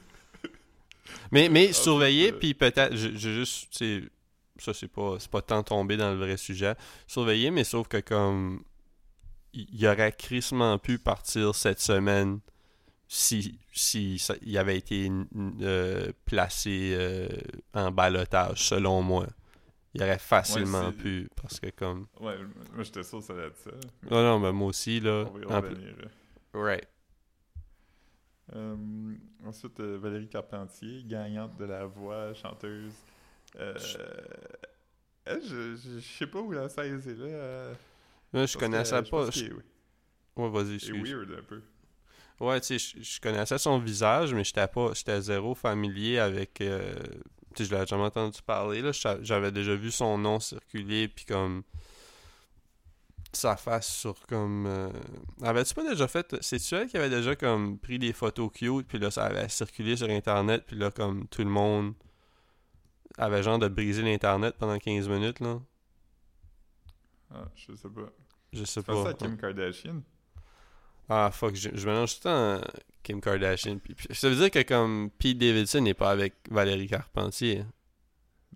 mais, 1.32 1.50
mais 1.50 1.68
Ah, 1.70 1.74
surveiller, 1.74 2.28
c'est- 2.28 2.34
puis 2.40 2.54
peut-être, 2.54 2.96
je, 2.96 3.10
je 3.16 3.30
juste, 3.30 3.84
ça 4.60 4.74
c'est 4.74 4.88
pas, 4.88 5.18
c'est 5.20 5.30
pas 5.32 5.42
tant 5.42 5.64
tombé 5.64 5.98
dans 5.98 6.12
le 6.12 6.18
vrai 6.18 6.38
sujet. 6.38 6.76
Surveiller, 7.08 7.52
mais 7.52 7.64
sauf 7.64 7.88
que 7.88 7.98
comme, 7.98 8.64
il 9.54 9.88
aurait 9.88 10.12
crissement 10.12 10.78
pu 10.78 10.98
partir 11.00 11.56
cette 11.56 11.80
semaine 11.80 12.40
si, 13.08 13.58
si 13.72 14.20
ça- 14.20 14.36
il 14.42 14.58
avait 14.58 14.78
été 14.78 15.10
euh, 15.62 16.12
placé 16.26 16.94
euh, 16.98 17.28
en 17.74 17.92
balotage, 17.92 18.64
selon 18.68 19.02
moi. 19.02 19.28
Il 19.94 20.04
aurait 20.04 20.20
facilement 20.20 20.92
pu, 20.92 21.30
parce 21.42 21.60
que 21.60 21.70
comme... 21.72 22.06
Ouais, 22.20 22.36
moi 22.76 22.84
j'étais 22.84 23.02
sûr 23.04 23.20
que 23.20 23.26
ça 23.26 23.34
allait 23.34 23.48
être 23.48 23.58
ça. 23.58 23.72
mais 24.04 24.12
Non, 24.12 24.22
non, 24.24 24.40
mais 24.40 24.52
moi 24.52 24.68
aussi, 24.68 25.00
là... 25.00 25.26
on 25.28 25.32
va 25.32 25.40
y 25.40 25.46
en 25.46 25.62
revenir. 25.62 25.94
euh. 26.04 26.62
Right. 26.62 26.88
Euh, 28.56 28.76
ensuite, 29.46 29.80
euh, 29.80 29.98
Valérie 29.98 30.28
Carpentier, 30.30 31.04
gagnante 31.06 31.58
de 31.58 31.66
la 31.66 31.86
voix, 31.86 32.34
chanteuse. 32.34 32.94
Euh, 33.60 33.74
je, 35.26 35.76
je, 35.76 36.00
je 36.00 36.00
sais 36.00 36.28
pas 36.28 36.40
où 36.40 36.52
la 36.52 36.70
saisir 36.70 37.18
là. 37.18 37.26
euh, 37.26 37.74
Là, 38.34 38.46
je 38.46 38.54
parce 38.54 38.56
connaissais 38.56 39.00
que 39.00 39.06
je 39.06 39.12
pas... 39.12 39.30
je- 39.32 39.46
est- 39.46 39.52
Ouais, 40.38 40.50
vas-y, 40.50 40.72
est 40.72 40.76
excuse. 40.76 41.12
weird 41.14 41.32
un 41.40 41.44
peu. 41.44 41.62
Ouais, 42.40 42.62
tu 42.62 42.78
sais, 42.78 42.98
je, 43.00 43.04
je 43.04 43.20
connaissais 43.20 43.58
son 43.58 43.80
visage, 43.80 44.34
mais 44.34 44.44
j'étais 44.44 44.68
pas, 44.68 44.92
j'étais 44.94 45.20
zéro 45.22 45.56
familier 45.56 46.20
avec. 46.20 46.62
euh, 46.62 46.94
tu 47.56 47.64
sais, 47.64 47.66
je 47.70 47.74
l'avais 47.74 47.88
jamais 47.88 48.04
entendu 48.04 48.40
parler 48.44 48.82
là. 48.82 48.92
J'a- 48.92 49.22
J'avais 49.24 49.52
déjà 49.52 49.76
vu 49.76 49.90
son 49.90 50.18
nom 50.20 50.40
circuler, 50.40 51.08
puis 51.08 51.26
comme 51.26 51.64
sa 53.34 53.56
face 53.58 53.88
sur 53.94 54.20
comme. 54.28 54.66
euh, 54.68 54.90
Avais-tu 55.44 55.74
pas 55.74 55.88
déjà 55.90 56.08
fait 56.08 56.36
C'est-tu 56.42 56.76
elle 56.76 56.88
qui 56.88 56.98
avait 56.98 57.10
déjà 57.10 57.36
comme 57.36 57.78
pris 57.78 58.00
des 58.00 58.14
photos 58.14 58.50
cute, 58.54 58.88
puis 58.88 59.00
là 59.00 59.12
ça 59.12 59.26
avait 59.26 59.50
circulé 59.50 59.96
sur 59.98 60.10
internet, 60.10 60.64
puis 60.66 60.76
là 60.78 60.92
comme 60.92 61.28
tout 61.28 61.44
le 61.44 61.50
monde 61.50 61.94
avait 63.18 63.42
genre 63.44 63.60
de 63.60 63.68
briser 63.68 64.02
l'internet 64.04 64.56
pendant 64.58 64.78
15 64.78 65.08
minutes 65.10 65.40
là? 65.40 65.60
Ah, 67.34 67.46
je 67.56 67.74
sais 67.76 67.90
pas. 67.90 68.10
Je 68.54 68.64
sais 68.64 68.82
Tu 68.82 68.86
penses 68.86 69.04
pas. 69.04 69.10
à 69.10 69.14
Kim 69.14 69.38
Kardashian? 69.38 70.02
Ah 71.10 71.30
fuck, 71.32 71.56
je, 71.56 71.70
je 71.74 71.88
mélange 71.88 72.20
tout 72.20 72.28
le 72.28 72.60
temps 72.60 72.68
Kim 73.04 73.22
Kardashian. 73.22 73.78
Puis- 73.80 73.96
puis 73.96 74.08
ça 74.16 74.30
veut 74.30 74.36
dire 74.36 74.52
que 74.52 74.62
comme 74.64 75.10
Pete 75.18 75.38
Davidson 75.38 75.82
n'est 75.82 75.94
pas 75.94 76.12
avec 76.12 76.36
Valérie 76.50 76.88
Carpentier. 76.88 77.64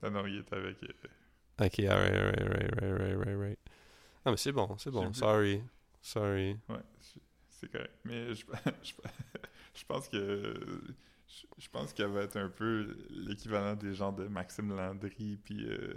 Non, 0.02 0.12
non, 0.12 0.26
il 0.28 0.38
est 0.40 0.54
avec. 0.54 0.78
euh, 0.84 0.88
Ok, 1.66 1.80
alright, 1.80 2.14
alright, 2.14 2.42
alright, 2.42 2.84
alright, 2.84 3.12
alright, 3.14 3.28
alright. 3.28 3.60
Ah 4.26 4.32
mais 4.32 4.38
c'est 4.38 4.52
bon, 4.52 4.76
c'est 4.78 4.92
bon. 4.92 5.12
Sorry. 5.14 5.62
Sorry. 6.02 6.58
Ouais, 6.70 6.78
c'est 7.50 7.72
correct. 7.72 7.94
Mais 8.06 8.34
je, 8.36 8.46
je, 8.84 8.94
je 9.74 9.86
pense 9.86 10.08
que. 10.08 10.54
Je, 11.28 11.46
je 11.58 11.70
pense 11.70 11.94
qu'elle 11.94 12.08
va 12.10 12.22
être 12.24 12.38
un 12.38 12.50
peu 12.50 12.96
l'équivalent 13.10 13.76
des 13.76 13.94
gens 13.94 14.12
de 14.12 14.28
Maxime 14.28 14.76
Landry, 14.76 15.38
puis. 15.44 15.66
Euh, 15.66 15.94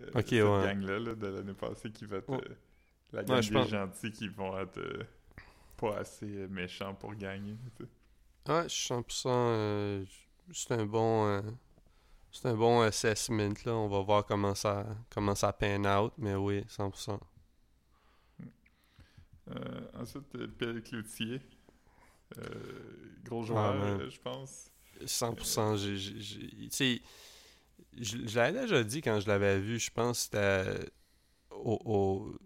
euh, 0.00 0.10
cette 0.16 0.30
ouais. 0.32 0.40
gang-là 0.40 0.98
là, 0.98 1.14
de 1.14 1.26
l'année 1.26 1.54
passée 1.54 1.90
qui 1.90 2.04
va 2.06 2.18
être. 2.18 2.28
Ouais. 2.28 2.40
euh, 2.48 2.54
la 3.12 3.24
gang 3.24 3.40
je 3.42 3.48
des 3.48 3.54
pense- 3.54 3.68
gentils 3.68 4.12
qui 4.12 4.28
vont 4.28 4.58
être 4.58 4.78
euh, 4.78 5.02
pas 5.78 5.98
assez 5.98 6.26
méchants 6.48 6.94
pour 6.94 7.14
gagner. 7.14 7.56
tu 7.76 7.84
sais. 7.84 8.52
Ouais, 8.52 8.62
je 8.64 8.74
suis 8.74 8.94
100%. 8.94 9.22
euh, 9.26 10.04
c'est 10.52 10.72
un 10.72 10.86
bon. 10.86 11.42
C'est 12.32 12.46
un 12.48 12.54
bon 12.54 12.80
assessment 12.82 13.54
là. 13.64 13.72
On 13.74 13.88
va 13.88 14.00
voir 14.02 14.24
comment 14.26 14.54
ça, 14.54 14.86
comment 15.10 15.34
ça 15.34 15.52
pan 15.52 15.84
out. 15.84 16.12
Mais 16.18 16.34
oui, 16.34 16.64
100%. 16.68 17.18
Euh, 19.50 19.80
ensuite, 19.94 20.34
euh, 20.36 20.46
Pierre 20.46 20.82
Cloutier. 20.82 21.40
Euh, 22.38 22.42
gros 23.24 23.42
joueur, 23.44 23.74
man. 23.74 24.00
euh, 24.02 24.10
je 24.10 24.20
pense. 24.20 24.70
100%. 25.06 25.76
j'ai- 25.76 25.96
j'ai- 25.96 26.20
j'ai- 26.20 26.48
Tu 26.48 26.68
sais, 26.70 27.02
je, 27.96 28.26
je 28.26 28.36
l'avais 28.36 28.60
déjà 28.62 28.82
dit 28.84 29.00
quand 29.00 29.20
je 29.20 29.28
l'avais 29.28 29.58
vu, 29.58 29.78
je 29.78 29.90
pense 29.90 30.28
que 30.28 30.36
c'était 30.36 30.90
au. 31.50 31.78
au- 31.84 32.38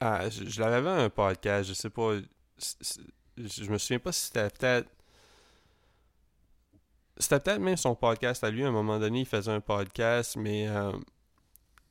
Ah, 0.00 0.30
je, 0.30 0.44
je 0.48 0.60
l'avais 0.60 0.80
vu 0.80 0.86
à 0.88 1.04
un 1.04 1.10
podcast, 1.10 1.68
je 1.68 1.74
sais 1.74 1.90
pas. 1.90 2.16
c'est- 2.56 2.76
c'est- 2.80 3.00
Je 3.36 3.64
je 3.64 3.70
me 3.70 3.78
souviens 3.78 3.98
pas 4.00 4.10
si 4.12 4.26
c'était 4.26 4.48
peut-être. 4.50 4.88
C'était 7.18 7.40
peut-être 7.40 7.60
même 7.60 7.76
son 7.76 7.94
podcast 7.94 8.44
à 8.44 8.50
lui, 8.50 8.64
à 8.64 8.68
un 8.68 8.72
moment 8.72 8.98
donné, 8.98 9.20
il 9.20 9.26
faisait 9.26 9.50
un 9.52 9.60
podcast, 9.60 10.36
mais 10.36 10.68
euh, 10.68 10.92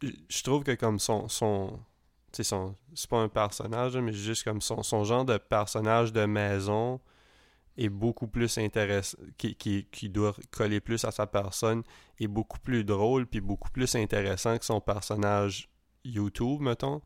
je- 0.01 0.43
trouve 0.43 0.63
que 0.63 0.71
comme 0.75 0.99
son. 0.99 1.27
son 1.27 1.79
son. 2.39 2.75
C'est 2.93 3.09
pas 3.09 3.17
un 3.19 3.29
personnage, 3.29 3.97
mais 3.97 4.13
juste 4.13 4.43
comme 4.43 4.61
son, 4.61 4.83
son 4.83 5.03
genre 5.03 5.25
de 5.25 5.37
personnage 5.37 6.13
de 6.13 6.25
maison 6.25 6.99
est 7.77 7.89
beaucoup 7.89 8.27
plus 8.27 8.57
intéressant, 8.59 9.17
qui, 9.39 9.55
qui, 9.55 9.85
qui 9.91 10.09
doit 10.09 10.35
coller 10.51 10.79
plus 10.79 11.03
à 11.03 11.11
sa 11.11 11.25
personne, 11.25 11.81
est 12.19 12.27
beaucoup 12.27 12.59
plus 12.59 12.83
drôle, 12.83 13.25
puis 13.25 13.41
beaucoup 13.41 13.71
plus 13.71 13.95
intéressant 13.95 14.57
que 14.57 14.65
son 14.65 14.79
personnage 14.81 15.67
YouTube, 16.05 16.61
mettons. 16.61 17.01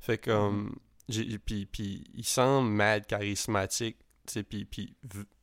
Fait 0.00 0.18
que, 0.18 0.30
Mhm. 0.30 0.36
comme, 0.36 0.76
j'ai- 1.08 1.38
puis, 1.38 1.64
puis 1.66 2.04
il 2.14 2.24
semble 2.24 2.68
mad 2.68 3.06
charismatique, 3.06 3.96
tu 4.26 4.32
sais, 4.34 4.42
puis, 4.42 4.64
puis 4.66 4.96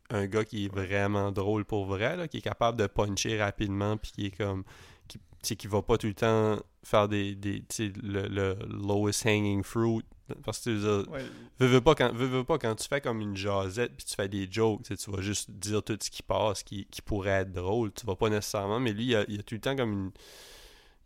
un 0.10 0.28
gars 0.28 0.46
qui 0.46 0.66
est 0.66 0.74
vraiment 0.74 1.32
drôle 1.32 1.66
pour 1.66 1.86
vrai, 1.86 2.16
là, 2.18 2.28
qui 2.28 2.38
est 2.38 2.42
capable 2.42 2.78
de 2.80 2.88
puncher 2.88 3.42
rapidement, 3.42 3.98
puis 3.98 4.12
qui 4.12 4.26
est 4.28 4.32
comme. 4.38 4.64
qui, 5.08 5.18
tu 5.18 5.24
sais, 5.44 5.56
qui 5.56 5.68
va 5.68 5.82
pas 5.82 5.98
tout 5.98 6.08
le 6.08 6.14
temps 6.14 6.60
faire 6.84 7.08
des. 7.08 7.36
des 7.36 7.62
tu 7.62 7.66
sais, 7.70 7.94
le, 8.04 8.28
le 8.28 8.56
lowest 8.70 9.26
hanging 9.26 9.64
fruit. 9.64 10.04
Parce 10.44 10.58
que 10.60 10.64
tu 10.64 10.76
veux 10.76 11.04
dire, 11.04 11.12
Ouais. 11.14 11.22
veux, 11.60 11.68
veux 11.68 11.82
pas 11.82 11.94
quand, 11.94 12.12
veux, 12.12 12.26
veux 12.26 12.44
pas 12.44 12.58
quand 12.58 12.74
tu 12.74 12.88
fais 12.88 13.00
comme 13.00 13.22
une 13.22 13.36
jasette 13.38 13.96
puis 13.96 14.06
tu 14.08 14.16
fais 14.16 14.28
des 14.28 14.48
jokes, 14.52 14.82
tu 14.84 15.12
vas 15.12 15.22
juste 15.22 15.52
dire 15.52 15.84
tout 15.84 15.96
ce 16.02 16.10
qui 16.10 16.24
passe 16.24 16.64
qui, 16.64 16.86
qui 16.86 17.02
pourrait 17.04 17.42
être 17.42 17.52
drôle. 17.52 17.92
Tu 17.94 18.08
vas 18.08 18.16
pas 18.16 18.30
nécessairement, 18.30 18.80
mais 18.80 18.92
lui, 18.92 19.06
il 19.06 19.16
a, 19.16 19.24
il 19.28 19.40
a 19.40 19.44
tout 19.44 19.54
le 19.54 19.62
temps 19.62 19.76
comme 19.76 19.92
une. 19.94 20.12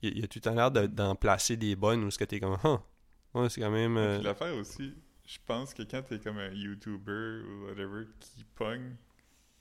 Il, 0.01 0.17
il 0.19 0.23
a 0.23 0.27
tout 0.27 0.37
le 0.37 0.41
temps 0.49 0.55
l'air 0.55 0.71
de- 0.71 0.87
d'en 0.87 1.15
placer 1.15 1.57
des 1.57 1.75
bonnes 1.75 2.03
où 2.05 2.11
ce 2.11 2.17
que 2.17 2.23
t'es 2.23 2.39
comme. 2.39 2.55
Ah, 2.63 2.81
ouais, 3.33 3.49
c'est 3.49 3.59
quand 3.59 3.69
même. 3.71 3.97
Euh, 3.97 4.21
l'affaire 4.21 4.55
aussi, 4.55 4.93
je 5.31 5.37
pense 5.45 5.73
que 5.75 5.83
quand 5.83 6.01
t'es 6.01 6.17
comme 6.19 6.37
un 6.39 6.49
YouTuber 6.51 7.41
ou 7.47 7.65
whatever 7.67 8.05
qui 8.19 8.43
pogne 8.55 8.95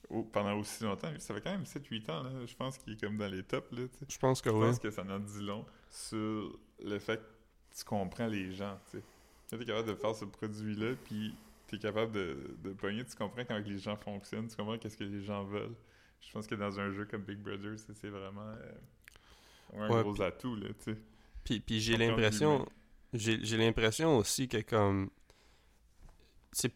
au- 0.08 0.22
pendant 0.22 0.54
aussi 0.58 0.82
longtemps, 0.84 1.12
ça 1.18 1.34
fait 1.34 1.40
quand 1.42 1.50
même 1.52 1.66
7-8 1.66 2.08
ans, 2.10 2.22
là, 2.22 2.30
je 2.46 2.54
pense 2.54 2.78
qu'il 2.78 2.94
est 2.94 3.00
comme 3.00 3.18
dans 3.18 3.28
les 3.30 3.42
tops, 3.42 3.70
là, 3.72 3.82
je 4.08 4.16
pense 4.18 4.40
que 4.40 4.48
Je 4.50 4.54
oui. 4.54 4.66
pense 4.66 4.78
que 4.78 4.90
ça 4.90 5.02
en 5.02 5.18
dit 5.18 5.42
long 5.44 5.66
sur 5.90 6.58
le 6.82 6.98
fait 6.98 7.18
que 7.18 7.76
tu 7.78 7.84
comprends 7.84 8.26
les 8.28 8.52
gens, 8.52 8.78
tu 8.90 8.98
sais. 8.98 9.04
Quand 9.50 9.58
t'es 9.58 9.64
capable 9.66 9.88
de 9.88 9.94
faire 9.94 10.14
ce 10.14 10.24
produit-là, 10.24 10.94
puis 11.04 11.34
t'es 11.66 11.78
capable 11.78 12.12
de, 12.12 12.56
de 12.64 12.70
pogner, 12.72 13.04
tu 13.04 13.14
comprends 13.16 13.44
comment 13.44 13.60
les 13.60 13.78
gens 13.78 13.96
fonctionnent, 13.96 14.48
tu 14.48 14.56
comprends 14.56 14.78
qu'est-ce 14.78 14.96
que 14.96 15.04
les 15.04 15.22
gens 15.22 15.44
veulent. 15.44 15.74
Je 16.20 16.32
pense 16.32 16.46
que 16.46 16.54
dans 16.54 16.80
un 16.80 16.90
jeu 16.92 17.04
comme 17.04 17.22
Big 17.22 17.38
Brother, 17.38 17.78
c'est 17.78 18.08
vraiment 18.08 18.48
euh, 18.48 18.72
un 19.76 19.90
Ouais, 19.90 20.02
gros 20.02 20.20
atout, 20.22 20.56
là, 20.56 20.68
tu 20.82 20.92
sais. 20.92 20.98
Puis, 21.44 21.60
puis 21.60 21.80
j'ai 21.80 21.96
l'impression. 21.98 22.66
j'ai 23.12 23.56
l'impression 23.58 24.16
aussi 24.16 24.48
que 24.48 24.60
comme. 24.62 25.10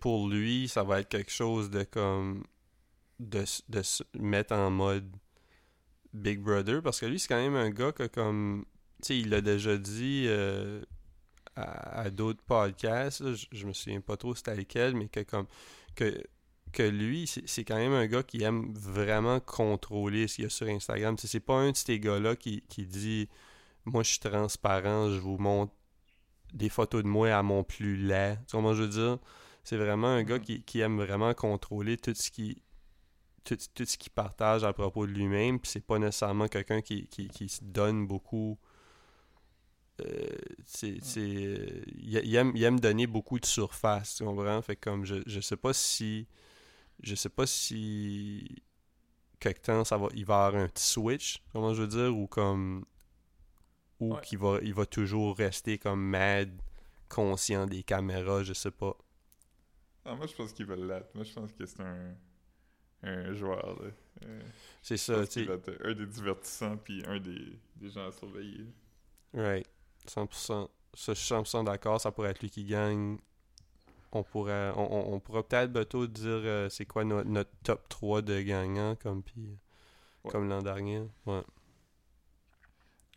Pour 0.01 0.29
lui, 0.29 0.69
ça 0.69 0.83
va 0.83 1.01
être 1.01 1.09
quelque 1.09 1.33
chose 1.33 1.71
de 1.71 1.85
comme. 1.85 2.45
De, 3.19 3.45
de 3.69 3.83
se 3.83 4.03
mettre 4.19 4.53
en 4.53 4.71
mode 4.71 5.09
Big 6.13 6.41
Brother. 6.41 6.83
Parce 6.83 7.01
que 7.01 7.07
lui, 7.07 7.21
c'est 7.21 7.29
quand 7.29 7.43
même 7.43 7.57
un 7.57 7.71
gars 7.71 7.93
que 7.93 8.07
comme. 8.07 8.65
Tu 9.03 9.09
sais, 9.09 9.19
il 9.19 9.31
l'a 9.31 9.41
déjà 9.41 9.77
dit 9.77 10.25
euh, 10.29 10.83
à, 11.57 12.11
d'autres 12.11 12.43
podcasts. 12.43 13.23
je, 13.35 13.67
me 13.67 13.73
souviens 13.73 14.01
pas 14.01 14.17
trop 14.17 14.35
c'était 14.35 14.57
lequel, 14.57 14.95
mais 14.95 15.09
que 15.09 15.21
comme. 15.21 15.47
Que, 15.95 16.23
que 16.73 16.83
lui, 16.83 17.27
c'est 17.27 17.65
quand 17.65 17.77
même 17.77 17.93
un 17.93 18.07
gars 18.07 18.23
qui 18.23 18.43
aime 18.43 18.73
vraiment 18.75 19.41
contrôler 19.41 20.27
ce 20.27 20.37
qu'il 20.37 20.45
y 20.45 20.47
a 20.47 20.51
sur 20.51 20.67
Instagram. 20.69 21.17
C'est 21.19 21.41
pas 21.41 21.55
un 21.55 21.73
de 21.73 21.77
ces 21.77 22.01
gars-là 22.01 22.35
qui, 22.35 22.63
qui 22.69 22.87
dit 22.87 23.29
Moi, 23.85 24.03
je 24.03 24.13
suis 24.13 24.21
transparent, 24.21 25.11
je 25.11 25.19
vous 25.19 25.37
montre 25.37 25.73
des 26.53 26.69
photos 26.69 27.03
de 27.03 27.09
moi 27.09 27.31
à 27.31 27.43
mon 27.43 27.65
plus 27.65 27.97
laid. 27.97 28.39
Tu 28.47 28.53
comment 28.53 28.75
je 28.75 28.83
veux 28.83 28.89
dire? 28.89 29.19
C'est 29.65 29.77
vraiment 29.77 30.09
un 30.09 30.23
gars 30.25 30.39
Mhm. 30.39 30.45
qui, 30.45 30.63
qui 30.63 30.81
aime 30.81 30.99
vraiment 31.01 31.35
contrôler 31.35 31.97
tout 31.97 32.15
ce 32.15 32.31
qui 32.31 32.63
tout, 33.45 33.57
tout 33.75 33.85
ce 33.85 33.99
qu'il 33.99 34.13
partage 34.13 34.63
à 34.65 34.73
propos 34.73 35.07
de 35.07 35.13
lui-même. 35.13 35.59
Puis 35.59 35.73
c'est 35.73 35.81
pas 35.87 35.99
nécessairement 35.99 36.47
quelqu'un 36.49 36.81
qui, 36.81 37.09
qui, 37.09 37.29
qui 37.29 37.49
se 37.49 37.59
donne 37.65 38.07
beaucoup. 38.07 38.59
Euh, 40.01 40.27
c'est, 40.65 40.99
c'est, 41.03 41.21
euh, 41.21 41.83
il, 41.97 42.35
aime, 42.37 42.53
il 42.55 42.63
aime 42.65 42.81
donner 42.81 43.07
beaucoup 43.07 43.39
de 43.39 43.47
surface, 43.47 44.17
tu 44.17 44.25
comprends? 44.25 44.61
Fait 44.63 44.77
comme 44.77 45.05
je, 45.05 45.17
je 45.27 45.41
sais 45.41 45.57
pas 45.57 45.73
si. 45.73 46.27
Je 47.03 47.15
sais 47.15 47.29
pas 47.29 47.47
si. 47.47 48.63
Quelque 49.41 49.61
temps, 49.63 49.85
ça 49.85 49.97
va, 49.99 50.09
il 50.15 50.25
va 50.25 50.47
avoir 50.47 50.63
un 50.63 50.69
petit 50.69 50.87
switch, 50.87 51.43
comment 51.53 51.75
je 51.75 51.83
veux 51.83 51.89
dire, 51.89 52.17
ou 52.17 52.27
comme. 52.29 52.85
Ou 54.01 54.15
Ouais. 54.15 54.21
qu'il 54.23 54.39
va, 54.39 54.59
il 54.63 54.75
va 54.75 54.87
toujours 54.87 55.37
rester 55.37 55.79
comme 55.79 56.01
mad, 56.03 56.51
conscient 57.09 57.67
des 57.67 57.83
caméras, 57.83 58.43
je 58.45 58.53
sais 58.53 58.71
pas. 58.73 58.97
Ah, 60.05 60.15
moi, 60.15 60.27
je 60.27 60.35
pense 60.35 60.53
qu'il 60.53 60.67
va 60.67 60.77
l'être. 60.77 61.15
Moi, 61.15 61.25
je 61.25 61.33
pense 61.33 61.53
que 61.53 61.67
c'est 61.67 61.81
un, 61.81 62.15
un 63.05 63.35
joueur. 63.35 63.81
Euh, 64.25 64.43
C'est 64.83 64.97
ça, 64.97 65.27
tu 65.27 65.45
sais. 65.45 65.53
un 65.85 65.95
des 65.95 66.07
divertissants, 66.07 66.77
puis 66.77 67.03
un 67.07 67.19
des, 67.21 67.59
des 67.77 67.91
gens 67.91 68.09
à 68.09 68.13
surveiller. 68.13 68.67
Right. 69.35 69.67
100%. 70.07 70.69
Ça, 70.95 71.15
je 71.15 71.19
suis 71.21 71.27
100% 71.27 71.65
d'accord. 71.65 72.01
Ça 72.01 72.11
pourrait 72.13 72.31
être 72.31 72.41
lui 72.41 72.51
qui 72.51 72.65
gagne. 72.65 73.19
On 74.13 74.23
pourrait, 74.25 74.73
on, 74.77 75.15
on, 75.15 75.21
peut-être 75.21 75.73
bientôt 75.73 76.07
dire 76.07 76.25
euh, 76.45 76.69
c'est 76.71 76.87
quoi 76.87 77.05
no- 77.05 77.25
notre 77.25 77.51
top 77.65 77.89
3 77.89 78.23
de 78.23 78.41
gagnants 78.43 78.97
comme, 78.97 79.23
Ouais. 80.25 80.33
comme 80.33 80.49
l'an 80.49 80.63
dernier. 80.63 81.03
Ouais. 81.27 81.43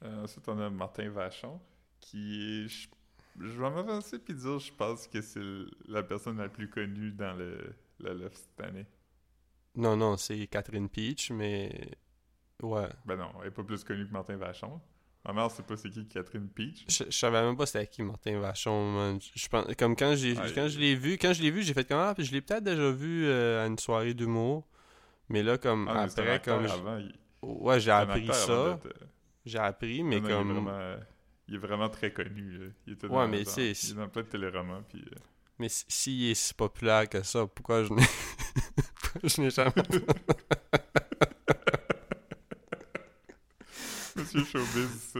Euh, 0.03 0.23
ensuite, 0.23 0.47
on 0.47 0.59
a 0.59 0.69
Martin 0.69 1.09
Vachon, 1.09 1.59
qui 1.99 2.63
est... 2.65 2.67
Je, 2.67 2.87
je 3.39 3.47
vais 3.61 3.69
m'avancer 3.69 4.19
puis 4.19 4.33
dire, 4.33 4.59
je 4.59 4.71
pense 4.73 5.07
que 5.07 5.21
c'est 5.21 5.41
la 5.87 6.03
personne 6.03 6.37
la 6.37 6.49
plus 6.49 6.69
connue 6.69 7.11
dans 7.11 7.33
le, 7.33 7.75
la 7.99 8.13
LEF 8.13 8.33
cette 8.33 8.61
année. 8.67 8.85
Non, 9.75 9.97
non, 9.97 10.17
c'est 10.17 10.47
Catherine 10.47 10.89
Peach, 10.89 11.31
mais. 11.31 11.97
Ouais. 12.61 12.87
Ben 13.05 13.17
non, 13.17 13.31
elle 13.41 13.47
est 13.47 13.51
pas 13.51 13.63
plus 13.63 13.83
connue 13.83 14.07
que 14.07 14.11
Martin 14.13 14.37
Vachon. 14.37 14.79
Ma 15.25 15.33
mère, 15.33 15.49
c'est 15.51 15.65
pas 15.65 15.75
c'est 15.75 15.89
qui 15.89 16.07
Catherine 16.07 16.47
Peach. 16.47 16.85
Je, 16.87 17.03
je 17.05 17.17
savais 17.17 17.41
même 17.41 17.57
pas 17.57 17.65
c'était 17.65 17.87
qui 17.87 18.03
Martin 18.03 18.39
Vachon, 18.39 18.91
man. 18.93 19.19
Je, 19.19 19.31
je 19.41 19.47
pense, 19.49 19.65
comme 19.75 19.95
quand 19.95 20.15
j'ai 20.15 20.35
quand 20.35 20.67
je 20.67 20.79
l'ai 20.79 20.95
vu, 20.95 21.17
quand 21.17 21.33
je 21.33 21.41
l'ai 21.41 21.51
vu, 21.51 21.63
j'ai 21.63 21.73
fait 21.73 21.83
comme 21.85 21.97
ah, 21.99 22.13
puis 22.15 22.23
je 22.23 22.31
l'ai 22.31 22.41
peut-être 22.41 22.63
déjà 22.63 22.91
vu 22.91 23.25
euh, 23.25 23.63
à 23.63 23.67
une 23.67 23.77
soirée 23.79 24.13
d'humour. 24.13 24.67
Mais 25.27 25.41
là, 25.43 25.57
comme 25.57 25.87
Ah, 25.89 26.03
après, 26.03 26.41
comme. 26.41 26.67
j- 26.67 26.73
avant, 26.73 26.97
il- 26.99 27.15
Ouais, 27.41 27.79
j'ai 27.79 27.91
appris 27.91 28.27
ça. 28.27 28.51
euh, 28.51 28.77
J'ai 29.45 29.57
appris, 29.59 30.03
mais 30.03 30.19
non, 30.19 30.27
comme. 30.29 30.69
Il 31.47 31.55
est, 31.55 31.59
vraiment, 31.59 31.89
très 31.89 32.11
connu. 32.11 32.57
là. 32.57 32.65
Il 32.87 32.93
était 32.93 33.07
Ouais, 33.07 33.25
dans, 33.25 33.27
mais 33.27 33.43
dans- 33.43 33.51
c'est- 33.51 33.83
Il 33.83 33.91
est 33.91 33.95
dans 33.95 34.09
plein 34.09 34.23
de 34.23 34.27
téléromans, 34.27 34.83
puis... 34.89 35.01
euh, 35.05 35.15
Mais 35.59 35.69
si- 35.69 35.85
s'il 35.87 36.31
est 36.31 36.33
si 36.33 36.53
populaire 36.53 37.07
que 37.07 37.21
ça, 37.23 37.45
pourquoi 37.47 37.83
je 37.83 37.93
n'ai 37.93 38.03
je 39.23 39.41
n'ai 39.41 39.49
jamais 39.51 39.71
Monsieur 44.15 44.43
Showbiz. 44.45 45.13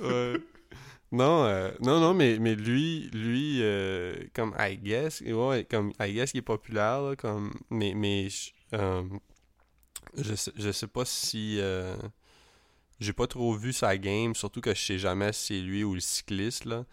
Ouais. 0.00 0.34
Non, 1.12 1.44
euh, 1.44 1.70
non, 1.80 2.00
non, 2.00 2.14
mais, 2.14 2.38
mais 2.38 2.54
lui, 2.54 3.10
lui, 3.12 3.58
euh, 3.62 4.14
comme 4.34 4.54
I 4.58 4.76
guess, 4.78 5.20
ouais, 5.22 5.66
comme 5.68 5.92
I 6.00 6.12
guess 6.14 6.30
il 6.34 6.38
est 6.38 6.42
populaire, 6.42 7.02
là, 7.02 7.16
comme, 7.16 7.52
mais, 7.68 7.92
mais 7.94 8.28
je, 8.30 8.52
je, 10.16 10.34
sais, 10.34 10.52
je 10.56 10.70
sais 10.72 10.86
pas 10.86 11.04
si, 11.04 11.58
j'ai 13.00 13.12
pas 13.12 13.26
trop 13.26 13.52
vu 13.54 13.72
sa 13.72 13.96
game, 13.98 14.34
surtout 14.34 14.60
que 14.60 14.74
je 14.74 14.80
sais 14.80 14.98
jamais 14.98 15.32
si 15.32 15.46
c'est 15.54 15.60
lui 15.60 15.82
ou 15.84 15.94
le 15.94 16.00
cycliste, 16.00 16.64
là, 16.66 16.84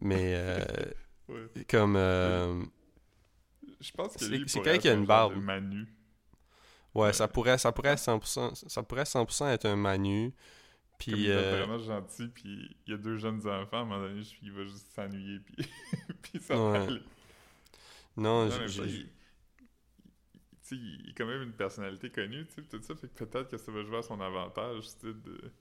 mais 0.00 0.34
euh, 0.36 0.64
Ouais. 1.28 1.48
comme, 1.68 1.96
euh, 1.96 2.62
Je 3.80 3.90
pense 3.92 4.14
que 4.16 4.24
C'est- 4.24 4.60
quelqu'un 4.62 4.78
qui 4.78 4.88
a 4.88 4.92
une 4.92 5.06
barbe. 5.06 5.34
Manu. 5.36 5.86
ouais, 6.94 7.02
Ouais. 7.06 7.12
ça 7.12 7.26
pourrait, 7.28 7.58
ça 7.58 7.72
pourrait 7.72 7.96
100%, 7.96 8.54
ça 8.54 8.82
pourrait 8.84 9.04
100% 9.04 9.48
être 9.48 9.66
un 9.66 9.76
Manu, 9.76 10.30
Comme 10.30 10.36
puis, 10.98 11.12
il 11.12 11.26
est 11.26 11.32
euh, 11.32 11.56
vraiment 11.64 11.78
gentil, 11.78 12.28
puis 12.28 12.76
il 12.86 12.90
y 12.92 12.94
a 12.94 12.96
deux 12.96 13.16
jeunes 13.18 13.40
enfants, 13.48 13.78
à 13.78 13.80
un 13.80 13.84
moment 13.84 14.00
donné, 14.00 14.22
il 14.42 14.52
va 14.52 14.64
juste 14.64 14.86
s'ennuyer, 14.94 15.40
puis, 15.40 15.56
puis 16.22 16.40
ça 16.40 16.54
Ouais. 16.54 16.78
va 16.78 16.84
aller. 16.84 17.02
non, 18.16 18.46
Non, 18.46 18.66
j'ai- 18.66 19.06
il, 20.74 21.10
est 21.10 21.12
quand 21.16 21.26
même 21.26 21.42
une 21.42 21.52
personnalité 21.52 22.10
connue, 22.10 22.46
tu 22.46 22.54
sais, 22.54 22.62
tout 22.62 22.82
ça, 22.82 22.94
fait 22.96 23.08
que 23.08 23.24
peut-être 23.24 23.50
que 23.50 23.56
ça 23.58 23.70
va 23.72 23.82
jouer 23.84 23.98
à 23.98 24.02
son 24.02 24.20
avantage, 24.20 24.84
tu 25.00 25.08
sais, 25.08 25.14
de... 25.14 25.52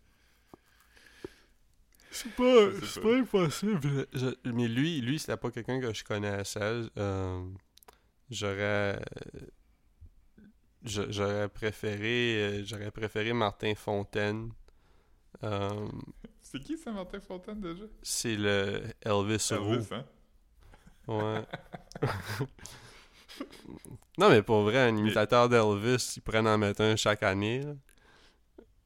C'est 2.11 2.31
pas, 2.33 2.71
c'est 2.85 3.01
pas. 3.01 3.15
impossible. 3.17 4.07
Je- 4.13 4.49
mais 4.51 4.67
lui, 4.69 5.01
lui 5.01 5.19
c'était 5.19 5.35
pas 5.35 5.51
quelqu'un 5.51 5.81
que 5.81 5.93
je 5.93 6.03
connaissais. 6.03 6.83
Euh, 6.97 7.43
j'aurais. 8.29 9.01
J'aurais 10.83 11.49
préféré. 11.49 12.59
euh, 12.61 12.63
J'aurais 12.65 12.91
préféré 12.91 13.33
Martin 13.33 13.73
Fontaine. 13.75 14.51
Euh, 15.43 15.87
C'est 16.41 16.59
qui 16.59 16.77
Saint-Martin 16.77 17.19
Fontaine, 17.19 17.59
déjà? 17.59 17.83
c'est 18.01 18.35
le 18.37 18.83
Elvis 19.01 19.49
Roux. 19.53 19.73
Elvis, 19.73 19.87
hein? 19.91 20.05
Ouais. 21.07 21.45
non, 24.17 24.30
mais 24.30 24.41
pour 24.41 24.62
vrai, 24.63 24.80
un 24.80 24.95
imitateur 24.95 25.50
d'Elvis, 25.50 26.13
ils 26.17 26.21
pourraient 26.21 26.39
en 26.39 26.58
mettre 26.58 26.82
un 26.82 26.95
chaque 26.95 27.24
année. 27.24 27.62
là. 27.62 27.74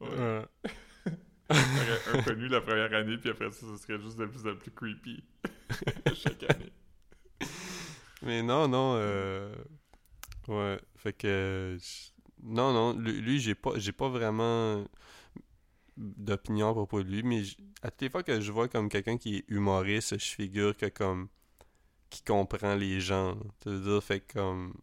Ouais. 0.02 0.46
Aurait 1.50 2.18
un 2.20 2.22
connu 2.24 2.48
la 2.48 2.62
première 2.62 2.94
année, 2.94 3.18
puis 3.18 3.32
après 3.32 3.52
ça, 3.52 3.66
ce 3.66 3.78
serait 3.78 4.00
juste 4.00 4.18
de 4.18 4.26
plus 4.26 4.48
en 4.50 4.56
plus 4.56 4.72
creepy. 4.72 5.24
Chaque 6.14 6.44
année. 6.44 6.72
Mais 8.22 8.44
non, 8.44 8.68
non, 8.68 8.96
euh... 8.98 9.54
Ouais, 10.48 10.80
fait 10.96 11.14
que... 11.14 11.78
Non, 12.44 12.72
non, 12.72 12.98
lui, 13.00 13.20
lui, 13.22 13.40
j'ai 13.40 13.56
pas, 13.56 13.72
j'ai 13.78 13.92
pas 13.92 14.10
vraiment 14.10 14.86
d'opinion 15.98 16.70
à 16.70 16.74
propos 16.74 17.04
de 17.04 17.10
lui, 17.10 17.24
mais 17.24 17.44
j- 17.44 17.58
à 17.82 17.92
toutes 17.92 18.02
les 18.02 18.10
fois 18.10 18.24
que 18.24 18.40
je 18.40 18.52
vois 18.52 18.68
comme 18.70 18.88
quelqu'un 18.90 19.18
qui 19.18 19.38
est 19.38 19.46
humoriste, 19.50 20.18
je 20.20 20.26
figure 20.36 20.78
que 20.78 20.86
comme... 20.86 21.30
qui 22.10 22.24
comprend 22.24 22.76
les 22.76 23.00
gens, 23.02 23.38
tu 23.62 23.69
veux 23.69 23.80
dire, 23.93 24.04
fait 24.04 24.22
comme... 24.22 24.74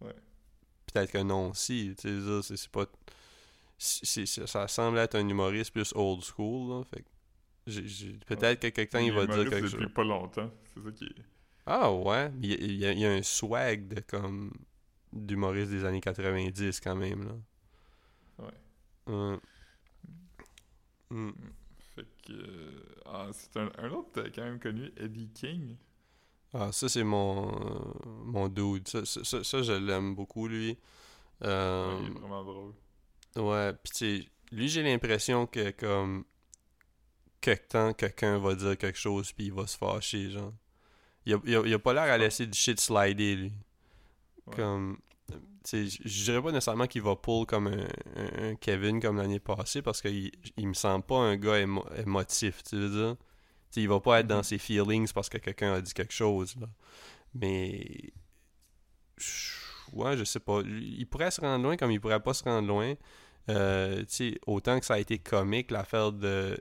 Ouais. 0.00 0.14
Peut-être 0.92 1.12
que 1.12 1.18
non 1.18 1.50
aussi, 1.50 1.94
tu 1.98 2.08
veux 2.08 2.40
dire, 2.40 2.44
c'est 2.58 2.70
pas... 2.70 2.86
ça 3.78 4.68
semble 4.68 4.98
être 4.98 5.14
un 5.16 5.28
humoriste 5.28 5.72
plus 5.72 5.92
old 5.94 6.22
school, 6.22 6.70
là, 6.78 6.84
fait 6.84 7.04
j'ai- 7.66 8.18
Peut-être 8.26 8.60
que 8.62 8.68
quelqu'un, 8.68 9.00
il 9.00 9.12
va 9.12 9.26
dire 9.26 9.48
quelque 9.50 9.66
depuis 9.66 9.82
chose. 9.84 9.92
pas 9.94 10.04
longtemps, 10.04 10.50
c'est 10.74 10.82
ça 10.82 10.90
qui 10.92 11.04
est... 11.04 11.22
Ah 11.66 11.92
ouais, 11.92 12.30
il 12.40 12.46
y, 12.50 12.54
a, 12.54 12.56
il 12.56 12.72
y 12.76 12.86
a- 12.86 12.92
il 12.92 12.98
y 13.00 13.04
a 13.06 13.10
un 13.12 13.22
swag 13.22 13.88
de 13.88 14.00
comme 14.00 14.52
d'humoristes 15.12 15.70
des 15.70 15.84
années 15.84 16.00
90 16.00 16.80
quand 16.80 16.96
même, 16.96 17.24
là. 17.28 17.34
Ouais. 18.38 19.14
Ouais. 19.14 19.38
Mm. 21.10 21.30
Fait 21.94 22.06
que. 22.26 22.32
euh, 22.32 22.94
ah, 23.06 23.28
c'est 23.32 23.56
un, 23.58 23.70
un 23.78 23.90
autre 23.90 24.20
euh, 24.20 24.30
quand 24.34 24.44
même 24.44 24.58
connu, 24.60 24.90
Eddie 24.96 25.28
King. 25.32 25.76
Ah, 26.54 26.72
ça, 26.72 26.88
c'est 26.88 27.04
mon, 27.04 27.48
euh, 27.48 27.92
mon 28.24 28.48
dude. 28.48 28.88
Ça, 28.88 29.04
ça, 29.04 29.22
ça, 29.24 29.44
ça, 29.44 29.62
je 29.62 29.72
l'aime 29.72 30.14
beaucoup, 30.14 30.48
lui. 30.48 30.78
Euh, 31.44 31.98
Ouais, 31.98 32.04
il 32.04 32.08
est 32.08 32.10
vraiment 32.20 32.44
drôle. 32.44 32.74
Ouais, 33.36 33.72
pis 33.82 33.90
tu 33.92 33.96
sais, 34.22 34.28
lui, 34.52 34.68
j'ai 34.68 34.82
l'impression 34.82 35.46
que 35.46 35.70
comme 35.72 36.24
quelque 37.40 37.68
temps, 37.68 37.92
quelqu'un 37.92 38.38
va 38.38 38.54
dire 38.54 38.76
quelque 38.76 38.98
chose 38.98 39.32
puis 39.32 39.46
il 39.46 39.52
va 39.52 39.66
se 39.66 39.76
fâcher, 39.76 40.30
genre. 40.30 40.52
Il 41.26 41.34
a, 41.34 41.38
il 41.44 41.56
a, 41.56 41.62
il 41.66 41.74
a 41.74 41.78
pas 41.78 41.92
l'air 41.94 42.04
à 42.04 42.18
laisser 42.18 42.46
du 42.46 42.58
shit 42.58 42.80
slider, 42.80 43.36
lui. 43.36 43.52
Ouais. 44.46 44.54
Comme, 44.56 44.98
tu 45.28 45.36
sais, 45.90 46.02
je 46.04 46.24
dirais 46.24 46.42
pas 46.42 46.52
nécessairement 46.52 46.86
qu'il 46.86 47.02
va 47.02 47.16
pull 47.16 47.46
comme 47.46 47.68
un, 47.68 47.88
un- 48.16 48.50
un 48.50 48.54
Kevin 48.56 49.00
comme 49.00 49.18
l'année 49.18 49.40
passée 49.40 49.82
parce 49.82 50.00
qu'il 50.02 50.32
il 50.56 50.68
me 50.68 50.74
semble 50.74 51.04
pas 51.04 51.18
un 51.18 51.36
gars 51.36 51.58
émo- 51.60 51.86
émotif, 52.00 52.62
tu 52.64 52.76
veux 52.76 52.90
dire. 52.90 53.16
Tu 53.70 53.74
sais, 53.74 53.82
il 53.82 53.88
va 53.88 54.00
pas 54.00 54.20
être 54.20 54.26
dans 54.26 54.38
Mhm. 54.38 54.42
ses 54.44 54.58
feelings 54.58 55.12
parce 55.12 55.28
que 55.28 55.38
quelqu'un 55.38 55.74
a 55.74 55.80
dit 55.80 55.92
quelque 55.92 56.12
chose, 56.14 56.56
là. 56.56 56.66
Mais 57.34 58.12
ouais, 59.92 60.16
je 60.16 60.24
sais 60.24 60.40
pas. 60.40 60.60
Il 60.64 61.06
pourrait 61.06 61.30
se 61.30 61.40
rendre 61.40 61.62
loin 61.64 61.76
comme 61.76 61.90
il 61.90 62.00
pourrait 62.00 62.20
pas 62.22 62.34
se 62.34 62.44
rendre 62.44 62.66
loin. 62.68 62.94
Euh, 63.50 64.04
autant 64.46 64.78
que 64.78 64.84
ça 64.86 64.94
a 64.94 64.98
été 64.98 65.18
comique 65.18 65.70
l'affaire 65.70 66.12
de 66.12 66.58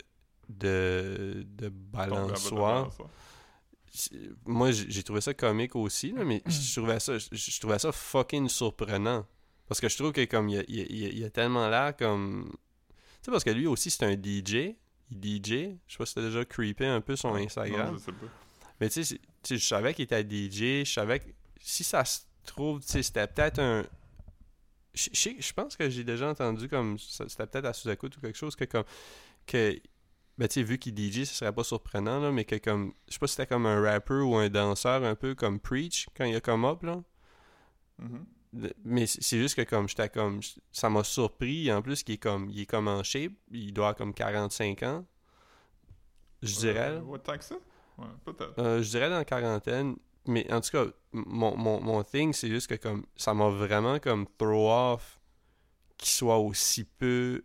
de 0.49 1.43
de 1.45 1.67
balançoire. 1.69 2.89
Moi, 4.45 4.71
j'ai 4.71 5.03
trouvé 5.03 5.21
ça 5.21 5.33
comique 5.33 5.75
aussi, 5.75 6.11
là, 6.11 6.23
mais 6.23 6.41
je 6.45 6.75
trouvais 6.79 6.99
ça 6.99 7.17
je, 7.17 7.59
trouvais 7.59 7.79
ça 7.79 7.91
fucking 7.91 8.47
surprenant 8.47 9.25
parce 9.67 9.81
que 9.81 9.89
je 9.89 9.97
trouve 9.97 10.11
que 10.13 10.23
comme 10.25 10.47
il 10.49 10.59
a, 10.59 10.63
il 10.67 10.79
a- 10.81 10.85
il 10.89 11.05
a- 11.05 11.09
il 11.09 11.23
a 11.25 11.29
tellement 11.29 11.67
l'air 11.69 11.95
comme 11.97 12.49
tu 12.51 13.25
sais 13.25 13.31
parce 13.31 13.43
que 13.43 13.49
lui 13.49 13.67
aussi 13.67 13.89
c'est 13.89 14.05
un 14.05 14.13
DJ, 14.15 14.75
DJ, 15.11 15.77
je 15.87 15.93
sais 15.93 15.97
pas 15.97 16.05
si 16.05 16.15
t'as 16.15 16.21
déjà 16.21 16.43
creepé 16.45 16.85
un 16.85 17.01
peu 17.01 17.15
son 17.15 17.29
Non, 17.29 17.35
Instagram. 17.35 17.93
je 17.97 17.99
sais 18.03 18.11
pas. 18.11 18.25
Mais 18.79 18.89
tu 18.89 19.03
sais, 19.03 19.19
je 19.49 19.57
savais 19.57 19.93
qu'il 19.93 20.03
était 20.03 20.21
DJ, 20.23 20.85
je 20.85 20.91
savais 20.93 21.19
que 21.19 21.25
si 21.59 21.83
ça 21.83 22.03
se 22.05 22.21
trouve, 22.45 22.81
tu 22.81 22.87
sais, 22.87 23.03
c'était 23.03 23.27
peut-être 23.27 23.59
un. 23.59 23.83
Je, 24.93 25.09
je 25.13 25.19
sais- 25.19 25.35
je 25.39 25.53
pense 25.53 25.75
que 25.75 25.89
j'ai 25.89 26.03
déjà 26.03 26.29
entendu 26.29 26.67
comme. 26.69 26.97
C'était 26.99 27.47
peut-être 27.47 27.65
à 27.65 27.73
sous-écoute 27.73 28.17
ou 28.17 28.21
quelque 28.21 28.37
chose 28.37 28.55
que 28.55 28.65
comme. 28.65 28.83
Que. 29.45 29.79
Ben, 30.37 30.47
tu 30.47 30.55
sais, 30.55 30.63
vu 30.63 30.77
qu'il 30.77 30.95
DJ, 30.95 31.25
ce 31.25 31.33
serait 31.33 31.51
pas 31.53 31.63
surprenant, 31.63 32.19
là, 32.19 32.31
mais 32.31 32.45
que 32.45 32.55
comme. 32.57 32.93
Je 33.07 33.13
sais 33.13 33.19
pas 33.19 33.27
si 33.27 33.33
c'était 33.35 33.47
comme 33.47 33.65
un 33.65 33.81
rapper 33.81 34.13
ou 34.21 34.35
un 34.35 34.49
danseur 34.49 35.03
un 35.03 35.15
peu 35.15 35.33
comme 35.33 35.59
Preach 35.59 36.07
quand 36.15 36.25
il 36.25 36.35
a 36.35 36.41
come 36.41 36.65
up, 36.65 36.83
là. 36.83 37.01
Mhm. 37.99 38.13
Le- 38.19 38.25
Mais 38.83 39.05
c'est 39.07 39.37
juste 39.37 39.55
que 39.55 39.61
comme 39.63 39.87
j'étais 39.89 40.09
comme. 40.09 40.39
Ça 40.71 40.89
m'a 40.89 41.03
surpris, 41.03 41.71
en 41.71 41.81
plus, 41.81 42.03
qu'il 42.03 42.15
est 42.15 42.17
comme. 42.17 42.49
Il 42.49 42.61
est 42.61 42.65
comme 42.65 42.87
en 42.87 43.03
shape, 43.03 43.33
il 43.51 43.73
doit 43.73 43.87
avoir 43.89 43.95
comme 43.97 44.13
45 44.13 44.83
ans. 44.83 45.05
Je 46.41 46.55
dirais. 46.55 46.91
Euh, 47.01 47.17
tant 47.17 47.37
que 47.37 47.43
ça? 47.43 47.55
Ouais, 47.97 48.05
peut-être. 48.25 48.57
Euh, 48.59 48.81
je 48.81 48.89
dirais 48.89 49.09
dans 49.09 49.17
la 49.17 49.25
quarantaine. 49.25 49.95
Mais 50.25 50.51
en 50.51 50.59
tout 50.59 50.71
cas, 50.71 50.85
mon, 51.13 51.55
mon, 51.55 51.79
mon 51.81 52.03
thing, 52.03 52.33
c'est 52.33 52.49
juste 52.49 52.67
que 52.67 52.75
comme 52.75 53.05
ça 53.15 53.33
m'a 53.33 53.47
vraiment 53.49 53.97
comme 53.97 54.27
throw 54.37 54.69
off 54.69 55.19
qu'il 55.97 56.09
soit 56.09 56.37
aussi 56.37 56.83
peu. 56.83 57.43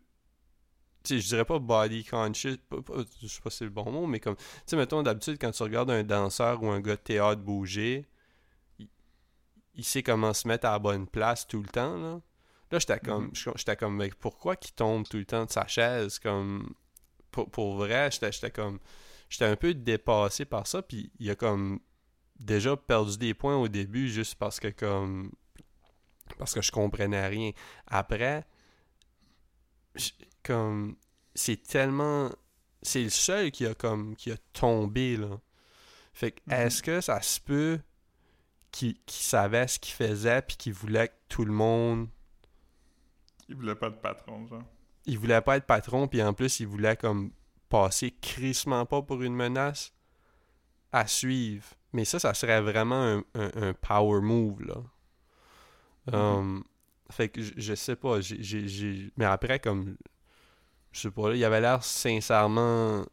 Tu 1.04 1.14
sais, 1.16 1.20
je 1.20 1.28
dirais 1.28 1.44
pas 1.44 1.58
body 1.58 2.04
conscious, 2.04 2.56
pas- 2.68 2.80
pas- 2.82 3.02
je 3.20 3.26
sais 3.26 3.40
pas 3.40 3.50
si 3.50 3.58
c'est 3.58 3.64
le 3.64 3.70
bon 3.70 3.90
mot, 3.90 4.06
mais 4.06 4.20
comme. 4.20 4.36
Tu 4.36 4.42
sais, 4.66 4.76
mettons, 4.76 5.02
d'habitude, 5.02 5.38
quand 5.40 5.50
tu 5.52 5.62
regardes 5.62 5.90
un 5.90 6.04
danseur 6.04 6.62
ou 6.62 6.68
un 6.70 6.80
gars 6.80 6.96
de 6.96 7.00
théâtre 7.00 7.40
bouger, 7.42 8.06
il 9.74 9.84
sait 9.84 10.02
comment 10.02 10.32
se 10.34 10.46
mettre 10.48 10.66
à 10.66 10.72
la 10.72 10.78
bonne 10.78 11.06
place 11.06 11.46
tout 11.46 11.60
le 11.62 11.68
temps, 11.68 11.96
là. 11.96 12.20
Là, 12.70 12.78
j'étais 12.78 13.00
comme. 13.00 13.26
Mhm. 13.26 13.54
J'étais 13.56 13.76
comme, 13.76 14.02
pourquoi 14.18 14.56
qu'il 14.56 14.72
tombe 14.74 15.06
tout 15.06 15.18
le 15.18 15.24
temps 15.26 15.44
de 15.44 15.50
sa 15.50 15.66
chaise? 15.66 16.18
Comme. 16.18 16.74
Pour, 17.30 17.50
pour 17.50 17.76
vrai, 17.76 18.10
j'étais 18.10 18.32
j'étais 18.32 18.50
comme. 18.50 18.78
J'étais 19.28 19.46
un 19.46 19.56
peu 19.56 19.74
dépassé 19.74 20.44
par 20.44 20.66
ça, 20.66 20.82
puis 20.82 21.10
il 21.18 21.30
a 21.30 21.34
comme 21.34 21.80
déjà 22.38 22.76
perdu 22.76 23.16
des 23.18 23.34
points 23.34 23.56
au 23.56 23.68
début 23.68 24.08
juste 24.08 24.34
parce 24.34 24.58
que 24.58 24.68
comme 24.68 25.30
parce 26.38 26.54
que 26.54 26.60
je 26.62 26.72
comprenais 26.72 27.26
rien. 27.28 27.52
Après 27.86 28.44
comme 30.42 30.96
c'est 31.34 31.62
tellement 31.62 32.30
c'est 32.82 33.02
le 33.04 33.10
seul 33.10 33.50
qui 33.52 33.66
a 33.66 33.74
comme 33.74 34.16
qui 34.16 34.32
a 34.32 34.36
tombé 34.52 35.16
là. 35.16 35.40
Fait 36.12 36.32
que 36.32 36.40
Mhm. 36.46 36.52
est-ce 36.54 36.82
que 36.82 37.00
ça 37.00 37.22
se 37.22 37.40
peut 37.40 37.78
qu'il 38.72 38.96
savait 39.08 39.68
ce 39.68 39.78
qu'il 39.78 39.94
faisait 39.94 40.42
puis 40.42 40.56
qu'il 40.56 40.72
voulait 40.74 41.08
que 41.08 41.14
tout 41.28 41.44
le 41.44 41.52
monde 41.52 42.08
Il 43.48 43.54
voulait 43.54 43.76
pas 43.76 43.88
de 43.90 43.94
patron, 43.94 44.46
genre. 44.48 44.64
il 45.06 45.18
voulait 45.18 45.40
pas 45.42 45.56
être 45.56 45.66
patron 45.66 46.08
puis 46.08 46.22
en 46.22 46.32
plus 46.34 46.60
il 46.60 46.66
voulait 46.66 46.96
comme 46.96 47.32
passer 47.68 48.10
crissement 48.20 48.84
pas 48.86 49.02
pour 49.02 49.22
une 49.22 49.34
menace 49.34 49.92
à 50.92 51.06
suivre. 51.06 51.66
Mais 51.92 52.04
ça, 52.04 52.18
ça 52.18 52.34
serait 52.34 52.60
vraiment 52.62 53.02
un, 53.02 53.18
un- 53.34 53.62
un 53.70 53.74
power 53.74 54.20
move 54.22 54.62
là. 54.62 54.76
Mhm. 56.06 56.14
Um, 56.14 56.64
fait 57.10 57.28
que 57.28 57.42
je, 57.42 57.52
je 57.56 57.74
sais 57.74 57.96
pas, 57.96 58.20
j'ai, 58.20 58.42
j'ai- 58.42 58.68
j'ai- 58.68 59.12
mais 59.16 59.24
après 59.24 59.58
comme 59.60 59.96
je 60.92 61.00
sais 61.00 61.10
pas 61.10 61.30
là, 61.30 61.36
il 61.36 61.44
avait 61.44 61.60
l'air 61.60 61.84
sincèrement 61.84 63.04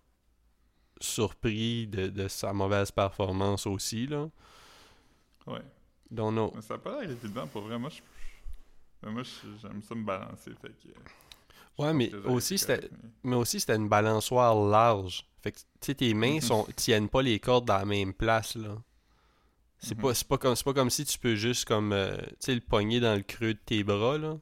surpris 1.01 1.87
de, 1.87 2.07
de 2.07 2.27
sa 2.27 2.53
mauvaise 2.53 2.91
performance 2.91 3.65
aussi 3.67 4.07
là. 4.07 4.29
Ouais. 5.49 5.61
Don't 6.11 6.31
know. 6.31 6.51
Mais 6.55 6.61
ça 6.61 6.75
a 6.75 6.77
pas 6.77 7.01
l'air 7.01 7.11
évident 7.11 7.47
pour 7.47 7.61
vrai. 7.63 7.77
Moi, 7.77 7.89
je- 7.91 9.57
j'aime 9.61 9.81
ça 9.83 9.95
me 9.95 10.03
balancer. 10.03 10.51
Fait 10.61 10.69
que. 10.69 11.81
Ouais, 11.81 11.93
mais 11.93 12.13
aussi, 12.25 12.57
c'était- 12.57 12.89
mais- 13.23 13.35
aussi, 13.35 13.59
c'était 13.59 13.75
une 13.75 13.87
balançoire 13.89 14.55
large. 14.55 15.25
Fait 15.41 15.51
que, 15.53 15.59
tu 15.59 15.63
sais, 15.81 15.95
tes 15.95 16.13
mains 16.13 16.35
Mhm. 16.35 16.41
sont, 16.41 16.67
tiennent 16.75 17.07
pas 17.09 17.21
les 17.21 17.39
cordes 17.39 17.65
dans 17.65 17.77
la 17.77 17.85
même 17.85 18.13
place, 18.13 18.55
là. 18.55 18.75
C'est 19.77 19.95
Mhm. 19.95 20.01
pas, 20.01 20.13
c'est 20.13 20.27
pas, 20.27 20.37
comme, 20.37 20.55
c'est 20.55 20.65
pas 20.65 20.73
comme 20.73 20.89
si 20.89 21.05
tu 21.05 21.17
peux 21.17 21.35
juste, 21.35 21.63
comme, 21.65 21.93
euh, 21.93 22.17
tu 22.17 22.35
sais, 22.39 22.55
le 22.55 22.59
pogner 22.61 22.99
dans 22.99 23.15
le 23.15 23.21
creux 23.23 23.53
de 23.53 23.59
tes 23.65 23.83
bras, 23.85 24.17
là. 24.17 24.37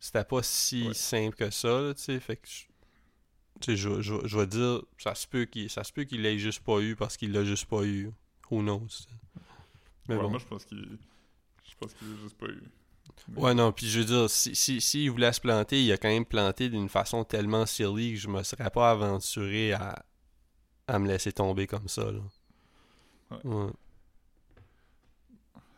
C'était 0.00 0.24
pas 0.24 0.42
si 0.42 0.88
Ouais. 0.88 0.94
simple 0.94 1.36
que 1.36 1.50
ça, 1.50 1.80
là, 1.80 1.94
tu 1.94 2.02
sais. 2.02 2.20
Fait 2.20 2.36
que, 2.36 2.48
je- 2.48 2.64
tu 3.60 3.72
sais, 3.72 3.76
je, 3.76 4.00
je, 4.00 4.14
je 4.26 4.38
vais 4.38 4.46
dire, 4.46 4.82
ça 4.98 5.14
se 5.14 5.26
peut 5.26 5.44
qu'il, 5.44 5.68
ça 5.68 5.84
se 5.84 5.92
peut 5.92 6.04
qu'il 6.04 6.22
l'ait 6.22 6.38
juste 6.38 6.60
pas 6.60 6.80
eu 6.80 6.96
parce 6.96 7.18
qu'il 7.18 7.32
l'a 7.32 7.44
juste 7.44 7.66
pas 7.66 7.82
eu. 7.84 8.10
Who 8.50 8.60
knows? 8.62 9.06
Mais 10.08 10.16
Ouais, 10.16 10.22
bon. 10.22 10.30
Moi, 10.30 10.38
je 10.38 10.46
pense 10.46 10.64
qu'il. 10.64 10.98
Je 11.68 11.74
pense 11.80 11.94
qu'il 11.94 12.12
a 12.12 12.16
juste 12.22 12.36
pas 12.36 12.46
eu. 12.46 12.62
Mais- 13.28 13.40
Ouais, 13.40 13.54
non, 13.54 13.72
puis 13.72 13.86
je 13.88 14.00
veux 14.00 14.04
dire, 14.04 14.30
si, 14.30 14.54
si, 14.54 14.80
s'il 14.80 15.10
voulait 15.10 15.32
se 15.32 15.40
planter, 15.40 15.82
il 15.82 15.92
a 15.92 15.96
quand 15.96 16.08
même 16.08 16.24
planté 16.26 16.68
d'une 16.68 16.88
façon 16.88 17.24
tellement 17.24 17.64
silly 17.66 18.12
que 18.14 18.18
je 18.20 18.28
me 18.28 18.42
serais 18.42 18.70
pas 18.70 18.90
aventuré 18.90 19.72
à, 19.72 20.04
à 20.86 20.98
me 20.98 21.06
laisser 21.08 21.32
tomber 21.32 21.66
comme 21.66 21.88
ça, 21.88 22.10
là. 22.10 22.20
Ouais. 23.30 23.38
Ouais. 23.44 23.70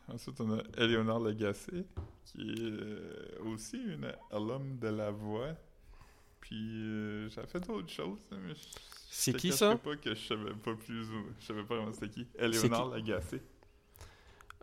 Ensuite, 0.08 0.40
on 0.40 0.58
a 0.58 0.62
Eleonore 0.76 1.18
Lagacé, 1.20 1.84
qui 2.24 2.52
est 2.52 3.38
aussi 3.40 3.76
une 3.76 4.12
alum 4.30 4.78
de 4.78 4.88
la 4.88 5.10
voix. 5.10 5.54
Puis, 6.40 6.56
euh, 6.84 7.28
j'ai 7.28 7.44
fait 7.46 7.60
d'autres 7.60 7.90
choses, 7.90 8.20
hein, 8.30 8.36
mais 8.46 8.54
je- 8.54 8.60
C'est 9.10 9.32
je 9.32 9.36
qui, 9.38 9.52
ça? 9.52 9.74
pas 9.76 9.96
que 9.96 10.14
je 10.14 10.20
savais 10.26 10.52
pas 10.54 10.74
plus. 10.76 11.06
Je 11.40 11.44
savais 11.46 11.64
pas 11.64 11.76
vraiment 11.76 11.92
c'était 11.92 12.10
qui. 12.10 12.26
Eleonore 12.38 12.90
Lagacé. 12.90 13.42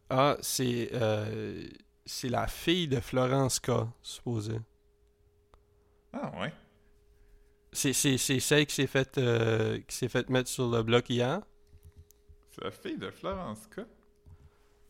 Ah, 0.10 0.38
c'est 0.42 0.90
euh, 0.94 1.68
c'est 2.06 2.30
la 2.30 2.48
fille 2.48 2.88
de 2.88 3.00
Florence 3.00 3.60
K, 3.60 3.72
supposé. 4.02 4.60
Ah, 6.12 6.32
ouais. 6.40 6.54
C'est, 7.72 7.94
c'est, 7.94 8.18
c'est 8.20 8.40
celle 8.40 8.68
qui 8.68 8.76
s'est 8.76 8.88
faite 8.88 9.18
euh, 9.18 9.80
qui 9.88 9.96
s'est 9.96 10.10
fait 10.10 10.30
mettre 10.30 10.50
sur 10.50 10.70
le 10.70 10.84
bloc 10.84 11.10
hier? 11.10 11.42
C'est 12.52 12.64
la 12.64 12.72
fille 12.72 12.98
de 12.98 13.10
Florence 13.10 13.68
K? 13.68 13.82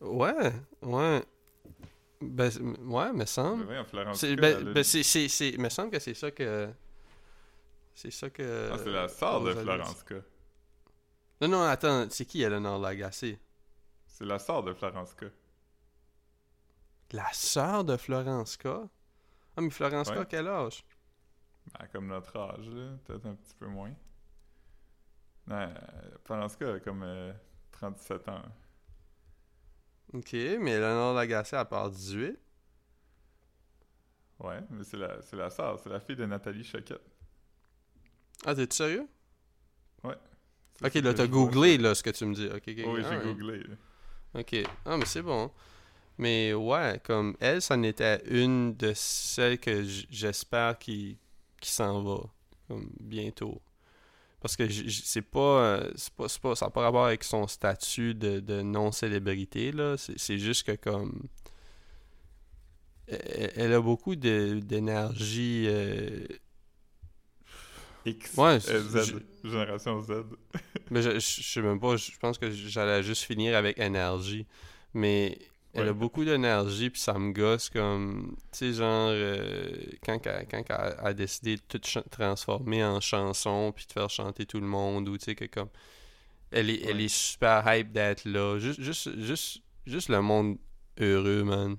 Ouais, 0.00 0.52
ouais. 0.82 1.24
Ben, 2.20 2.50
ouais, 2.82 3.12
me 3.12 3.18
Mais 3.18 3.26
semble. 3.26 3.84
Florence 3.86 4.18
C'est, 4.18 4.36
K, 4.36 4.40
ben, 4.40 4.72
ben, 4.72 4.84
c'est, 4.84 5.58
me 5.58 5.68
semble 5.70 5.90
que 5.90 5.98
c'est 5.98 6.14
ça 6.14 6.30
que. 6.30 6.68
C'est 7.94 8.10
ça 8.10 8.28
que. 8.28 8.70
Ah, 8.72 8.76
c'est 8.76 8.90
la 8.90 9.08
sœur 9.08 9.42
de 9.42 9.54
Florence 9.54 10.02
K. 10.02 10.14
Non, 11.40 11.48
non, 11.48 11.62
attends, 11.62 12.06
c'est 12.10 12.26
qui 12.26 12.42
Eleanor 12.42 12.78
Lagacé? 12.78 13.38
C'est 14.14 14.24
la 14.24 14.38
sœur 14.38 14.62
de 14.62 14.72
Florence 14.72 15.12
K. 15.14 15.24
La 17.10 17.32
sœur 17.32 17.82
de 17.84 17.96
Florence 17.96 18.56
K? 18.56 18.66
Ah, 18.66 19.60
mais 19.60 19.70
Florence 19.70 20.08
K, 20.08 20.18
Ouais. 20.18 20.26
quel 20.28 20.46
âge? 20.46 20.84
Ben, 21.76 21.88
comme 21.88 22.06
notre 22.06 22.36
âge, 22.38 22.68
là. 22.68 22.96
Peut-être 23.04 23.26
un 23.26 23.34
petit 23.34 23.54
peu 23.56 23.66
moins. 23.66 23.92
Non, 25.48 25.56
euh, 25.56 25.74
Florence 26.24 26.54
K 26.54 26.62
a 26.62 26.78
comme 26.78 27.02
euh, 27.02 27.32
37 27.72 28.28
ans. 28.28 28.42
Ok, 30.12 30.32
mais 30.32 30.70
Eleanor 30.74 31.12
Lagacé, 31.14 31.56
elle 31.56 31.64
part 31.66 31.90
18. 31.90 32.38
Ouais, 34.38 34.60
mais 34.70 34.84
c'est 34.84 34.96
la, 34.96 35.20
c'est 35.22 35.36
la 35.36 35.50
sœur, 35.50 35.80
c'est 35.80 35.88
la 35.90 35.98
fille 35.98 36.14
de 36.14 36.24
Nathalie 36.24 36.62
Choquette. 36.62 37.02
Ah, 38.46 38.54
t'es-tu 38.54 38.76
sérieux? 38.76 39.08
C'est 40.76 40.86
Ok, 40.86 40.94
là, 41.02 41.14
t'as 41.14 41.26
googlé, 41.26 41.78
là, 41.78 41.96
ce 41.96 42.02
que 42.04 42.10
tu 42.10 42.24
me 42.26 42.34
dis. 42.34 42.46
Ok, 42.46 42.62
ok. 42.68 42.84
Oui, 42.86 43.02
j'ai 43.08 43.16
googlé. 43.16 43.58
là. 43.64 43.76
Ok. 44.34 44.56
Ah, 44.84 44.96
mais 44.96 45.06
c'est 45.06 45.22
bon. 45.22 45.50
Mais 46.18 46.54
ouais, 46.54 47.00
comme 47.04 47.36
elle, 47.40 47.60
c'en 47.60 47.82
était 47.82 48.22
une 48.26 48.76
de 48.76 48.92
celles 48.94 49.58
que 49.58 49.84
j'espère 50.10 50.78
qui, 50.78 51.18
qui 51.60 51.70
s'en 51.70 52.02
va 52.02 52.20
comme 52.68 52.90
bientôt. 53.00 53.60
Parce 54.40 54.56
que 54.56 54.68
c'est 54.68 55.22
pas, 55.22 55.80
c'est 55.96 56.12
pas, 56.12 56.26
pas, 56.42 56.54
Ça 56.54 56.66
n'a 56.66 56.70
pas 56.70 56.82
rapport 56.82 57.06
avec 57.06 57.24
son 57.24 57.46
statut 57.46 58.14
de, 58.14 58.40
de 58.40 58.60
non-célébrité, 58.60 59.72
là. 59.72 59.96
C'est 59.96 60.38
juste 60.38 60.66
que 60.66 60.76
comme. 60.76 61.22
Elle, 63.06 63.72
a 63.72 63.80
beaucoup 63.80 64.16
d'énergie. 64.16 65.64
Euh, 65.68 66.26
X, 68.04 68.34
ouais, 68.36 68.58
euh, 68.68 68.80
Z, 68.82 69.22
génération 69.42 70.02
Z. 70.02 70.12
mais 70.90 71.02
je, 71.02 71.12
je, 71.12 71.42
sais 71.42 71.62
même 71.62 71.80
pas, 71.80 71.96
je 71.96 72.10
pense 72.18 72.38
que 72.38 72.50
j'allais 72.50 73.02
juste 73.02 73.22
finir 73.22 73.56
avec 73.56 73.78
énergie. 73.78 74.46
Mais 74.92 75.38
elle 75.74 75.88
a 75.88 75.92
beaucoup 75.92 76.24
d'énergie, 76.24 76.90
puis 76.90 77.00
ça 77.00 77.18
me 77.18 77.32
gosse 77.32 77.68
comme. 77.68 78.36
Tu 78.52 78.58
sais, 78.58 78.72
genre, 78.74 79.08
euh, 79.10 79.76
quand, 80.04 80.24
elle, 80.26 80.46
quand 80.46 80.62
elle 80.68 80.94
a 80.98 81.14
décidé 81.14 81.56
de 81.56 81.62
tout 81.62 81.80
transformer 82.10 82.84
en 82.84 83.00
chanson, 83.00 83.72
puis 83.74 83.86
de 83.86 83.92
faire 83.92 84.10
chanter 84.10 84.46
tout 84.46 84.60
le 84.60 84.66
monde, 84.66 85.08
ou 85.08 85.18
tu 85.18 85.24
sais, 85.24 85.34
que 85.34 85.46
comme. 85.46 85.70
Elle 86.50 86.70
est, 86.70 86.82
elle 86.84 87.00
est 87.00 87.08
super 87.08 87.64
hype 87.66 87.90
d'être 87.90 88.24
là. 88.26 88.58
Juste, 88.58 88.80
juste, 88.80 89.18
juste, 89.18 89.62
juste 89.86 90.08
le 90.08 90.20
monde 90.22 90.58
heureux, 91.00 91.42
man. 91.42 91.76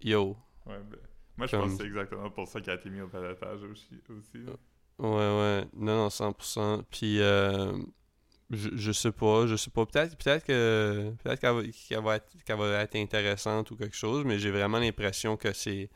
Yo. 0.00 0.36
Ouais, 0.64 0.78
ben, 0.90 0.98
moi, 1.36 1.46
je 1.46 1.56
pense 1.56 1.72
que 1.72 1.78
c'est 1.78 1.86
exactement 1.86 2.30
pour 2.30 2.48
ça 2.48 2.60
qu'elle 2.60 2.74
a 2.74 2.80
été 2.80 2.88
mise 2.88 3.02
au 3.02 3.08
paletage 3.08 3.62
aussi. 3.64 4.00
aussi 4.08 4.38
Ouais, 4.98 5.08
ouais. 5.08 5.64
Non, 5.74 6.04
non, 6.04 6.08
100%. 6.08 6.84
Puis, 6.90 7.20
euh, 7.20 7.72
je, 8.50 8.70
je 8.74 8.92
sais 8.92 9.12
pas, 9.12 9.46
je 9.46 9.56
sais 9.56 9.70
pas. 9.70 9.84
Peut-être 9.84 10.16
peut-être 10.16 10.44
que 10.44 11.12
peut-être 11.22 11.40
qu'elle 11.40 11.54
va, 11.54 11.62
qu'elle 11.88 12.02
va, 12.02 12.16
être, 12.16 12.56
va 12.56 12.98
intéressante 12.98 13.70
ou 13.70 13.76
quelque 13.76 13.96
chose, 13.96 14.24
mais 14.24 14.38
j'ai 14.38 14.50
vraiment 14.50 14.78
l'impression 14.78 15.36
que 15.36 15.52
c'est 15.52 15.90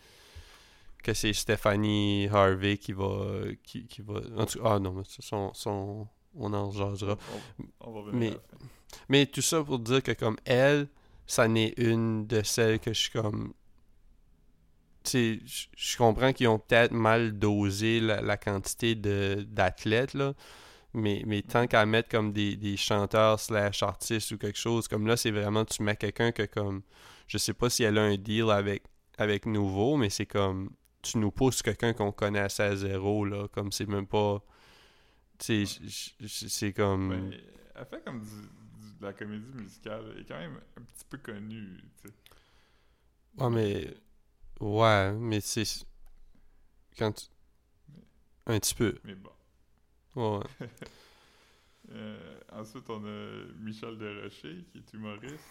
que 1.02 1.14
c'est 1.14 1.32
Stephanie 1.32 2.28
Harvey 2.32 2.76
qui 2.76 2.92
va 2.92 3.42
qui, 3.64 3.86
qui 3.86 4.02
va 4.02 4.20
en 4.36 4.46
tout, 4.46 4.60
ah 4.64 4.78
non 4.78 4.92
mais 4.92 5.02
son, 5.06 5.52
son 5.52 6.06
on 6.34 6.52
en 6.54 6.70
jasera 6.70 7.18
mais 8.12 8.36
mais 9.08 9.26
tout 9.26 9.42
ça 9.42 9.64
pour 9.64 9.80
dire 9.80 10.02
que 10.02 10.12
comme 10.12 10.36
elle 10.44 10.88
ça 11.26 11.48
n'est 11.48 11.74
une 11.76 12.26
de 12.26 12.42
celles 12.42 12.78
que 12.78 12.92
je 12.92 13.00
suis 13.00 13.10
comme 13.10 13.52
tu 15.02 15.10
sais 15.10 15.40
je 15.76 15.96
comprends 15.96 16.32
qu'ils 16.32 16.48
ont 16.48 16.60
peut-être 16.60 16.92
mal 16.92 17.36
dosé 17.36 17.98
la, 17.98 18.20
la 18.20 18.36
quantité 18.36 18.94
d'athlètes 18.94 20.14
là 20.14 20.34
mais, 20.94 21.22
mais 21.26 21.42
tant 21.42 21.66
qu'à 21.66 21.86
mettre 21.86 22.08
comme 22.08 22.32
des, 22.32 22.56
des, 22.56 22.76
chanteurs 22.76 23.40
slash 23.40 23.82
artistes 23.82 24.30
ou 24.32 24.38
quelque 24.38 24.58
chose, 24.58 24.88
comme 24.88 25.06
là, 25.06 25.16
c'est 25.16 25.30
vraiment, 25.30 25.64
tu 25.64 25.82
mets 25.82 25.96
quelqu'un 25.96 26.32
que 26.32 26.44
comme, 26.44 26.82
je 27.26 27.38
sais 27.38 27.54
pas 27.54 27.70
si 27.70 27.82
elle 27.82 27.98
a 27.98 28.02
un 28.02 28.16
deal 28.16 28.50
avec, 28.50 28.84
avec 29.18 29.46
Nouveau, 29.46 29.96
mais 29.96 30.10
c'est 30.10 30.26
comme, 30.26 30.70
tu 31.02 31.18
nous 31.18 31.30
pousses 31.30 31.62
quelqu'un 31.62 31.92
qu'on 31.94 32.12
connaît 32.12 32.40
à 32.40 32.76
zéro, 32.76 33.24
là, 33.24 33.48
comme 33.48 33.72
c'est 33.72 33.86
même 33.86 34.06
pas, 34.06 34.42
tu 35.38 35.66
sais, 35.66 36.08
c'est 36.28 36.72
comme... 36.72 37.32
elle 37.74 37.86
fait 37.86 38.04
comme 38.04 38.20
de 38.20 39.06
la 39.06 39.12
comédie 39.12 39.54
musicale, 39.54 40.12
elle 40.14 40.20
est 40.20 40.24
quand 40.24 40.38
même 40.38 40.60
un 40.76 40.82
petit 40.82 41.04
peu 41.08 41.18
connue, 41.18 41.78
tu 42.02 42.08
sais. 42.08 42.14
Ouais, 43.42 43.50
mais... 43.50 43.94
Ouais, 44.60 45.12
mais 45.12 45.40
c'est... 45.40 45.64
Quand 46.98 47.12
tu... 47.12 47.26
Un 48.46 48.58
petit 48.58 48.74
peu. 48.74 48.98
Mais 49.04 49.14
bon. 49.14 49.30
Ouais. 50.14 50.40
euh, 51.92 52.38
ensuite, 52.52 52.88
on 52.90 53.04
a 53.04 53.44
Michel 53.58 53.96
Desrochers, 53.98 54.64
qui 54.70 54.78
est 54.78 54.92
humoriste. 54.92 55.44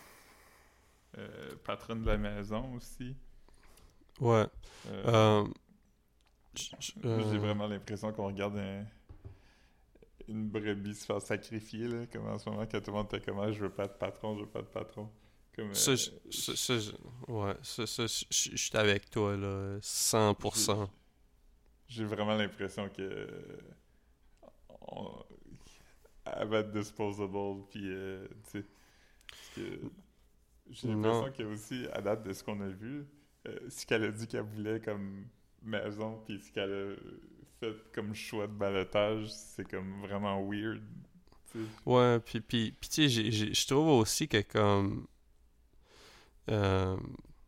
Euh, 1.17 1.55
patronne 1.65 2.01
de 2.03 2.07
la 2.07 2.17
maison 2.17 2.75
aussi. 2.75 3.15
Ouais. 4.19 4.45
Euh, 4.87 5.43
euh 5.43 5.47
J'ai 6.55 7.37
vraiment 7.37 7.67
l'impression 7.67 8.13
qu'on 8.13 8.27
regarde 8.27 8.57
une 10.27 10.47
brebis 10.47 10.95
se 10.95 11.05
faire 11.05 11.21
sacrifier, 11.21 11.87
là, 11.87 12.05
comme 12.11 12.27
en 12.27 12.37
ce 12.37 12.49
moment, 12.49 12.65
quand 12.65 12.79
tout 12.79 12.91
le 12.91 12.97
monde 12.97 13.07
était 13.07 13.19
comme 13.19 13.39
ah, 13.39 13.51
je 13.51 13.59
veux 13.59 13.69
pas 13.69 13.87
de 13.87 13.93
patron, 13.93 14.35
je 14.37 14.41
veux 14.41 14.49
pas 14.49 14.61
de 14.61 14.67
patron. 14.67 15.09
Comme, 15.53 15.73
ça, 15.73 15.97
ça, 15.97 16.73
ouais, 17.27 17.55
ça 17.61 17.83
je 17.85 18.55
suis 18.55 18.77
avec 18.77 19.09
toi, 19.09 19.35
là, 19.35 19.77
100%. 19.79 20.87
J'ai 21.89 22.05
vraiment 22.05 22.35
l'impression 22.35 22.87
que 22.87 23.27
on, 24.91 26.45
va 26.45 26.59
être 26.59 26.71
disposable, 26.71 27.63
puis 27.69 27.83
euh, 27.85 28.27
tu 28.51 28.63
sais, 29.55 29.79
j'ai 30.69 30.87
l'impression 30.87 31.31
qu'il 31.31 31.45
y 31.45 31.49
a 31.49 31.51
aussi, 31.51 31.85
à 31.93 32.01
date 32.01 32.23
de 32.23 32.33
ce 32.33 32.43
qu'on 32.43 32.61
a 32.61 32.67
vu, 32.67 33.05
euh, 33.47 33.59
ce 33.69 33.85
qu'elle 33.85 34.03
a 34.03 34.11
dit 34.11 34.27
qu'elle 34.27 34.41
voulait 34.41 34.79
comme 34.79 35.25
maison, 35.63 36.21
puis 36.25 36.39
ce 36.39 36.51
qu'elle 36.51 36.73
a 36.73 36.95
fait 37.59 37.75
comme 37.93 38.13
choix 38.13 38.47
de 38.47 38.53
balotage, 38.53 39.31
c'est 39.31 39.69
comme 39.69 40.01
vraiment 40.01 40.41
weird. 40.47 40.81
Ouais, 41.85 42.19
puis, 42.19 42.39
puis, 42.39 42.71
puis 42.71 42.89
tu 42.89 43.09
sais, 43.09 43.31
je 43.31 43.67
trouve 43.67 43.87
aussi 43.99 44.27
que 44.27 44.41
comme... 44.41 45.05
Euh, 46.49 46.97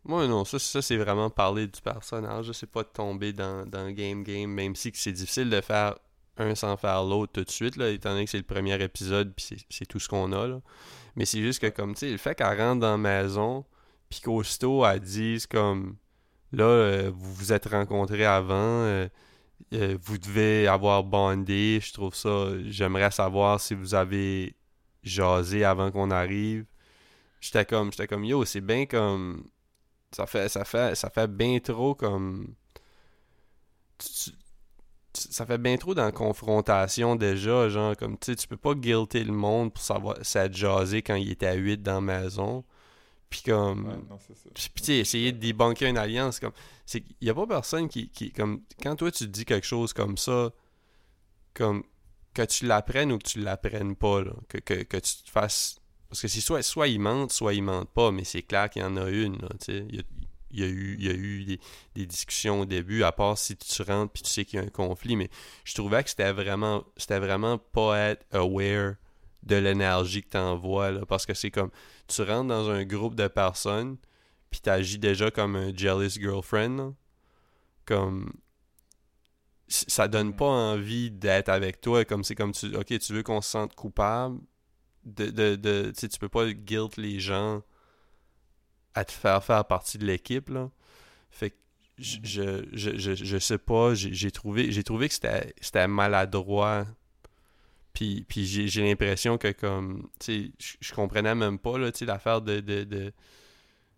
moi, 0.04 0.28
non, 0.28 0.44
ça, 0.44 0.60
ça 0.60 0.82
c'est 0.82 0.98
vraiment 0.98 1.30
parler 1.30 1.68
du 1.68 1.82
personnage. 1.82 2.52
C'est 2.52 2.70
pas 2.70 2.84
de 2.84 2.90
tomber 2.90 3.32
dans, 3.32 3.66
dans 3.66 3.90
game 3.92 4.24
game, 4.24 4.50
même 4.50 4.76
si 4.76 4.92
c'est 4.94 5.14
difficile 5.14 5.50
de 5.50 5.62
faire 5.62 5.96
un 6.38 6.56
sans 6.56 6.78
faire 6.78 7.04
l'autre 7.04 7.34
tout 7.34 7.44
de 7.44 7.50
suite, 7.50 7.76
là, 7.78 7.90
étant 7.90 8.12
donné 8.12 8.26
que 8.26 8.32
c'est 8.32 8.38
le 8.38 8.44
premier 8.44 8.82
épisode, 8.82 9.34
puis 9.36 9.66
c'est 9.70 9.86
tout 9.86 10.00
ce 10.00 10.10
qu'on 10.10 10.32
a. 10.32 10.48
Là. 10.48 10.62
Mais 11.16 11.26
c'est 11.26 11.42
juste 11.42 11.60
que, 11.60 11.68
comme, 11.68 11.94
tu 11.94 12.00
sais, 12.00 12.12
le 12.12 12.18
fait 12.18 12.36
qu'elle 12.36 12.60
rentre 12.60 12.82
dans 12.82 12.92
la 12.92 12.98
maison, 12.98 13.66
puis 14.10 14.22
qu'aussitôt, 14.22 14.86
elle 14.86 15.00
dise, 15.00 15.48
comme, 15.48 15.98
là, 16.52 16.66
euh, 16.66 17.12
vous 17.14 17.34
vous 17.34 17.54
êtes 17.54 17.68
rencontrés 17.68 18.26
avant, 18.26 18.54
euh, 18.84 19.08
euh, 19.74 19.98
vous 20.02 20.18
devez 20.18 20.68
avoir 20.68 21.04
bondé, 21.04 21.80
je 21.82 21.94
trouve 21.94 22.16
ça, 22.16 22.50
j'aimerais 22.68 23.12
savoir 23.12 23.60
si 23.60 23.76
vous 23.76 23.96
avez 23.96 24.56
jasé 25.04 25.64
avant 25.64 25.92
qu'on 25.92 26.12
arrive. 26.12 26.66
J'étais 27.42 27.66
comme, 27.66 27.92
j'étais 27.92 28.08
comme, 28.08 28.26
yo, 28.26 28.46
c'est 28.46 28.62
bien 28.62 28.86
comme, 28.86 29.48
ça 30.12 30.26
fait, 30.26 30.50
ça 30.50 30.66
fait, 30.66 30.96
ça 30.96 31.10
fait 31.10 31.28
bien 31.28 31.60
trop 31.60 31.96
comme, 31.96 32.56
ça 35.16 35.46
fait 35.46 35.58
bien 35.58 35.78
trop 35.78 35.94
dans 35.94 36.06
la 36.06 36.12
confrontation 36.12 37.16
déjà, 37.16 37.70
genre 37.70 37.96
comme 37.96 38.18
tu 38.18 38.32
sais, 38.32 38.36
tu 38.36 38.48
peux 38.48 38.58
pas 38.58 38.74
guilter 38.74 39.24
le 39.24 39.34
monde 39.34 39.74
pour 39.74 39.84
savoir 39.84 40.18
ça 40.24 40.52
jaser 40.52 41.02
quand 41.02 41.16
il 41.16 41.32
était 41.32 41.48
à 41.48 41.54
8 41.54 41.82
dans 41.82 41.96
la 41.96 42.02
maison. 42.02 42.64
Puis 43.30 43.42
comme 43.44 43.88
ouais, 43.88 44.18
puis 44.54 44.72
tu 44.76 44.84
sais 44.84 44.98
essayer 44.98 45.32
de 45.32 45.40
débunker 45.40 45.90
une 45.90 45.98
alliance 45.98 46.40
comme 46.40 46.52
c'est 46.86 47.04
il 47.20 47.28
y 47.28 47.32
a 47.32 47.34
pas 47.34 47.48
personne 47.48 47.88
qui, 47.88 48.10
qui 48.10 48.32
comme 48.32 48.62
quand 48.82 48.96
toi 48.96 49.12
tu 49.12 49.28
dis 49.28 49.44
quelque 49.46 49.66
chose 49.66 49.92
comme 49.92 50.18
ça 50.18 50.52
comme 51.56 51.84
que 52.36 52.44
tu 52.44 52.68
l'apprennes 52.68 53.12
ou 53.12 53.18
que 53.18 53.28
tu 53.28 53.40
l'apprennes 53.40 53.96
pas 53.96 54.22
là, 54.22 54.34
que, 54.50 54.60
que, 54.60 54.84
que 54.84 54.98
tu 54.98 55.24
te 55.24 55.30
fasses 55.32 55.80
parce 56.10 56.22
que 56.22 56.28
c'est 56.28 56.42
soit 56.42 56.62
soit 56.62 56.88
ils 56.88 57.00
mentent 57.00 57.32
soit 57.32 57.56
ils 57.56 57.64
mentent 57.64 57.90
pas 57.90 58.12
mais 58.12 58.24
c'est 58.24 58.44
clair 58.44 58.70
qu'il 58.70 58.84
y 58.84 58.86
en 58.86 58.98
a 58.98 59.10
une 59.10 59.42
là, 59.42 59.50
tu 59.60 59.66
sais 59.66 59.86
il 59.90 59.96
y 59.96 60.00
a 60.00 60.04
eu, 60.62 60.96
il 61.00 61.06
y 61.06 61.10
a 61.10 61.14
eu 61.14 61.60
des, 61.96 62.06
discussions 62.06 62.62
au 62.62 62.66
début, 62.66 63.04
à 63.04 63.12
part 63.12 63.38
si 63.38 63.56
tu 63.56 63.82
rentres 63.82 64.14
puis 64.14 64.24
tu 64.24 64.30
sais 64.30 64.46
qu'il 64.46 64.60
y 64.60 64.62
a 64.62 64.66
un 64.66 64.70
conflit, 64.70 65.16
mais 65.16 65.30
je 65.64 65.74
trouvais 65.74 66.04
que 66.04 66.10
c'était 66.10 66.32
vraiment 66.32 66.84
c'était 66.98 67.20
vraiment 67.20 67.58
pas 67.58 67.98
être 67.98 68.26
aware 68.32 68.96
de 69.44 69.56
l'énergie 69.56 70.24
que 70.24 70.30
tu 70.30 70.38
envoies, 70.38 71.06
parce 71.06 71.26
que 71.26 71.34
c'est 71.34 71.52
comme, 71.52 71.72
tu 72.08 72.22
rentres 72.22 72.48
dans 72.48 72.70
un 72.70 72.86
groupe 72.86 73.16
de 73.16 73.28
personnes, 73.28 73.98
puis 74.50 74.62
tu 74.62 74.70
agis 74.70 75.00
déjà 75.00 75.32
comme 75.32 75.56
un 75.56 75.76
jealous 75.76 76.12
girlfriend, 76.12 76.96
comme, 77.86 78.32
ça 79.68 80.08
donne 80.08 80.36
pas 80.36 80.46
envie 80.46 81.12
d'être 81.12 81.50
avec 81.50 81.82
toi, 81.82 82.06
comme 82.06 82.24
c'est 82.24 82.36
comme 82.36 82.54
tu, 82.54 82.76
ok, 82.76 83.00
tu 83.00 83.14
veux 83.14 83.24
qu'on 83.24 83.42
se 83.42 83.50
sente 83.50 83.76
coupable, 83.76 84.40
de, 85.04 85.30
de 85.56 85.92
tu 85.92 86.20
peux 86.20 86.30
pas 86.30 86.50
guilt 86.54 86.96
les 86.96 87.20
gens 87.20 87.62
à 88.96 89.06
te 89.06 89.12
faire 89.12 89.44
faire 89.44 89.66
partie 89.66 89.98
de 89.98 90.06
l'équipe. 90.06 90.50
Là. 90.50 90.70
Fait 91.30 91.52
que 91.52 91.56
je, 91.98 92.18
je, 92.24 92.98
je, 92.98 93.16
je 93.16 93.38
sais 93.38 93.58
pas, 93.58 93.94
j'ai 93.94 94.32
trouvé, 94.32 94.72
j'ai 94.72 94.84
trouvé 94.84 95.10
que 95.10 95.16
c'était 95.16 95.88
maladroit. 95.88 96.86
Puis, 97.94 98.26
puis 98.28 98.46
j'ai 98.46 98.82
l'impression 98.84 99.38
que 99.38 99.52
comme, 99.52 100.10
tu 100.20 100.52
sais, 100.58 100.76
je 100.80 100.94
comprenais 100.94 101.36
même 101.36 101.60
pas, 101.60 101.78
là, 101.78 101.92
tu 101.92 102.00
sais, 102.00 102.06
l'affaire 102.06 102.42
de... 102.42 102.60
de, 102.60 102.84
de 102.84 103.14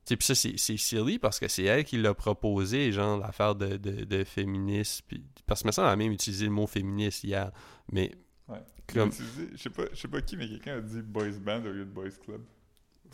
puis 0.05 0.17
ça, 0.21 0.35
c'est 0.35 0.57
silly 0.57 1.17
parce 1.17 1.39
que 1.39 1.47
c'est 1.47 1.63
elle 1.63 1.83
qui 1.83 1.97
l'a 1.97 2.13
proposé, 2.13 2.91
genre, 2.91 3.17
l'affaire 3.17 3.55
de, 3.55 3.77
de, 3.77 4.03
de 4.03 4.23
féministe. 4.23 5.03
Puis, 5.07 5.23
parce 5.47 5.63
que 5.63 5.71
ça, 5.71 5.89
a 5.89 5.95
même 5.95 6.11
utilisé 6.11 6.45
le 6.45 6.51
mot 6.51 6.67
féministe 6.67 7.23
hier. 7.23 7.51
Mais. 7.91 8.11
Ouais. 8.47 8.59
Comme... 8.93 9.11
Je 9.11 9.57
sais 9.57 9.71
pas, 9.71 9.85
sais 9.95 10.07
pas 10.07 10.21
qui, 10.21 10.37
mais 10.37 10.47
quelqu'un 10.47 10.77
a 10.77 10.81
dit 10.81 11.01
boys 11.01 11.31
band 11.41 11.65
au 11.65 11.71
lieu 11.71 11.85
de 11.85 11.89
boys 11.89 12.11
club. 12.23 12.43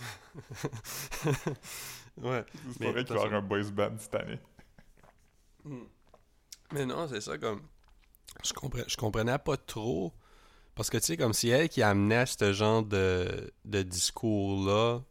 ouais. 2.17 2.45
C'est 2.77 2.91
vrai 2.91 3.03
qu'il 3.03 3.15
va 3.15 3.21
y 3.21 3.25
avoir 3.25 3.33
un 3.33 3.41
boys 3.41 3.71
band 3.71 3.95
cette 3.97 4.15
année. 4.15 4.39
Hmm. 5.63 5.83
Mais 6.73 6.85
non, 6.85 7.07
c'est 7.07 7.21
ça 7.21 7.37
comme. 7.37 7.61
Je, 8.43 8.53
comprenais, 8.53 8.85
je 8.87 8.97
comprenais 8.97 9.37
pas 9.39 9.57
trop. 9.57 10.13
Parce 10.75 10.89
que 10.89 10.97
tu 10.97 11.05
sais, 11.05 11.17
comme 11.17 11.33
si 11.33 11.49
elle 11.49 11.69
qui 11.69 11.81
amenait 11.81 12.25
ce 12.25 12.53
genre 12.53 12.83
de, 12.83 13.51
de 13.65 13.83
discours-là 13.83 15.01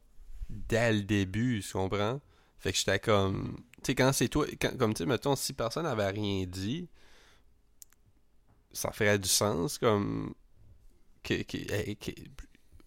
dès 0.49 0.93
le 0.93 1.03
début, 1.03 1.63
tu 1.65 1.73
comprends? 1.73 2.21
Fait 2.59 2.73
que 2.73 2.79
j'étais 2.79 2.99
comme. 2.99 3.57
Tu 3.83 3.89
sais, 3.89 3.95
quand 3.95 4.13
c'est 4.13 4.29
toi. 4.29 4.47
quand- 4.61 4.77
comme 4.79 4.95
tu 4.95 5.03
sais, 5.03 5.07
mettons, 5.07 5.37
si 5.37 5.53
personne 5.53 5.85
n'avait 5.85 6.09
rien 6.11 6.45
dit, 6.47 6.89
ça 8.73 8.91
ferait 8.93 9.19
du 9.19 9.29
sens, 9.29 9.79
comme. 9.79 10.35
Que, 11.23 11.43
que, 11.43 11.93
que- 11.95 12.11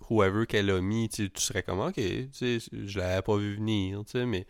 whoever 0.09 0.45
qu'elle 0.47 0.69
a 0.69 0.81
mis, 0.81 1.09
tu 1.09 1.29
serais 1.35 1.63
comme, 1.63 1.79
ok, 1.79 1.95
je 1.97 2.99
l'avais 2.99 3.21
pas 3.21 3.37
vu 3.37 3.55
venir, 3.55 4.03
mais. 4.15 4.45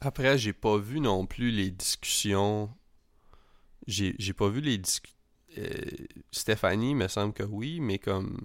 Après, 0.00 0.36
j'ai 0.38 0.52
pas 0.52 0.76
vu 0.76 0.98
non 1.00 1.26
plus 1.26 1.50
les 1.52 1.70
discussions. 1.70 2.70
J'ai 3.86 4.32
pas 4.34 4.48
vu 4.48 4.60
les 4.60 4.78
discussions. 4.78 5.16
Stéphanie, 6.30 6.94
me 6.94 7.08
semble 7.08 7.32
que 7.32 7.42
oui, 7.42 7.80
mais 7.80 7.98
comme. 7.98 8.38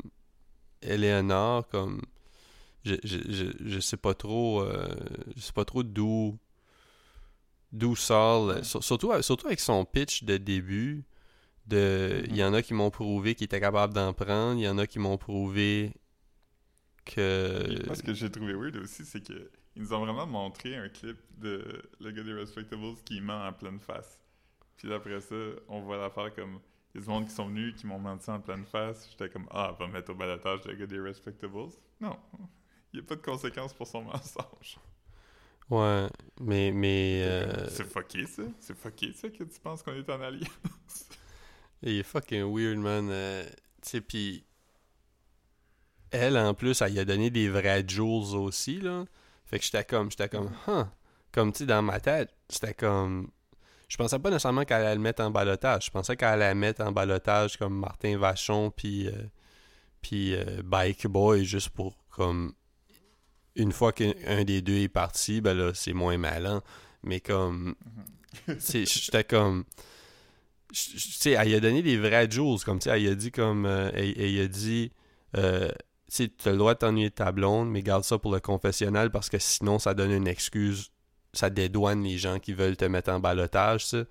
Eleanor, 0.81 1.67
comme 1.69 2.01
je, 2.85 2.95
je, 3.03 3.17
je, 3.29 3.45
je 3.65 3.79
sais 3.79 3.97
pas 3.97 4.13
trop 4.13 4.61
euh, 4.61 4.87
je 5.35 5.41
sais 5.41 5.53
pas 5.53 5.65
trop 5.65 5.83
d'où 5.83 6.37
d'où 7.71 7.95
sur- 7.95 8.83
surtout 8.83 9.11
surtout 9.21 9.47
avec 9.47 9.59
son 9.59 9.85
pitch 9.85 10.23
de 10.23 10.37
début 10.37 11.03
de 11.67 12.23
il 12.27 12.35
y 12.35 12.43
en 12.43 12.53
a 12.53 12.61
qui 12.61 12.73
m'ont 12.73 12.91
prouvé 12.91 13.35
qu'il 13.35 13.45
était 13.45 13.61
capable 13.61 13.93
d'en 13.93 14.13
prendre 14.13 14.59
il 14.59 14.63
y 14.63 14.67
en 14.67 14.77
a 14.77 14.85
qui 14.85 14.99
m'ont 14.99 15.17
prouvé 15.17 15.93
que 17.05 17.85
Moi, 17.85 17.95
ce 17.95 18.03
que 18.03 18.13
j'ai 18.13 18.29
trouvé 18.31 18.53
weird 18.53 18.77
aussi, 18.77 19.05
c'est 19.05 19.21
que 19.21 19.49
ils 19.75 19.81
nous 19.81 19.93
ont 19.93 20.05
vraiment 20.05 20.27
montré 20.27 20.75
un 20.75 20.87
clip 20.89 21.17
de 21.37 21.81
le 21.99 22.11
gars 22.11 22.23
des 22.23 22.33
Respectables 22.33 22.95
qui 23.05 23.21
ment 23.21 23.47
en 23.47 23.53
pleine 23.53 23.79
face. 23.79 24.19
Puis 24.77 24.91
après 24.93 25.19
ça, 25.21 25.35
on 25.67 25.81
voit 25.81 25.97
l'affaire 25.97 26.33
comme. 26.33 26.59
Il 26.93 26.99
y 26.99 27.03
a 27.03 27.05
du 27.05 27.09
monde 27.09 27.25
qui 27.25 27.33
sont 27.33 27.47
venus, 27.47 27.73
qui 27.75 27.87
m'ont 27.87 27.97
menti 27.97 28.29
en 28.29 28.39
pleine 28.39 28.65
face. 28.65 29.09
J'étais 29.09 29.27
comme, 29.27 29.47
ah, 29.49 29.75
va 29.79 29.87
mettre 29.87 30.11
au 30.11 30.15
balotage 30.15 30.63
le 30.65 30.75
gars 30.75 30.85
des 30.85 30.99
Respectables. 30.99 31.71
Non. 31.99 32.15
Il 32.93 32.99
n'y 32.99 33.05
a 33.05 33.07
pas 33.07 33.15
de 33.15 33.21
conséquences 33.21 33.73
pour 33.73 33.87
son 33.87 34.03
mensonge. 34.03 34.77
ouais 35.71 36.07
mais 36.39 36.71
mais 36.71 37.23
euh, 37.23 37.67
C'est 37.69 37.85
fucké, 37.85 38.27
ça. 38.27 38.43
C'est 38.59 38.77
fucké, 38.77 39.11
ça, 39.13 39.29
que 39.29 39.43
tu 39.43 39.59
penses 39.59 39.81
qu'on 39.81 39.95
est 39.95 40.07
en 40.07 40.21
alliance. 40.21 41.09
Il 41.83 41.99
est 41.99 42.03
fucking 42.03 42.43
weird, 42.43 42.77
man. 42.77 43.09
Euh, 43.11 43.43
tu 43.81 43.89
sais, 43.89 44.01
pis... 44.01 44.45
Elle, 46.11 46.37
en 46.37 46.53
plus, 46.53 46.81
elle 46.81 46.93
y 46.93 46.99
a 46.99 47.05
donné 47.05 47.29
des 47.29 47.49
vrais 47.49 47.83
jewels 47.87 48.35
aussi, 48.35 48.79
là. 48.79 49.05
Fait 49.45 49.59
que 49.59 49.65
j'étais 49.65 49.83
comme, 49.83 50.11
j'étais 50.11 50.29
comme, 50.29 50.51
huh. 50.67 50.85
Comme, 51.31 51.51
tu 51.51 51.59
sais, 51.59 51.65
dans 51.65 51.81
ma 51.81 51.99
tête, 51.99 52.29
c'était 52.49 52.73
comme... 52.73 53.29
Je 53.93 53.97
pensais 53.97 54.17
pas 54.17 54.31
nécessairement 54.31 54.65
qu'elle 54.65 54.81
allait 54.81 54.95
le 54.95 55.01
mettre 55.01 55.21
en 55.21 55.29
balotage. 55.29 55.85
Je 55.85 55.91
pensais 55.91 56.15
qu'elle 56.15 56.41
allait 56.41 56.55
mettre 56.55 56.81
en 56.81 56.91
balotage 56.91 57.57
comme 57.57 57.77
Martin 57.77 58.17
Vachon 58.17 58.71
puis 58.71 59.07
euh, 59.07 59.11
puis 60.01 60.33
euh, 60.33 60.63
Bike 60.63 61.05
Boy 61.05 61.45
juste 61.45 61.69
pour 61.69 61.95
comme 62.09 62.53
une 63.55 63.71
fois 63.71 63.93
qu'un 63.93 64.13
un 64.25 64.45
des 64.45 64.63
deux 64.63 64.77
est 64.77 64.87
parti, 64.87 65.41
ben 65.41 65.55
là 65.55 65.73
c'est 65.75 65.93
moins 65.93 66.17
malin. 66.17 66.63
Mais 67.03 67.19
comme 67.19 67.75
sais, 68.57 68.85
j'étais 68.85 69.23
comme 69.23 69.65
tu 70.73 70.99
sais, 70.99 71.31
elle 71.31 71.53
a 71.55 71.59
donné 71.59 71.81
des 71.81 71.97
vrais 71.97 72.29
jewels 72.29 72.59
comme 72.65 72.79
tu 72.79 72.89
sais, 72.89 73.01
elle 73.01 73.07
a 73.11 73.15
dit 73.15 73.31
comme 73.31 73.65
euh, 73.65 73.89
elle, 73.93 74.19
elle 74.19 74.41
a 74.41 74.47
dit 74.47 74.91
euh, 75.37 75.69
tu 76.11 76.29
as 76.45 76.51
le 76.51 76.57
droit 76.57 76.73
de 76.73 76.79
t'ennuyer 76.79 77.09
de 77.09 77.15
ta 77.15 77.31
blonde, 77.31 77.69
mais 77.71 77.81
garde 77.81 78.03
ça 78.03 78.17
pour 78.17 78.31
le 78.33 78.39
confessionnal 78.39 79.09
parce 79.11 79.29
que 79.29 79.37
sinon 79.39 79.79
ça 79.79 79.93
donne 79.93 80.11
une 80.11 80.27
excuse 80.27 80.89
ça 81.35 81.49
dédouane 81.49 82.03
les 82.03 82.17
gens 82.19 82.37
qui 82.39 82.53
veulent 82.53 82.77
te 82.77 82.85
mettre 82.85 83.11
en 83.11 83.19
balotage, 83.19 83.85
ça. 83.87 84.03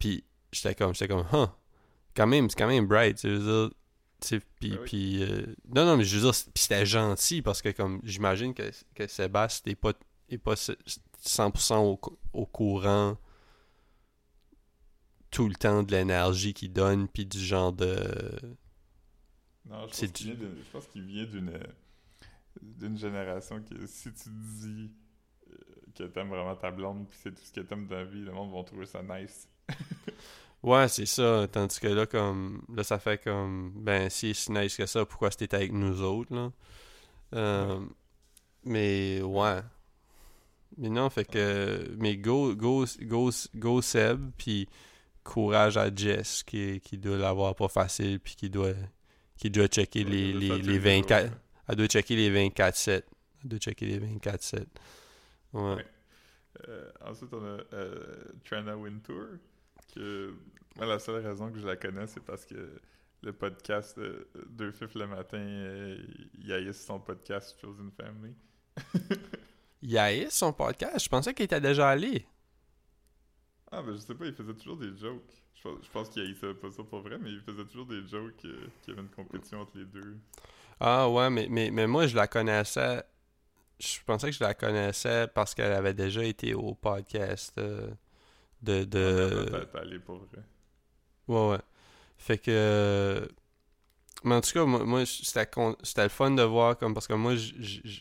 Puis 0.00 0.24
j'étais 0.52 0.74
comme, 0.74 0.92
j'étais 0.94 1.06
comme, 1.06 1.24
huh, 1.32 1.46
quand 2.16 2.26
même, 2.26 2.50
c'est 2.50 2.58
quand 2.58 2.66
même 2.66 2.86
bright, 2.88 3.18
tu 3.18 3.28
veux 3.28 3.38
dire, 3.38 3.70
tu 4.20 4.28
sais, 4.28 4.40
puis, 4.58 4.70
Ben 4.70 4.78
oui. 4.92 5.18
euh, 5.22 5.46
non, 5.72 5.84
non, 5.86 5.96
mais 5.96 6.02
je 6.02 6.16
veux 6.16 6.22
dire, 6.22 6.34
c'était 6.56 6.84
gentil 6.84 7.40
parce 7.40 7.62
que 7.62 7.68
comme, 7.68 8.00
j'imagine 8.02 8.52
que, 8.52 8.64
que 8.96 9.06
Sébastien 9.06 9.70
est 9.70 9.76
pas, 9.76 9.92
est 10.28 10.38
pas 10.38 10.54
100% 11.24 11.76
au, 11.76 11.96
cou- 11.96 12.18
au 12.32 12.46
courant 12.46 13.16
tout 15.30 15.48
le 15.48 15.54
temps 15.54 15.82
de 15.82 15.92
l'énergie 15.92 16.54
qu'il 16.54 16.72
donne, 16.72 17.08
puis 17.08 17.26
du 17.26 17.38
genre 17.40 17.72
de... 17.72 17.96
Non, 19.66 19.86
je 19.88 20.70
pense 20.72 20.86
qu'il 20.88 21.04
vient 21.04 21.24
d'une- 21.24 21.60
d'une 22.62 22.98
génération 22.98 23.62
que 23.62 23.86
si 23.86 24.12
tu 24.12 24.28
dis 24.30 24.90
euh, 25.50 25.54
que 25.94 26.04
t'aimes 26.04 26.28
vraiment 26.30 26.56
ta 26.56 26.70
blonde 26.70 27.06
puis 27.08 27.18
c'est 27.22 27.32
tout 27.32 27.42
ce 27.44 27.52
que 27.52 27.60
t'aimes 27.60 27.86
dans 27.86 27.96
la 27.96 28.04
vie, 28.04 28.22
le 28.22 28.32
monde 28.32 28.52
va 28.52 28.64
trouver 28.64 28.86
ça 28.86 29.02
nice. 29.02 29.48
Ouais, 30.62 30.88
c'est 30.88 31.06
ça. 31.06 31.46
Tandis 31.50 31.80
que 31.80 31.86
là, 31.88 32.06
comme. 32.06 32.62
Là, 32.74 32.84
ça 32.84 32.98
fait 32.98 33.22
comme. 33.22 33.72
Ben, 33.76 34.10
si 34.10 34.34
c'est 34.34 34.52
nice 34.52 34.76
que 34.76 34.84
ça, 34.86 35.06
pourquoi 35.06 35.30
c'était 35.30 35.54
avec 35.54 35.72
nous 35.72 36.02
autres, 36.02 36.34
là? 36.34 36.52
Euh, 37.34 37.80
Mais, 38.64 39.22
ouais. 39.22 39.60
Mais 40.76 40.88
non, 40.88 41.10
fait 41.10 41.24
que. 41.24 41.94
Mais 41.98 42.16
go, 42.16 42.54
go, 42.54 42.84
go, 43.02 43.30
go 43.56 43.82
Seb, 43.82 44.30
puis 44.36 44.68
courage 45.24 45.76
à 45.76 45.94
Jess, 45.94 46.42
qui, 46.42 46.80
qui 46.80 46.98
doit 46.98 47.16
l'avoir 47.16 47.54
pas 47.54 47.68
facile, 47.68 48.20
puis 48.20 48.34
qui 48.34 48.50
doit. 48.50 48.72
Qui 49.36 49.48
doit 49.50 49.68
checker 49.68 50.04
les, 50.04 50.34
Ouais, 50.34 50.40
les, 50.40 50.48
ça, 50.48 50.54
les 50.56 50.62
tu 50.62 50.68
le 50.72 50.78
24. 50.78 51.26
vois. 51.28 51.36
Elle 51.68 51.76
doit 51.76 51.86
checker 51.86 52.16
les 52.16 52.48
24-7. 52.50 52.90
Elle 53.42 53.48
doit 53.48 53.58
checker 53.58 53.86
les 53.86 53.98
24-7. 53.98 54.66
Ouais. 55.54 55.74
Ouais. 55.74 55.86
Euh, 56.68 56.90
ensuite, 57.06 57.32
on 57.32 57.42
a 57.42 57.58
euh, 57.72 58.24
Trina 58.44 58.76
Wintour, 58.76 59.24
que 59.94 60.34
moi, 60.76 60.84
la 60.86 60.98
seule 60.98 61.24
raison 61.24 61.50
que 61.50 61.58
je 61.58 61.66
la 61.66 61.76
connais, 61.76 62.06
c'est 62.06 62.22
parce 62.22 62.44
que 62.44 62.80
le 63.22 63.32
podcast 63.32 63.96
euh, 63.98 64.30
Deux 64.48 64.72
Fifs 64.72 64.94
le 64.94 65.06
matin, 65.06 65.38
euh, 65.38 65.98
il 66.38 66.74
son 66.74 67.00
podcast 67.00 67.56
Chosen 67.60 67.90
Family. 67.92 68.34
Il 69.82 69.96
haït 69.96 70.30
son 70.30 70.52
podcast? 70.52 71.02
Je 71.04 71.08
pensais 71.08 71.32
qu'il 71.32 71.44
était 71.44 71.60
déjà 71.60 71.88
allé. 71.88 72.26
Ah, 73.72 73.82
ben 73.82 73.92
je 73.94 73.98
sais 73.98 74.14
pas, 74.14 74.26
il 74.26 74.32
faisait 74.34 74.54
toujours 74.54 74.76
des 74.76 74.96
jokes. 74.96 75.42
Je 75.54 75.62
pense, 75.62 75.84
je 75.84 75.90
pense 75.90 76.08
qu'il 76.10 76.22
haïssait 76.22 76.54
pas 76.54 76.70
ça 76.70 76.84
pour 76.84 77.00
vrai, 77.02 77.18
mais 77.18 77.30
il 77.32 77.40
faisait 77.40 77.64
toujours 77.64 77.86
des 77.86 78.06
jokes 78.06 78.44
euh, 78.44 78.66
qu'il 78.82 78.94
y 78.94 78.96
avait 78.96 79.02
une 79.02 79.10
compétition 79.10 79.60
entre 79.60 79.76
les 79.78 79.84
deux. 79.86 80.16
Ah 80.80 81.08
ouais, 81.10 81.30
mais, 81.30 81.46
mais, 81.50 81.70
mais 81.70 81.86
moi 81.86 82.06
je 82.06 82.16
la 82.16 82.26
connaissais. 82.26 83.02
Je 83.80 83.98
pensais 84.06 84.28
que 84.30 84.36
je 84.36 84.44
la 84.44 84.54
connaissais 84.54 85.28
parce 85.28 85.54
qu'elle 85.54 85.72
avait 85.72 85.94
déjà 85.94 86.24
été 86.24 86.54
au 86.54 86.74
podcast 86.74 87.54
euh, 87.58 87.90
de. 88.62 88.84
De... 88.84 89.48
ben, 89.52 89.66
Peut-être 89.66 90.04
pour 90.04 90.16
vrai. 90.18 90.42
Ouais, 91.28 91.50
ouais. 91.50 91.58
Fait 92.18 92.38
que. 92.38 93.28
Mais 94.24 94.34
en 94.36 94.40
tout 94.40 94.52
cas, 94.52 94.64
moi, 94.66 94.84
moi, 94.84 95.06
c'était 95.06 95.46
con- 95.46 95.76
le 95.96 96.08
fun 96.08 96.32
de 96.32 96.42
voir 96.42 96.78
comme. 96.78 96.94
Parce 96.94 97.06
que 97.08 97.14
moi, 97.14 97.36
je. 97.36 98.00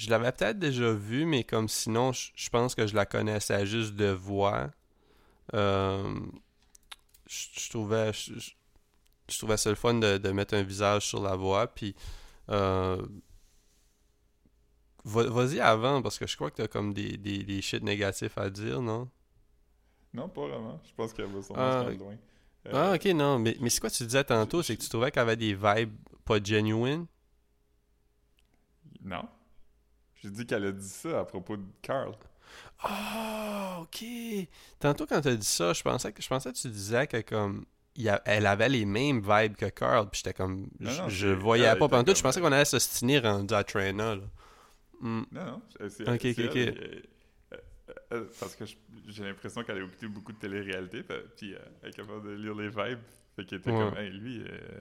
Je- 0.00 0.10
l'avais 0.10 0.32
peut-être 0.32 0.58
déjà 0.58 0.92
vue, 0.92 1.24
mais 1.26 1.44
comme 1.44 1.68
sinon, 1.68 2.12
je 2.12 2.30
je 2.34 2.48
pense 2.50 2.74
que 2.74 2.86
je 2.86 2.94
la 2.94 3.06
connaissais 3.06 3.66
juste 3.66 3.94
de 3.94 4.10
voix. 4.10 4.70
Euh, 5.54 6.20
je, 7.26 7.46
je 7.60 7.70
trouvais. 7.70 8.12
Je, 8.12 8.50
trouvais 9.38 9.56
ça 9.56 9.70
le 9.70 9.76
fun 9.76 9.94
de, 9.94 10.18
de 10.18 10.30
mettre 10.32 10.54
un 10.54 10.62
visage 10.62 11.06
sur 11.06 11.22
la 11.22 11.36
voix. 11.36 11.66
Puis. 11.68 11.94
euh, 12.50 13.00
va- 15.04 15.28
Vas-y 15.28 15.60
avant, 15.60 16.02
parce 16.02 16.18
que 16.18 16.26
je 16.26 16.36
crois 16.36 16.50
que 16.50 16.56
t'as 16.56 16.68
comme 16.68 16.92
des, 16.94 17.16
des, 17.16 17.42
des 17.44 17.62
shit 17.62 17.82
négatifs 17.82 18.36
à 18.38 18.50
dire, 18.50 18.80
non? 18.82 19.08
Non, 20.12 20.28
pas 20.28 20.46
vraiment. 20.46 20.80
Je 20.84 20.92
pense 20.94 21.12
qu'elle 21.12 21.26
va 21.26 21.38
Ah, 21.38 21.42
se 21.42 21.52
rendre 21.52 21.98
loin. 21.98 22.16
Euh, 22.66 22.92
Ah, 22.92 22.94
ok, 22.94 23.04
non, 23.14 23.38
mais, 23.38 23.56
mais 23.60 23.70
c'est 23.70 23.80
quoi 23.80 23.90
tu 23.90 24.04
disais 24.04 24.24
tantôt? 24.24 24.62
C'est 24.62 24.76
que 24.76 24.82
tu 24.82 24.88
trouvais 24.88 25.10
qu'elle 25.10 25.22
avait 25.22 25.36
des 25.36 25.54
vibes 25.54 25.94
pas 26.24 26.42
genuine? 26.42 27.06
Non. 29.02 29.28
J'ai 30.22 30.30
dit 30.30 30.46
qu'elle 30.46 30.66
a 30.66 30.72
dit 30.72 30.88
ça 30.88 31.20
à 31.20 31.24
propos 31.24 31.56
de 31.56 31.64
Carl. 31.82 32.14
Ah, 32.82 33.78
ok. 33.82 34.04
Tantôt, 34.78 35.06
quand 35.06 35.20
t'as 35.20 35.34
dit 35.34 35.46
ça, 35.46 35.72
je 35.72 35.82
pensais 35.82 36.12
que, 36.12 36.22
je 36.22 36.28
pensais 36.28 36.52
que 36.52 36.56
tu 36.58 36.68
disais 36.68 37.06
que 37.06 37.20
comme. 37.22 37.64
il 37.96 38.08
a- 38.08 38.22
elle 38.24 38.46
avait 38.46 38.68
les 38.68 38.84
mêmes 38.86 39.20
vibes 39.20 39.56
que 39.56 39.66
Carl, 39.66 40.08
puis 40.08 40.18
j'étais 40.24 40.32
comme. 40.34 40.68
Non, 40.78 40.90
je 40.90 41.00
non, 41.02 41.08
je 41.08 41.28
c'est- 41.28 41.34
voyais 41.34 41.64
elle 41.64 41.78
pas 41.78 41.86
était 41.86 41.96
pantoute, 41.96 42.16
je 42.16 42.22
pensais 42.22 42.40
qu'on 42.40 42.52
allait 42.52 42.64
s'ostiner 42.64 43.18
rendu 43.18 43.52
à 43.52 43.64
Traina, 43.64 44.14
là. 44.16 44.22
Hmm. 45.00 45.22
Non, 45.32 45.44
non. 45.46 45.62
c'est- 45.88 46.08
Ok, 46.08 46.24
ok, 46.24 46.56
elle, 46.56 47.02
ok. 48.12 48.26
parce 48.38 48.54
que 48.56 48.64
j'ai 49.08 49.24
l'impression 49.24 49.62
qu'elle 49.64 49.78
a 49.78 49.84
écouté 49.84 50.06
beaucoup 50.08 50.32
de 50.32 50.38
télé-réalité, 50.38 51.02
puis 51.36 51.54
euh, 51.54 51.58
elle 51.82 51.90
est 51.90 51.92
capable 51.92 52.22
de 52.28 52.30
lire 52.34 52.54
les 52.54 52.68
vibes. 52.68 53.00
Fait 53.36 53.44
qu'elle 53.44 53.58
était 53.58 53.70
Ouais. 53.70 53.90
comme, 53.90 53.98
hey, 53.98 54.10
lui, 54.10 54.42
euh, 54.42 54.80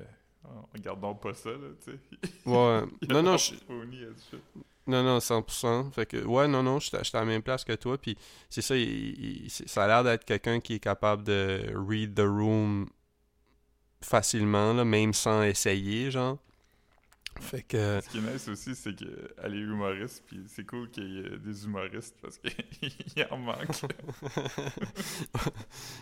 regardons 0.74 1.16
pas 1.16 1.34
ça, 1.34 1.50
là, 1.52 1.58
tu 1.84 1.92
sais. 1.92 2.00
Ouais. 2.46 2.82
Non, 3.10 3.24
non, 3.24 3.38
je-. 3.38 3.54
Non, 4.90 5.04
non, 5.04 5.20
100%. 5.20 5.92
Fait 5.92 6.08
que, 6.08 6.18
ouais, 6.26 6.48
non, 6.48 6.64
non, 6.64 6.80
j'étais 6.80 6.98
à 6.98 7.20
la 7.20 7.26
même 7.26 7.44
place 7.44 7.64
que 7.64 7.74
toi. 7.74 7.98
Puis 7.98 8.18
c'est 8.50 8.62
ça, 8.62 8.74
ça 9.68 9.84
a 9.84 9.88
l'air 9.88 10.04
d'être 10.04 10.26
quelqu'un 10.26 10.60
qui 10.60 10.76
est 10.76 10.80
capable 10.80 11.24
de 11.24 11.72
read 11.76 12.16
the 12.16 12.22
room 12.26 12.90
facilement, 14.02 14.74
là, 14.74 14.84
même 14.86 15.14
sans 15.14 15.44
essayer, 15.44 16.10
genre. 16.10 16.40
Fait 17.40 17.64
que, 17.64 18.00
Ce 18.02 18.10
qui 18.10 18.18
est 18.18 18.22
nice 18.34 18.48
aussi, 18.48 18.76
c'est 18.76 18.96
qu'elle 18.96 19.54
est 19.56 19.60
humoriste, 19.60 20.24
puis 20.28 20.42
c'est 20.48 20.66
cool 20.66 20.90
qu'il 20.92 21.12
y 21.12 21.20
ait 21.20 21.38
des 21.38 21.66
humoristes 21.66 22.16
parce 22.22 22.38
qu'il 22.38 22.52
en 23.32 23.38
manque. 23.38 23.70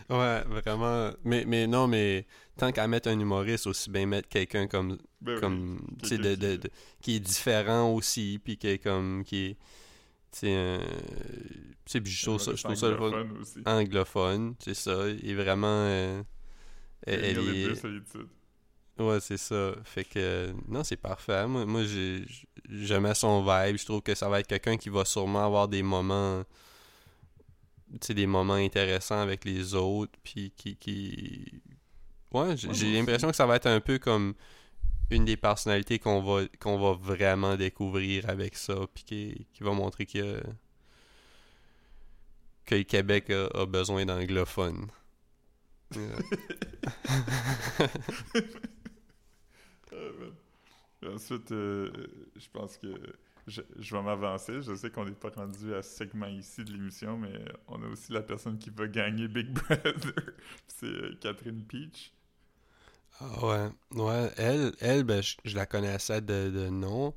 ouais, 0.09 0.41
vraiment. 0.43 1.11
Mais, 1.23 1.45
mais 1.45 1.67
non, 1.67 1.87
mais 1.87 2.25
tant 2.57 2.71
qu'à 2.71 2.87
mettre 2.87 3.09
un 3.09 3.19
humoriste, 3.19 3.67
aussi 3.67 3.89
bien 3.89 4.05
mettre 4.05 4.29
quelqu'un 4.29 4.67
comme, 4.67 4.97
Ben 5.21 5.39
comme 5.39 5.79
tu 6.01 6.09
sais, 6.09 6.17
de, 6.17 6.35
de- 6.35 6.51
qui- 6.53 6.57
de- 6.59 6.69
qui 7.01 7.15
est 7.15 7.19
différent 7.19 7.93
aussi, 7.93 8.39
puis 8.43 8.57
qui 8.57 8.67
est 8.67 8.79
comme, 8.79 9.23
qui 9.23 9.45
est, 9.45 9.57
c'est 10.31 10.79
sais, 11.85 12.01
je 12.03 12.25
trouve 12.25 12.39
ça, 12.39 12.53
je 12.55 12.63
trouve 12.63 12.75
ça 12.75 12.89
le 12.89 12.97
fun. 12.97 13.03
anglophone 13.05 13.37
aussi. 13.41 13.59
Anglophone, 13.65 14.55
c'est 14.59 14.73
ça. 14.73 15.07
Il 15.09 15.29
est 15.29 15.33
vraiment. 15.35 15.67
euh, 15.67 16.21
elle, 17.05 17.23
elle 17.23 17.39
est-. 17.39 17.81
Ouais, 18.99 19.19
c'est 19.19 19.37
ça. 19.37 19.73
Fait 19.83 20.03
que, 20.03 20.53
non, 20.67 20.83
c'est 20.83 20.97
parfait. 20.97 21.45
Moi, 21.45 21.65
moi 21.65 21.83
j'ai, 21.83 22.25
j'aimais 22.69 23.13
son 23.13 23.41
vibe. 23.41 23.77
Je 23.77 23.85
trouve 23.85 24.01
que 24.01 24.15
ça 24.15 24.27
va 24.27 24.39
être 24.39 24.47
quelqu'un 24.47 24.77
qui 24.77 24.89
va 24.89 25.05
sûrement 25.05 25.45
avoir 25.45 25.67
des 25.67 25.83
moments, 25.83 26.43
tu 27.91 27.97
sais, 28.01 28.13
des 28.15 28.25
moments 28.25 28.55
intéressants 28.55 29.19
avec 29.19 29.45
les 29.45 29.75
autres. 29.75 30.13
Puis 30.23 30.51
qui, 30.57 30.75
qui... 30.77 31.61
Ouais, 32.33 32.55
j'ai 32.57 32.93
l'impression 32.93 33.29
que 33.29 33.35
ça 33.35 33.45
va 33.45 33.57
être 33.57 33.67
un 33.67 33.79
peu 33.79 33.99
comme 33.99 34.33
une 35.11 35.25
des 35.25 35.37
personnalités 35.37 35.99
qu'on 35.99 36.21
va, 36.21 36.45
qu'on 36.59 36.79
va 36.79 36.93
vraiment 36.93 37.55
découvrir 37.55 38.29
avec 38.29 38.55
ça. 38.55 38.75
Puis 38.93 39.03
qui, 39.03 39.47
qui 39.53 39.63
va 39.63 39.73
montrer 39.73 40.07
que, 40.07 40.41
que 42.65 42.75
le 42.75 42.83
Québec 42.83 43.29
a, 43.29 43.47
a 43.61 43.65
besoin 43.65 44.05
d'anglophones. 44.05 44.87
Yeah. 45.95 46.19
Et 51.03 51.07
Ensuite, 51.07 51.51
euh, 51.51 51.91
je 52.35 52.47
pense 52.51 52.77
que 52.77 52.87
je, 53.47 53.61
vais 53.61 54.01
m'avancer. 54.01 54.61
Je 54.61 54.75
sais 54.75 54.89
qu'on 54.89 55.05
n'est 55.05 55.11
pas 55.11 55.29
rendu 55.29 55.73
à 55.73 55.81
ce 55.81 55.95
segment 55.95 56.27
ici 56.27 56.63
de 56.63 56.71
l'émission, 56.71 57.17
mais 57.17 57.33
on 57.67 57.81
a 57.83 57.87
aussi 57.87 58.11
la 58.11 58.21
personne 58.21 58.57
qui 58.57 58.69
va 58.69 58.87
gagner 58.87 59.27
Big 59.27 59.49
Brother. 59.51 60.33
C'est 60.67 60.85
euh, 60.85 61.17
Catherine 61.21 61.63
Peach. 61.63 62.11
Ah 63.19 63.45
ouais, 63.45 63.69
ouais, 64.03 64.31
elle, 64.37 64.73
elle 64.79 65.03
ben, 65.03 65.23
je, 65.23 65.55
la 65.55 65.65
connaissais 65.65 66.21
de, 66.21 66.51
de 66.51 66.69
nom. 66.69 67.15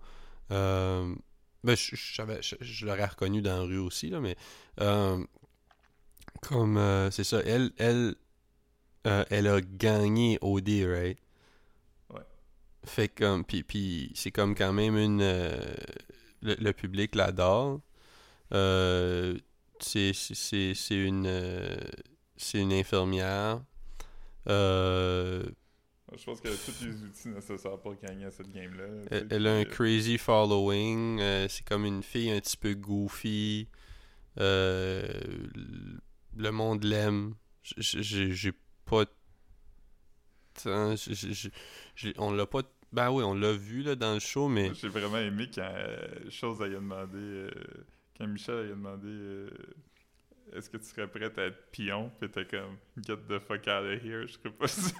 Euh, 0.50 1.14
ben, 1.62 1.76
je, 1.76 1.94
je, 2.60 2.86
l'aurais 2.86 3.04
reconnue 3.04 3.42
dans 3.42 3.58
la 3.58 3.62
rue 3.62 3.78
aussi, 3.78 4.08
là, 4.08 4.20
mais 4.20 4.36
euh, 4.80 5.22
comme, 6.40 6.78
euh, 6.78 7.10
c'est 7.10 7.24
ça, 7.24 7.40
elle, 7.44 7.70
elle, 7.76 8.14
euh, 9.06 9.24
elle 9.30 9.46
a 9.46 9.60
gagné 9.60 10.38
OD, 10.40 10.68
right? 10.86 11.18
Fait 12.90 13.08
comme, 13.08 13.44
puis, 13.44 13.62
puis 13.62 14.10
c'est 14.16 14.32
comme 14.32 14.56
quand 14.56 14.72
même 14.72 14.96
une, 14.96 15.20
euh, 15.22 15.56
le, 16.42 16.54
le 16.56 16.72
public 16.72 17.14
l'adore. 17.14 17.80
Euh, 18.52 19.38
c'est, 19.78 20.12
c'est, 20.12 20.34
c'est 20.34 20.74
c'est 20.74 20.96
une, 20.96 21.24
euh, 21.26 21.76
c'est 22.36 22.58
une 22.58 22.72
infirmière. 22.72 23.62
Euh, 24.48 25.44
Je 26.16 26.24
pense 26.24 26.40
qu'elle 26.40 26.54
a 26.54 26.56
tous 26.56 26.84
les 26.84 27.00
outils 27.04 27.28
nécessaires 27.28 27.78
pour 27.78 27.94
gagner 27.94 28.24
à 28.24 28.32
cette 28.32 28.50
game-là. 28.50 28.86
Elle, 29.12 29.28
elle 29.30 29.46
a 29.46 29.54
un 29.54 29.64
crazy 29.64 30.18
following. 30.18 31.20
c'est 31.48 31.64
comme 31.64 31.84
une 31.84 32.02
fille 32.02 32.32
un 32.32 32.40
petit 32.40 32.56
peu 32.56 32.74
goofy. 32.74 33.68
Le 34.36 35.20
monde 36.50 36.82
l'aime. 36.82 37.36
J'ai 37.76 38.52
pas 38.84 39.04
tant- 40.60 40.96
j- 40.96 41.14
j- 41.14 41.34
j- 41.34 41.50
j- 41.94 42.14
On 42.18 42.32
l'a 42.32 42.46
pas. 42.46 42.62
Ben 42.92 43.10
oui, 43.10 43.22
on 43.22 43.34
l'a 43.34 43.52
vu 43.52 43.82
là, 43.82 43.94
dans 43.94 44.14
le 44.14 44.20
show, 44.20 44.48
mais. 44.48 44.72
J'ai 44.74 44.88
vraiment 44.88 45.18
aimé 45.18 45.48
quand 45.54 45.62
euh, 45.62 46.28
Chose 46.30 46.60
a 46.62 46.68
demandé, 46.68 47.18
euh, 47.18 47.50
quand 48.18 48.26
Michel 48.26 48.56
a 48.58 48.62
demandé 48.68 49.06
euh, 49.08 49.50
est-ce 50.54 50.68
que 50.68 50.76
tu 50.76 50.84
serais 50.86 51.06
prête 51.06 51.38
à 51.38 51.44
être 51.46 51.70
pion, 51.70 52.10
puis 52.18 52.28
t'es 52.28 52.44
comme 52.44 52.76
get 53.06 53.16
the 53.28 53.38
fuck 53.38 53.60
out 53.68 53.84
of 53.84 54.04
here, 54.04 54.26
je 54.26 54.32
serais 54.32 54.50
pas 54.50 54.66
ça. 54.68 54.92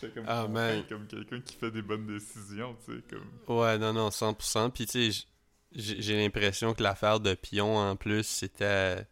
Comme, 0.14 0.24
Ah, 0.26 0.48
man. 0.48 0.82
comme 0.88 1.06
quelqu'un 1.06 1.42
qui 1.42 1.54
fait 1.56 1.70
des 1.70 1.82
bonnes 1.82 2.06
décisions, 2.06 2.74
tu 2.86 2.94
sais, 2.96 3.02
comme. 3.10 3.58
Ouais, 3.58 3.76
non, 3.76 3.92
non, 3.92 4.08
100%. 4.08 4.70
Puis, 4.70 4.86
tu 4.86 5.12
sais, 5.12 5.26
j'ai 5.74 6.16
l'impression 6.16 6.72
que 6.72 6.82
l'affaire 6.82 7.20
de 7.20 7.34
Pion, 7.34 7.76
en 7.76 7.96
plus, 7.96 8.22
c'était. 8.26 9.06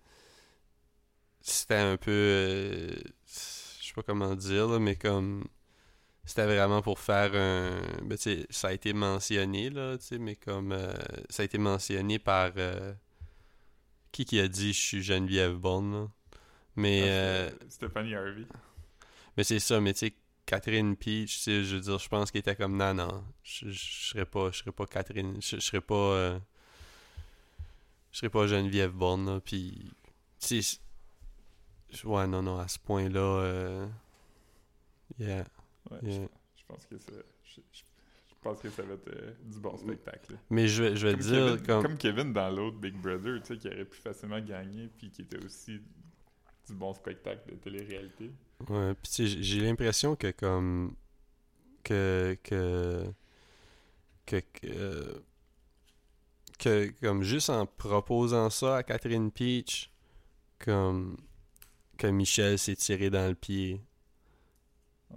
C'était 1.42 1.74
un 1.74 1.98
peu. 1.98 2.10
euh, 2.10 2.88
je 3.26 3.86
sais 3.86 3.92
pas 3.94 4.02
comment 4.02 4.34
dire, 4.34 4.66
là, 4.68 4.78
mais 4.78 4.96
comme. 4.96 5.44
C'était 6.28 6.44
vraiment 6.44 6.82
pour 6.82 6.98
faire 6.98 7.34
un. 7.34 7.80
Ben, 8.02 8.18
ça 8.50 8.68
a 8.68 8.72
été 8.74 8.92
mentionné, 8.92 9.70
là, 9.70 9.96
tu 9.96 10.04
sais, 10.04 10.18
mais 10.18 10.36
comme. 10.36 10.72
euh, 10.72 10.92
ça 11.30 11.40
a 11.40 11.46
été 11.46 11.56
mentionné 11.56 12.18
par. 12.18 12.52
euh, 12.58 12.92
qui 14.12 14.26
qui 14.26 14.38
a 14.38 14.46
dit 14.46 14.74
je 14.74 14.78
suis 14.78 15.02
Geneviève 15.02 15.54
Bonne, 15.54 15.90
là? 15.92 16.08
Mais. 16.76 17.00
Ah, 17.04 17.06
euh, 17.06 17.50
Stéphanie 17.70 18.14
Harvey. 18.14 18.44
mais 19.38 19.44
c'est 19.44 19.58
ça, 19.58 19.80
mais 19.80 19.94
tu 19.94 20.00
sais, 20.00 20.14
Catherine 20.44 20.96
Peach, 20.96 21.36
tu 21.36 21.38
sais, 21.40 21.64
je 21.64 21.76
veux 21.76 21.80
dire, 21.80 21.98
je 21.98 22.08
pense 22.10 22.30
qu'elle 22.30 22.40
était 22.40 22.56
comme 22.56 22.76
non, 22.76 22.92
non, 22.92 23.24
je, 23.42 23.70
serais 23.72 24.26
pas, 24.26 24.50
je 24.50 24.58
serais 24.58 24.72
pas 24.72 24.84
Catherine, 24.84 25.40
je, 25.40 25.58
serais 25.60 25.80
pas, 25.80 25.94
euh, 25.94 26.38
je 28.12 28.18
serais 28.18 28.28
pas 28.28 28.46
Geneviève 28.46 28.92
Borne, 28.92 29.24
là, 29.26 29.40
puis, 29.40 29.90
tu 30.40 30.62
sais, 30.62 30.78
ouais, 32.04 32.26
non, 32.26 32.42
non, 32.42 32.58
à 32.58 32.68
ce 32.68 32.78
point-là, 32.78 33.20
euh, 33.20 33.86
yeah, 35.18 35.44
Ouais, 35.90 35.98
yeah. 36.02 36.12
je, 36.56 36.60
je 36.60 36.64
pense 36.66 36.86
que 36.86 36.98
c'est. 36.98 37.24
Je, 37.54 37.60
pense 38.40 38.60
que 38.60 38.70
ça 38.70 38.82
va 38.84 38.94
être 38.94 39.08
euh, 39.08 39.32
du 39.44 39.58
bon 39.58 39.76
spectacle. 39.76 40.34
là. 40.34 40.38
Mais 40.50 40.68
je 40.68 40.82
vais, 40.84 40.96
je 40.96 41.06
vais 41.08 41.12
Comme 41.14 41.22
dire, 41.22 41.46
Kevin, 41.56 41.66
comme, 41.66 41.82
comme 41.82 41.98
Kevin 41.98 42.32
dans 42.32 42.50
l'autre 42.50 42.76
Big 42.78 42.94
Brother, 42.94 43.40
tu 43.42 43.46
sais, 43.54 43.58
qui 43.58 43.66
aurait 43.66 43.84
pu 43.84 43.96
facilement 43.98 44.40
gagner, 44.40 44.88
puis 44.96 45.10
qui 45.10 45.22
était 45.22 45.44
aussi 45.44 45.80
du 46.68 46.74
bon 46.74 46.94
spectacle 46.94 47.50
de 47.50 47.56
télé-réalité. 47.56 48.30
Ouais, 48.68 48.94
puis 48.94 49.10
tu 49.10 49.14
sais, 49.16 49.26
j'ai- 49.26 49.42
j'ai 49.42 49.60
l'impression 49.62 50.14
que 50.14 50.30
comme 50.30 50.94
que 51.82 52.36
que 52.44 53.04
que 54.26 54.40
que, 54.52 55.22
que 56.58 56.92
comme 57.00 57.22
juste 57.24 57.50
en 57.50 57.66
proposant 57.66 58.50
ça 58.50 58.76
à 58.76 58.82
Catherine 58.84 59.30
Peach, 59.32 59.90
comme 60.58 61.16
que 61.96 62.06
Michel 62.06 62.58
s'est 62.58 62.76
tiré 62.76 63.10
dans 63.10 63.26
le 63.28 63.34
pied. 63.34 63.80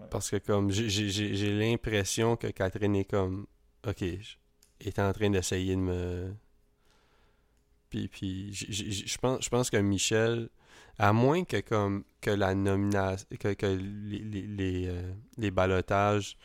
Parce 0.10 0.30
que 0.30 0.38
comme 0.38 0.72
j'ai- 0.72 1.60
l'impression 1.60 2.36
que 2.36 2.48
Catherine 2.48 2.96
est 2.96 3.06
comme 3.06 3.46
OK, 3.88 4.04
est 4.04 5.00
en 5.00 5.12
train 5.14 5.30
d'essayer 5.30 5.76
de 5.76 5.82
me 5.82 6.34
puis 7.89 8.08
puis 8.08 8.54
je 8.54 9.18
pense 9.18 9.44
je 9.44 9.50
pense 9.50 9.70
que 9.70 9.78
Michel 9.78 10.50
à 10.98 11.14
moins 11.14 11.44
que 11.44 11.60
comme 11.60 12.04
que 12.22 12.32
la 12.32 12.56
nomination 12.56 13.28
que, 13.39 13.54
que 13.54 13.66
les 13.66 14.20
les 14.20 14.48
les, 14.48 14.88
euh, 14.88 15.14
les 15.38 15.52
ballotages 15.52 16.38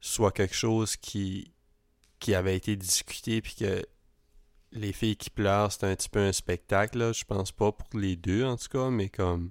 soient 0.00 0.32
quelque 0.32 0.54
chose 0.54 0.96
qui 0.96 1.52
qui 2.18 2.34
avait 2.34 2.56
été 2.56 2.76
discuté 2.76 3.42
puis 3.42 3.54
que 3.54 3.84
les 4.72 4.92
filles 4.92 5.16
qui 5.16 5.30
pleurent 5.30 5.72
c'est 5.72 5.84
un 5.84 5.94
petit 5.94 6.08
peu 6.08 6.20
un 6.20 6.32
spectacle 6.32 6.98
là, 6.98 7.12
je 7.12 7.24
pense 7.24 7.52
pas 7.52 7.72
pour 7.72 7.98
les 7.98 8.16
deux 8.16 8.44
en 8.44 8.56
tout 8.56 8.68
cas 8.68 8.90
mais 8.90 9.08
comme 9.10 9.50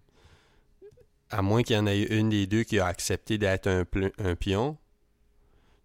à 1.30 1.42
moins 1.42 1.64
qu'il 1.64 1.76
y 1.76 1.80
en 1.80 1.88
ait 1.88 2.04
une 2.04 2.30
des 2.30 2.48
deux 2.48 2.64
qui 2.64 2.80
a 2.80 2.86
accepté 2.88 3.38
d'être 3.38 3.68
un, 3.68 3.84
un 4.20 4.36
pion 4.36 4.78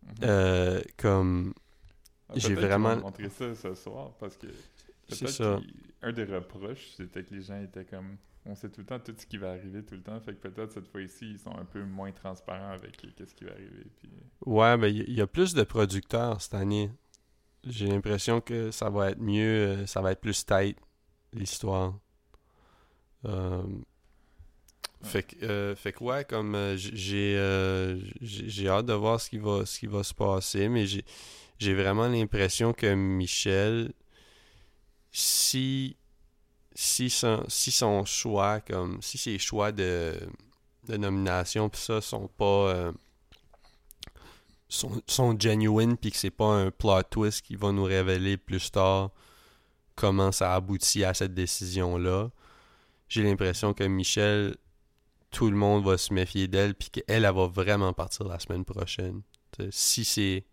Mhm. 0.03 0.15
euh, 0.25 0.81
comme 0.97 1.53
Ah, 2.29 2.33
j'ai 2.37 2.55
vraiment- 2.55 2.97
montrer 2.97 3.29
ça 3.29 3.55
ce 3.55 3.75
soir 3.75 4.13
parce 4.19 4.37
que 4.37 4.47
C'est 5.09 5.21
peut-être 5.21 5.31
ça. 5.35 5.61
qu'un 6.01 6.13
des 6.13 6.25
reproches, 6.25 6.89
c'était 6.97 7.23
que 7.23 7.35
les 7.35 7.43
gens 7.43 7.61
étaient 7.63 7.85
comme 7.85 8.17
on 8.47 8.55
sait 8.55 8.71
tout 8.71 8.81
le 8.81 8.87
temps 8.87 8.99
tout 8.99 9.15
ce 9.17 9.27
qui 9.27 9.37
va 9.37 9.51
arriver 9.51 9.85
tout 9.85 9.95
le 9.95 10.03
temps, 10.03 10.19
fait 10.21 10.35
que 10.35 10.49
peut-être 10.49 10.73
cette 10.73 10.89
fois-ci 10.89 11.33
ils 11.33 11.39
sont 11.39 11.55
un 11.57 11.65
peu 11.67 11.85
moins 11.85 12.11
transparents 12.13 12.71
avec 12.73 12.97
qu'est-ce 13.15 13.35
qui 13.35 13.45
va 13.45 13.53
arriver. 13.53 13.85
Puis... 13.99 14.09
Ouais, 14.47 14.77
ben 14.79 14.87
il 14.89 15.09
y, 15.11 15.15
y 15.17 15.21
a 15.21 15.27
plus 15.27 15.53
de 15.55 15.63
producteurs 15.63 16.41
cette 16.41 16.55
année. 16.55 16.91
J'ai 17.65 17.87
l'impression 17.89 18.41
que 18.41 18.71
ça 18.71 18.89
va 18.89 19.11
être 19.11 19.21
mieux, 19.21 19.67
euh, 19.67 19.87
ça 19.87 20.01
va 20.01 20.13
être 20.13 20.21
plus 20.23 20.47
tight, 20.47 20.79
l'histoire. 21.35 21.99
Euh, 23.27 23.63
fait, 25.03 25.23
que, 25.23 25.45
euh, 25.45 25.77
fait 25.77 25.93
que 25.93 26.05
ouais, 26.05 26.25
comme 26.25 26.55
euh, 26.55 26.77
euh, 27.13 28.01
j'ai 28.21 28.69
hâte 28.69 28.87
de 28.87 28.93
voir 28.93 29.21
ce 29.21 29.31
qui 29.31 29.39
va, 29.39 29.65
ce 29.65 29.79
qui 29.79 29.87
va 29.87 30.03
se 30.03 30.15
passer, 30.15 30.69
mais 30.69 30.87
j'ai 30.87 31.05
j'ai 31.59 31.75
vraiment 31.75 32.09
l'impression 32.09 32.73
que 32.73 32.95
Michel, 32.95 33.93
si 35.13 35.97
si 36.75 37.11
son, 37.11 37.45
si 37.49 37.71
son 37.71 38.05
choix, 38.05 38.61
comme 38.61 39.03
si 39.03 39.19
ses 39.19 39.39
choix 39.39 39.73
de, 39.73 40.15
de 40.89 40.97
nomination 40.97 41.69
pis 41.69 41.81
ça 41.81 42.01
sont 42.01 42.29
pas 42.29 42.93
sont, 44.69 45.03
sont 45.07 45.39
genuine 45.39 45.97
puis 45.97 46.11
que 46.13 46.17
c'est 46.17 46.31
pas 46.31 46.47
un 46.47 46.71
plot 46.71 47.03
twist 47.11 47.43
qui 47.43 47.57
va 47.57 47.73
nous 47.73 47.85
révéler 47.85 48.37
plus 48.37 48.71
tard 48.71 49.11
comment 49.97 50.33
ça 50.33 50.55
aboutit 50.55 51.05
à 51.05 51.13
cette 51.13 51.35
décision 51.35 51.99
là. 51.99 52.31
J'ai 53.09 53.23
l'impression 53.23 53.75
que 53.75 53.85
Michel 53.85 54.57
tout 55.31 55.51
le 55.51 55.57
monde 55.57 55.85
va 55.85 55.97
se 55.99 56.13
méfier 56.13 56.49
d'elle 56.49 56.75
puis 56.75 56.91
qu'elle 56.91 57.05
elle 57.09 57.23
va 57.35 57.47
vraiment 57.47 57.93
partir 57.93 58.27
la 58.27 58.39
semaine 58.39 58.65
prochaine. 58.65 59.23
T'sais, 59.53 59.69
si 59.71 60.05
c'est 60.05 60.45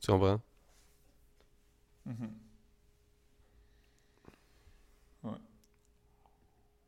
tu 0.00 0.10
comprends? 0.10 0.40
Mhm. 2.06 2.30
Ouais. 5.22 5.38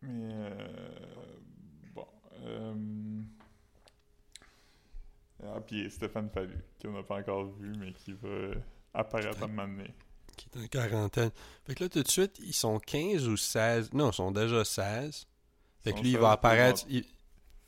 Mais 0.03 0.32
euh, 0.34 1.36
bon. 1.95 2.07
euh, 2.42 2.74
Ah, 5.42 5.61
puis 5.61 5.90
Stéphane 5.90 6.30
Fallu, 6.30 6.59
qu'on 6.80 6.92
n'a 6.92 7.03
pas 7.03 7.18
encore 7.20 7.47
vu, 7.53 7.72
mais 7.78 7.92
qui 7.92 8.12
va 8.14 8.55
apparaître 8.95 9.42
à 9.42 9.45
un 9.45 9.49
moment 9.49 9.68
donné. 9.68 9.95
qui 10.36 10.49
est 10.53 10.64
en 10.64 10.66
quarantaine. 10.66 11.30
Fait 11.64 11.74
que 11.74 11.84
là, 11.84 11.88
tout 11.88 12.03
de 12.03 12.09
suite, 12.09 12.38
ils 12.40 12.55
sont 12.55 12.78
15 12.80 13.28
ou 13.28 13.36
16. 13.36 13.92
Non, 13.92 14.11
ils 14.11 14.14
sont 14.14 14.32
déjà 14.32 14.64
16. 14.64 15.26
Fait 15.85 15.93
que 15.93 15.99
Ils 15.99 16.03
lui, 16.03 16.11
il 16.12 16.18
va 16.18 16.28
16, 16.28 16.32
apparaître. 16.32 16.85
il- 16.89 17.05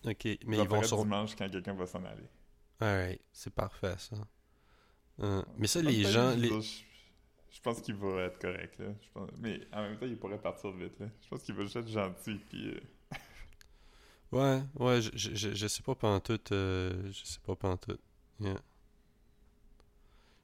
Ok, 0.04 0.24
mais 0.24 0.34
Il 0.34 0.38
ils 0.40 0.50
va 0.50 0.56
vont 0.56 0.62
apparaître 0.64 0.88
sur. 0.88 1.02
dimanche 1.04 1.36
quand 1.36 1.48
quelqu'un 1.50 1.74
va 1.74 1.86
s'en 1.86 2.04
aller. 2.04 2.28
Alright, 2.80 3.20
c'est 3.32 3.52
parfait 3.54 3.94
ça. 3.98 4.16
Euh, 5.20 5.42
mais 5.56 5.66
ça, 5.66 5.80
les 5.82 6.02
gens. 6.04 6.32
je- 6.32 6.38
Les... 6.38 6.60
Je, 6.60 6.82
je 7.50 7.60
pense 7.60 7.80
qu'il 7.80 7.94
va 7.96 8.22
être 8.24 8.38
correct, 8.38 8.78
là. 8.78 8.86
Je 9.00 9.08
pense- 9.12 9.30
Mais 9.38 9.60
en 9.72 9.82
même 9.82 9.98
temps, 9.98 10.06
il 10.06 10.16
pourrait 10.18 10.40
partir 10.40 10.70
vite, 10.72 10.98
là. 11.00 11.06
Je 11.22 11.28
pense 11.28 11.42
qu'il 11.42 11.54
va 11.54 11.62
juste 11.64 11.76
être 11.76 11.88
gentil, 11.88 12.40
puis... 12.48 12.68
euh, 12.70 12.80
Ouais, 14.32 14.60
ouais, 14.74 15.00
je, 15.00 15.10
je, 15.14 15.34
je, 15.34 15.54
je 15.54 15.66
sais 15.68 15.82
pas 15.82 15.94
pantoute. 15.94 16.50
Euh, 16.52 17.10
je 17.12 17.24
sais 17.24 17.38
pas 17.40 17.54
pantoute. 17.54 18.00
Yeah. 18.40 18.60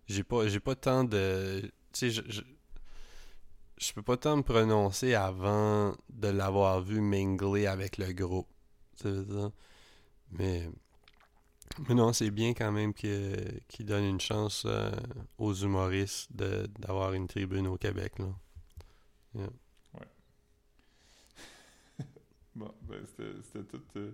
J'ai 0.07 0.23
pas, 0.25 0.47
j'ai 0.49 0.61
pas 0.61 0.75
tant 0.77 1.05
de. 1.05 1.63
Tu 1.93 2.11
sais, 2.13 2.23
je, 3.83 3.93
peux 3.93 4.03
pas 4.03 4.17
tant 4.17 4.37
me 4.37 4.43
prononcer 4.43 5.15
avant 5.15 5.95
de 6.11 6.29
l'avoir 6.29 6.81
vu 6.83 7.01
mingler 7.01 7.67
avec 7.67 7.99
le 7.99 8.13
groupe. 8.13 8.49
Mais. 10.31 10.69
Mais 11.89 11.95
non, 11.95 12.13
c'est 12.13 12.31
bien 12.31 12.53
quand 12.55 12.71
même 12.71 12.93
qu'il 12.95 13.87
donne 13.87 14.05
une 14.05 14.21
chance 14.21 14.65
euh, 14.67 14.91
aux 15.39 15.55
humoristes 15.55 16.31
d'avoir 16.35 17.15
une 17.15 17.27
tribune 17.27 17.67
au 17.67 17.77
Québec. 17.79 18.15
Là. 18.19 18.27
Bon, 22.55 22.75
ben, 22.83 23.05
c'était 23.07 23.65
tout... 23.65 23.83
euh, 23.97 24.13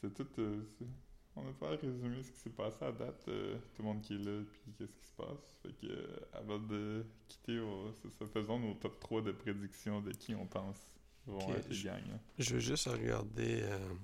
C'était 0.00 0.24
tout... 0.24 0.40
euh, 0.40 0.62
c'est- 0.78 1.09
on 1.36 1.48
a 1.48 1.52
pas 1.52 1.72
à 1.72 1.76
résumer 1.76 2.22
ce 2.22 2.30
qui 2.32 2.38
s'est 2.38 2.50
passé 2.50 2.84
à 2.84 2.92
date, 2.92 3.24
euh, 3.28 3.56
tout 3.74 3.82
le 3.82 3.88
monde 3.88 4.02
qui 4.02 4.14
est 4.14 4.18
là, 4.18 4.42
puis 4.52 4.72
qu'est-ce 4.76 4.96
qui 4.96 5.06
se 5.06 5.12
passe. 5.14 5.58
Fait 5.62 5.72
que, 5.74 5.86
euh, 5.86 6.16
avant 6.32 6.58
de 6.58 7.04
quitter, 7.28 7.60
c'est 8.02 8.10
ça, 8.12 8.26
faisons 8.26 8.58
nos 8.58 8.74
top 8.74 8.98
3 9.00 9.22
de 9.22 9.32
prédictions 9.32 10.00
de 10.00 10.12
qui 10.12 10.34
on 10.34 10.46
pense 10.46 10.78
vont 11.26 11.54
être 11.54 11.68
les 11.68 11.74
je- 11.74 11.84
gangs. 11.88 12.10
hein. 12.12 12.20
Je 12.38 12.54
veux 12.54 12.60
juste 12.60 12.88
regarder. 12.88 13.60
euh, 13.62 13.94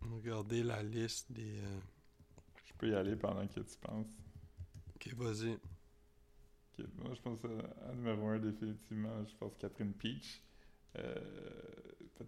Regarder 0.00 0.62
la 0.64 0.82
liste 0.82 1.30
des. 1.30 1.60
Je 2.64 2.72
peux 2.76 2.88
y 2.90 2.94
aller 2.94 3.14
pendant 3.16 3.46
que 3.46 3.60
tu 3.60 3.78
penses. 3.80 4.08
Ok, 4.96 5.14
vas-y. 5.14 5.56
Moi, 6.98 7.14
je 7.14 7.20
pense 7.20 7.38
à, 7.44 7.88
à 7.90 7.94
numéro 7.94 8.26
1, 8.28 8.38
définitivement, 8.40 9.24
je 9.24 9.34
pense 9.36 9.54
Catherine 9.56 9.92
Peach. 9.92 10.42
Euh, 10.98 11.20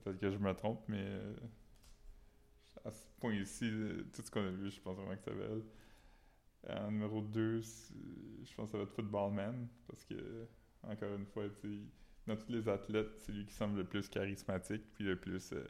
Peut-être 0.02 0.18
que 0.18 0.30
je 0.30 0.38
me 0.38 0.52
trompe, 0.54 0.82
mais 0.88 1.04
euh, 1.04 1.34
à 2.84 2.90
ce 2.90 3.06
point-ci, 3.20 3.70
tout 4.12 4.22
ce 4.22 4.30
qu'on 4.30 4.46
a 4.46 4.50
vu, 4.50 4.70
je 4.70 4.80
pense 4.80 4.96
vraiment 4.96 5.14
que 5.14 5.22
c'est 5.22 5.34
belle. 5.34 5.62
En 6.68 6.90
numéro 6.90 7.20
2, 7.20 7.60
je 7.60 8.54
pense 8.54 8.66
que 8.66 8.72
ça 8.72 8.78
va 8.78 8.84
être 8.84 8.94
Football 8.94 9.32
Man, 9.32 9.68
parce 9.86 10.04
que, 10.04 10.46
encore 10.82 11.14
une 11.14 11.26
fois, 11.26 11.44
dans 12.26 12.36
tous 12.36 12.50
les 12.50 12.68
athlètes, 12.68 13.18
c'est 13.18 13.32
lui 13.32 13.44
qui 13.44 13.52
semble 13.52 13.78
le 13.78 13.84
plus 13.84 14.08
charismatique, 14.08 14.82
puis 14.94 15.04
le 15.04 15.16
plus 15.16 15.52
euh, 15.52 15.66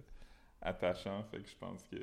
attachant, 0.61 1.25
fait 1.25 1.43
que 1.43 1.49
je 1.49 1.57
pense 1.57 1.83
que 1.85 1.97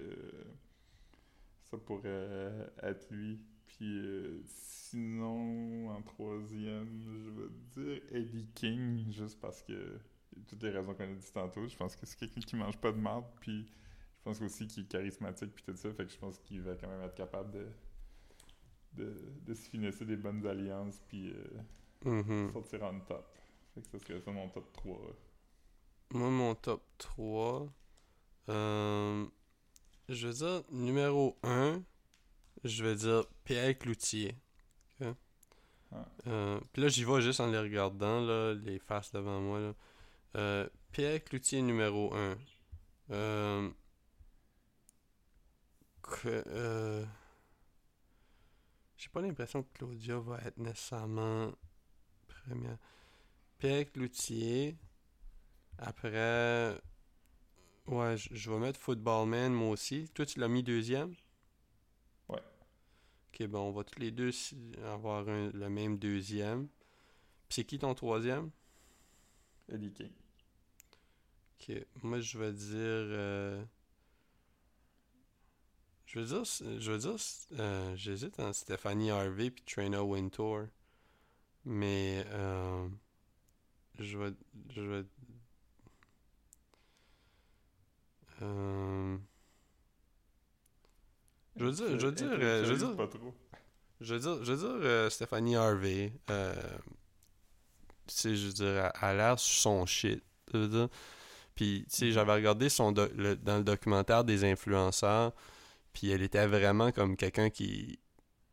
ça 1.64 1.78
pourrait 1.78 2.02
euh, 2.06 2.68
être 2.84 3.10
lui. 3.12 3.40
Puis 3.66 4.44
sinon, 4.46 5.90
en 5.90 6.02
troisième, 6.02 7.00
je 7.00 7.30
vais 7.30 7.50
dire 7.72 8.02
Eddie 8.12 8.48
King, 8.54 9.10
juste 9.10 9.40
parce 9.40 9.64
que 9.64 9.98
toutes 10.48 10.64
les 10.64 10.70
raisons 10.70 10.94
qu'on 10.94 11.04
a 11.04 11.08
dit 11.16 11.32
tantôt, 11.34 11.68
je 11.68 11.76
pense 11.76 11.96
que 11.96 12.06
c'est 12.06 12.18
quelqu'un 12.18 12.42
qui 12.42 12.56
mange 12.56 12.78
pas 12.78 12.92
de 12.92 12.98
marde, 12.98 13.26
puis 13.40 13.66
je 13.66 14.24
pense 14.24 14.42
aussi 14.42 14.68
qu'il 14.68 14.84
est 14.84 14.88
charismatique, 14.88 15.54
puis 15.54 15.64
tout 15.64 15.76
ça, 15.76 15.92
fait 15.92 16.06
que 16.06 16.12
je 16.12 16.18
pense 16.18 16.38
qu'il 16.40 16.62
va 16.62 16.76
quand 16.76 16.88
même 16.88 17.02
être 17.02 17.16
capable 17.16 17.52
de, 17.52 17.68
de, 18.94 19.14
de 19.46 19.54
se 19.54 19.70
finisser 19.70 20.06
des 20.06 20.18
bonnes 20.18 20.46
alliances, 20.46 21.00
puis 21.08 21.32
euh, 21.32 21.44
Mhm. 22.04 22.52
sortir 22.52 22.84
en 22.84 23.00
top. 23.02 23.38
Fait 23.76 23.82
que 23.82 23.88
ça 23.88 24.00
serait 24.00 24.20
ça 24.20 24.32
mon 24.32 24.50
top 24.50 24.72
3. 24.74 25.00
Moi, 26.14 26.30
mon 26.30 26.56
top 26.56 26.84
3. 26.98 27.72
euh, 28.50 29.26
je 30.10 30.28
vais 30.28 30.34
dire 30.34 30.64
numéro 30.72 31.38
1. 31.44 31.82
Je 32.64 32.84
vais 32.84 32.96
dire 32.96 33.24
Pierre 33.44 33.78
Cloutier. 33.78 34.36
Ah. 35.94 36.06
Euh, 36.28 36.60
Puis 36.74 36.82
là, 36.82 36.88
j'y 36.88 37.04
vais 37.04 37.22
juste 37.22 37.40
en 37.40 37.48
les 37.52 37.60
regardant, 37.60 38.22
là, 38.22 38.54
les 38.54 38.80
faces 38.80 39.12
devant 39.12 39.40
moi. 39.42 39.60
Là. 39.60 39.74
Euh, 40.36 40.68
Pierre 40.92 41.24
Cloutier 41.24 41.62
numéro 41.62 42.14
1. 42.14 42.38
Euh, 43.12 43.70
euh, 46.26 47.06
J'ai 48.98 49.10
pas 49.10 49.22
l'impression 49.22 49.64
que 49.64 49.70
Claudia 49.74 50.18
va 50.20 50.38
être 50.46 50.58
nécessairement 50.58 51.52
première. 52.28 52.78
Pierre 53.60 53.92
Cloutier. 53.92 54.78
Après. 55.80 56.80
Ouais, 57.86 58.16
je 58.18 58.50
vais 58.50 58.58
mettre 58.58 58.80
Footballman 58.80 59.50
moi 59.52 59.70
aussi. 59.70 60.10
Toi, 60.16 60.26
tu 60.26 60.40
l'as 60.40 60.48
mis 60.48 60.64
deuxième? 60.64 61.14
Ouais. 62.30 62.42
Ok, 63.34 63.48
bon, 63.48 63.60
on 63.70 63.72
va 63.72 63.84
tous 63.84 64.00
les 64.00 64.12
deux 64.12 64.32
avoir 64.86 65.28
un- 65.30 65.50
le 65.52 65.70
même 65.70 65.98
deuxième. 65.98 66.68
Puis 67.50 67.56
c'est 67.58 67.66
qui 67.66 67.80
ton 67.80 67.96
troisième? 67.96 68.52
Eddie 69.68 69.92
King. 69.94 70.12
Ok, 71.70 71.72
moi 72.04 72.20
je 72.20 72.38
vais 72.40 72.52
dire. 72.52 72.76
euh, 72.78 73.64
Je 76.06 76.20
vais 76.20 76.26
dire. 76.26 76.44
Je 76.80 76.92
vais 76.92 76.98
dire. 76.98 77.16
euh, 77.60 77.96
J'hésite 77.96 78.40
entre 78.40 78.56
Stephanie 78.56 79.12
Harvey 79.12 79.52
puis 79.52 79.64
Trina 79.64 80.04
Wintour. 80.04 80.64
Mais. 81.66 82.26
euh, 82.30 82.88
je 84.00 84.18
vais. 84.18 84.32
Je 84.70 84.82
vais. 84.82 85.04
euh, 88.42 89.18
Je 91.58 91.66
veux 91.66 91.72
dire- 91.72 92.00
je 92.00 92.06
veux 92.08 92.12
dire, 92.12 92.28
euh, 92.32 92.66
je 92.66 92.72
veux 92.74 92.78
dire- 92.78 92.96
pas 92.96 93.08
trop. 93.08 93.34
Je 94.00 94.16
veux 94.16 94.20
dire, 94.20 94.44
je 94.44 94.54
veux 94.54 94.58
dire 94.58 94.88
euh, 94.88 95.10
Stephanie 95.12 95.56
Harvey. 95.56 96.12
Euh, 96.32 96.56
tu 98.08 98.16
sais, 98.16 98.36
je 98.36 98.48
veux 98.48 98.54
dire, 98.54 98.92
a 98.96 99.14
l'air 99.14 99.38
sur 99.38 99.62
son 99.62 99.86
shit. 99.86 100.24
Je 100.52 100.58
veux 100.58 100.68
dire. 100.68 100.90
Puis, 101.56 101.86
tu 101.90 101.96
sais, 101.98 102.12
j'avais 102.12 102.34
regardé 102.34 102.70
son 102.70 102.92
do- 102.92 103.08
le- 103.16 103.36
dans 103.36 103.58
le 103.58 103.64
documentaire 103.64 104.24
des 104.24 104.44
influenceurs. 104.44 105.34
Puis, 105.94 106.10
elle 106.12 106.22
était 106.22 106.48
vraiment 106.48 106.92
comme 106.92 107.16
quelqu'un 107.18 107.50
qui, 107.50 108.00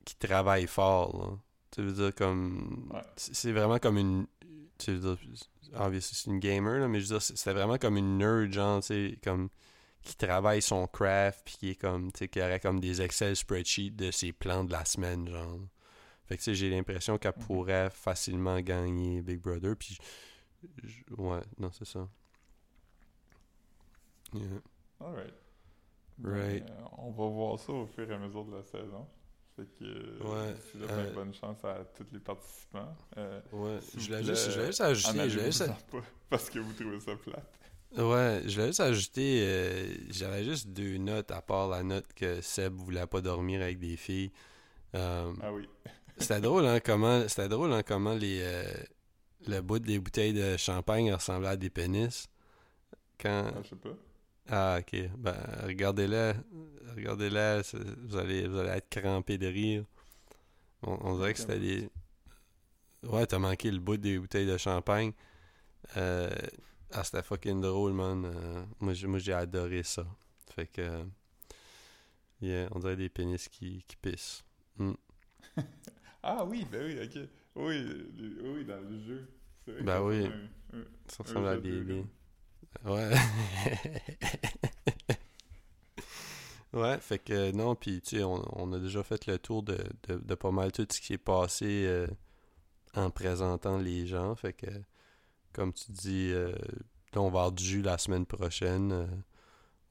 qui 0.05 0.17
travaille 0.17 0.67
fort. 0.67 1.17
Là. 1.19 1.39
Tu 1.71 1.83
veux 1.83 1.93
dire, 1.93 2.15
comme. 2.15 2.89
Ouais. 2.93 3.03
C'est 3.17 3.53
vraiment 3.53 3.79
comme 3.79 3.99
une. 3.99 4.27
Tu 4.79 4.93
veux 4.93 5.15
dire, 5.17 5.19
c'est 6.01 6.27
une 6.31 6.39
gamer, 6.41 6.79
là, 6.81 6.89
mais 6.89 7.01
je 7.01 7.05
veux 7.05 7.19
dire, 7.19 7.23
c'était 7.23 7.53
vraiment 7.53 7.79
comme 7.79 7.97
une 7.97 8.19
nerd, 8.19 8.53
genre, 8.53 8.81
tu 8.81 8.87
sais, 8.87 9.19
comme 9.23 9.49
qui 10.03 10.17
travaille 10.17 10.63
son 10.63 10.87
craft 10.87 11.43
puis 11.45 11.57
qui 11.59 11.71
est 11.71 11.75
comme 11.75 12.11
tu 12.13 12.21
sais 12.21 12.29
qui 12.29 12.41
aurait 12.41 12.61
comme 12.61 12.81
des 12.81 13.03
Excel 13.03 13.37
spreadsheets 13.37 13.91
de 13.91 14.11
ses 14.11 14.33
plans 14.33 14.65
de 14.65 14.73
la 14.73 14.85
semaine 14.87 15.29
genre 15.29 15.59
fait 16.25 16.37
que 16.37 16.43
tu 16.43 16.45
sais 16.45 16.55
j'ai 16.55 16.71
l'impression 16.71 17.19
qu'elle 17.19 17.35
Mhm. 17.37 17.45
pourrait 17.45 17.91
facilement 17.91 18.59
gagner 18.61 19.21
Big 19.21 19.41
Brother 19.41 19.75
puis 19.77 19.99
je- 20.63 20.89
je- 20.89 21.15
ouais 21.21 21.41
non 21.59 21.71
c'est 21.73 21.85
ça 21.85 22.09
Yeah. 24.35 24.61
Right. 25.01 25.35
Ben, 26.19 26.31
euh, 26.69 26.85
on 26.99 27.11
va 27.11 27.27
voir 27.29 27.59
ça 27.59 27.73
au 27.73 27.87
fur 27.87 28.11
et 28.11 28.15
à 28.15 28.19
mesure 28.19 28.45
de 28.45 28.57
la 28.57 28.63
saison. 28.65 29.07
Fait 29.57 29.67
que 29.79 29.85
euh, 29.85 30.19
Ouais, 30.21 30.53
là, 30.81 30.87
ben, 30.87 30.99
euh, 30.99 31.13
bonne 31.15 31.35
chance 31.35 31.65
à 31.65 31.85
tous 31.97 32.07
les 32.13 32.19
participants. 32.21 32.97
Euh, 33.17 33.41
ouais 33.53 33.79
je 33.97 34.13
l'ai 34.13 34.25
juste 34.25 34.51
je 34.51 34.67
juste 34.67 34.81
ajouté 34.81 35.31
je 35.31 35.41
juste, 35.41 35.67
pas 35.91 36.03
parce 36.31 36.51
que 36.51 36.59
vous 36.59 36.73
trouvez 36.75 37.01
ça 37.01 37.17
plate. 37.17 37.59
ouais 37.97 38.43
je 38.47 38.61
l'ai 38.61 38.67
juste 38.69 38.81
ajouté 38.81 39.43
euh, 39.47 39.95
j'avais 40.11 40.45
juste 40.45 40.69
deux 40.69 40.97
notes 40.99 41.31
à 41.31 41.43
part 41.43 41.69
la 41.69 41.83
note 41.83 42.13
que 42.15 42.41
Seb 42.41 42.75
voulait 42.75 43.07
pas 43.07 43.21
dormir 43.21 43.63
avec 43.63 43.79
des 43.79 43.97
filles 43.97 44.33
Ah 44.93 45.31
oui. 45.53 45.69
C'était 46.19 46.41
drôle, 46.41 46.67
hein, 46.67 46.81
comment, 46.81 47.29
c'était 47.29 47.49
drôle, 47.49 47.73
hein, 47.73 47.85
comment 47.85 48.15
les, 48.15 48.43
le 49.47 49.61
bout 49.61 49.79
des 49.79 50.01
bouteilles 50.01 50.33
de 50.33 50.57
champagne 50.57 51.13
ressemblait 51.13 51.51
à 51.51 51.57
des 51.57 51.71
pénis. 51.71 52.29
Quand... 53.21 53.53
Ah, 53.55 53.61
je 53.63 53.69
sais 53.69 53.77
pas. 53.77 53.91
Ah, 54.49 54.79
ok. 54.81 55.11
Ben. 55.19 55.37
Regardez-le. 55.65 56.35
c'est- 57.63 57.79
Vous 58.07 58.17
allez, 58.17 58.49
vous 58.49 58.57
allez 58.59 58.71
être 58.71 58.89
crampé 58.89 59.39
de 59.39 59.47
rire. 59.47 59.85
On, 60.83 60.99
on 61.03 61.17
dirait 61.17 61.33
que 61.35 61.39
c'était 61.41 61.59
des... 61.61 61.89
Ouais, 63.05 63.27
t'as 63.27 63.39
manqué 63.39 63.71
le 63.71 63.79
bout 63.79 63.97
des 63.97 64.19
bouteilles 64.19 64.47
de 64.47 64.57
champagne. 64.57 65.13
Euh... 65.97 66.31
Ah, 66.93 67.05
c'était 67.05 67.23
fucking 67.23 67.61
drôle, 67.61 67.93
man. 67.93 68.25
Euh, 68.25 68.65
moi, 68.81 68.95
j'ai, 68.95 69.07
moi, 69.07 69.19
j'ai 69.19 69.33
adoré 69.35 69.83
ça. 69.83 70.07
Fait 70.55 70.67
que... 70.67 71.05
Yeah, 72.41 72.69
on 72.73 72.79
dirait 72.79 72.97
des 72.97 73.09
pénis 73.09 73.49
qui, 73.49 73.85
qui 73.87 73.97
pissent. 73.97 74.43
Ah 76.23 76.45
oui, 76.45 76.67
ben 76.71 76.85
oui, 76.85 76.99
ok. 77.05 77.29
Oui, 77.55 78.07
oui 78.43 78.65
dans 78.65 78.81
le 78.81 78.99
jeu. 79.07 79.29
Ben 79.83 80.03
oui. 80.03 80.27
un- 80.27 80.79
un- 80.79 80.85
Ça 81.07 81.23
ressemble 81.23 81.47
à 81.47 81.57
des... 81.57 82.05
Ouais. 82.85 83.15
Ouais, 86.75 86.99
fait 87.01 87.19
que 87.19 87.51
non, 87.53 87.75
puis 87.75 88.03
tu 88.03 88.19
sais, 88.19 88.25
on, 88.25 88.43
on 88.61 88.73
a 88.75 88.79
déjà 88.79 89.03
fait 89.03 89.27
le 89.27 89.39
tour 89.39 89.63
de, 89.63 89.79
de, 90.09 90.35
pas 90.35 90.51
mal 90.51 90.71
tout 90.73 90.87
ce 90.91 91.01
qui 91.01 91.15
est 91.15 91.19
passé 91.19 91.85
euh, 91.87 92.07
en 92.95 93.11
présentant 93.11 93.79
les 93.79 94.07
gens. 94.07 94.35
Fait 94.37 94.53
que, 94.55 94.67
comme 95.53 95.73
tu 95.73 95.93
dis, 95.93 96.31
euh, 96.33 96.53
on 97.17 97.23
va 97.25 97.27
avoir 97.41 97.53
du 97.53 97.65
jus 97.65 97.83
la 97.83 97.99
semaine 97.99 98.27
prochaine. 98.27 98.93
euh, 98.93 99.07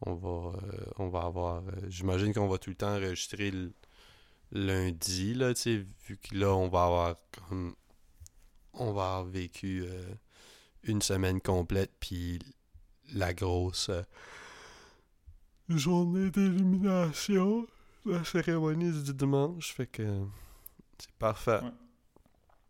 on 0.06 0.16
va 0.16 0.54
on 0.98 1.10
va 1.10 1.22
avoir. 1.22 1.64
J'imagine 1.90 2.34
qu'on 2.34 2.48
va 2.50 2.58
tout 2.60 2.70
le 2.72 2.76
temps 2.78 2.96
enregistrer 2.96 3.52
le 3.52 3.74
lundi, 4.54 5.34
là, 5.36 5.54
tu 5.56 5.62
sais, 5.62 5.86
vu 6.08 6.18
que 6.18 6.36
là, 6.38 6.56
on 6.56 6.70
va 6.70 6.86
avoir 6.86 7.16
comme. 7.50 7.76
On 8.74 8.94
va 8.94 9.04
avoir 9.18 9.26
vécu 9.26 9.86
une 10.84 11.02
semaine 11.02 11.42
complète, 11.42 11.92
puis 12.00 12.40
la 13.14 13.34
grosse. 13.34 13.90
euh, 13.90 14.04
journée 15.70 16.30
d'élimination, 16.32 17.68
la 18.06 18.24
cérémonie 18.24 19.04
du 19.04 19.14
dimanche, 19.14 19.74
fait 19.74 19.88
que 19.88 20.26
c'est 20.98 21.12
parfait. 21.14 21.60
Ouais. 21.62 21.72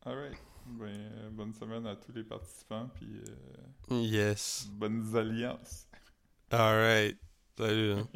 Alright. 0.05 0.37
Ben, 0.65 0.85
euh, 0.87 1.29
bonne 1.31 1.53
semaine 1.53 1.85
à 1.87 1.95
tous 1.95 2.11
les 2.11 2.23
participants, 2.23 2.89
puis 2.95 3.21
euh, 3.91 3.95
Yes. 4.01 4.67
bonnes 4.73 5.15
alliances. 5.15 5.87
Alright. 6.51 7.17
Salut. 7.57 7.93
hein. 7.93 8.07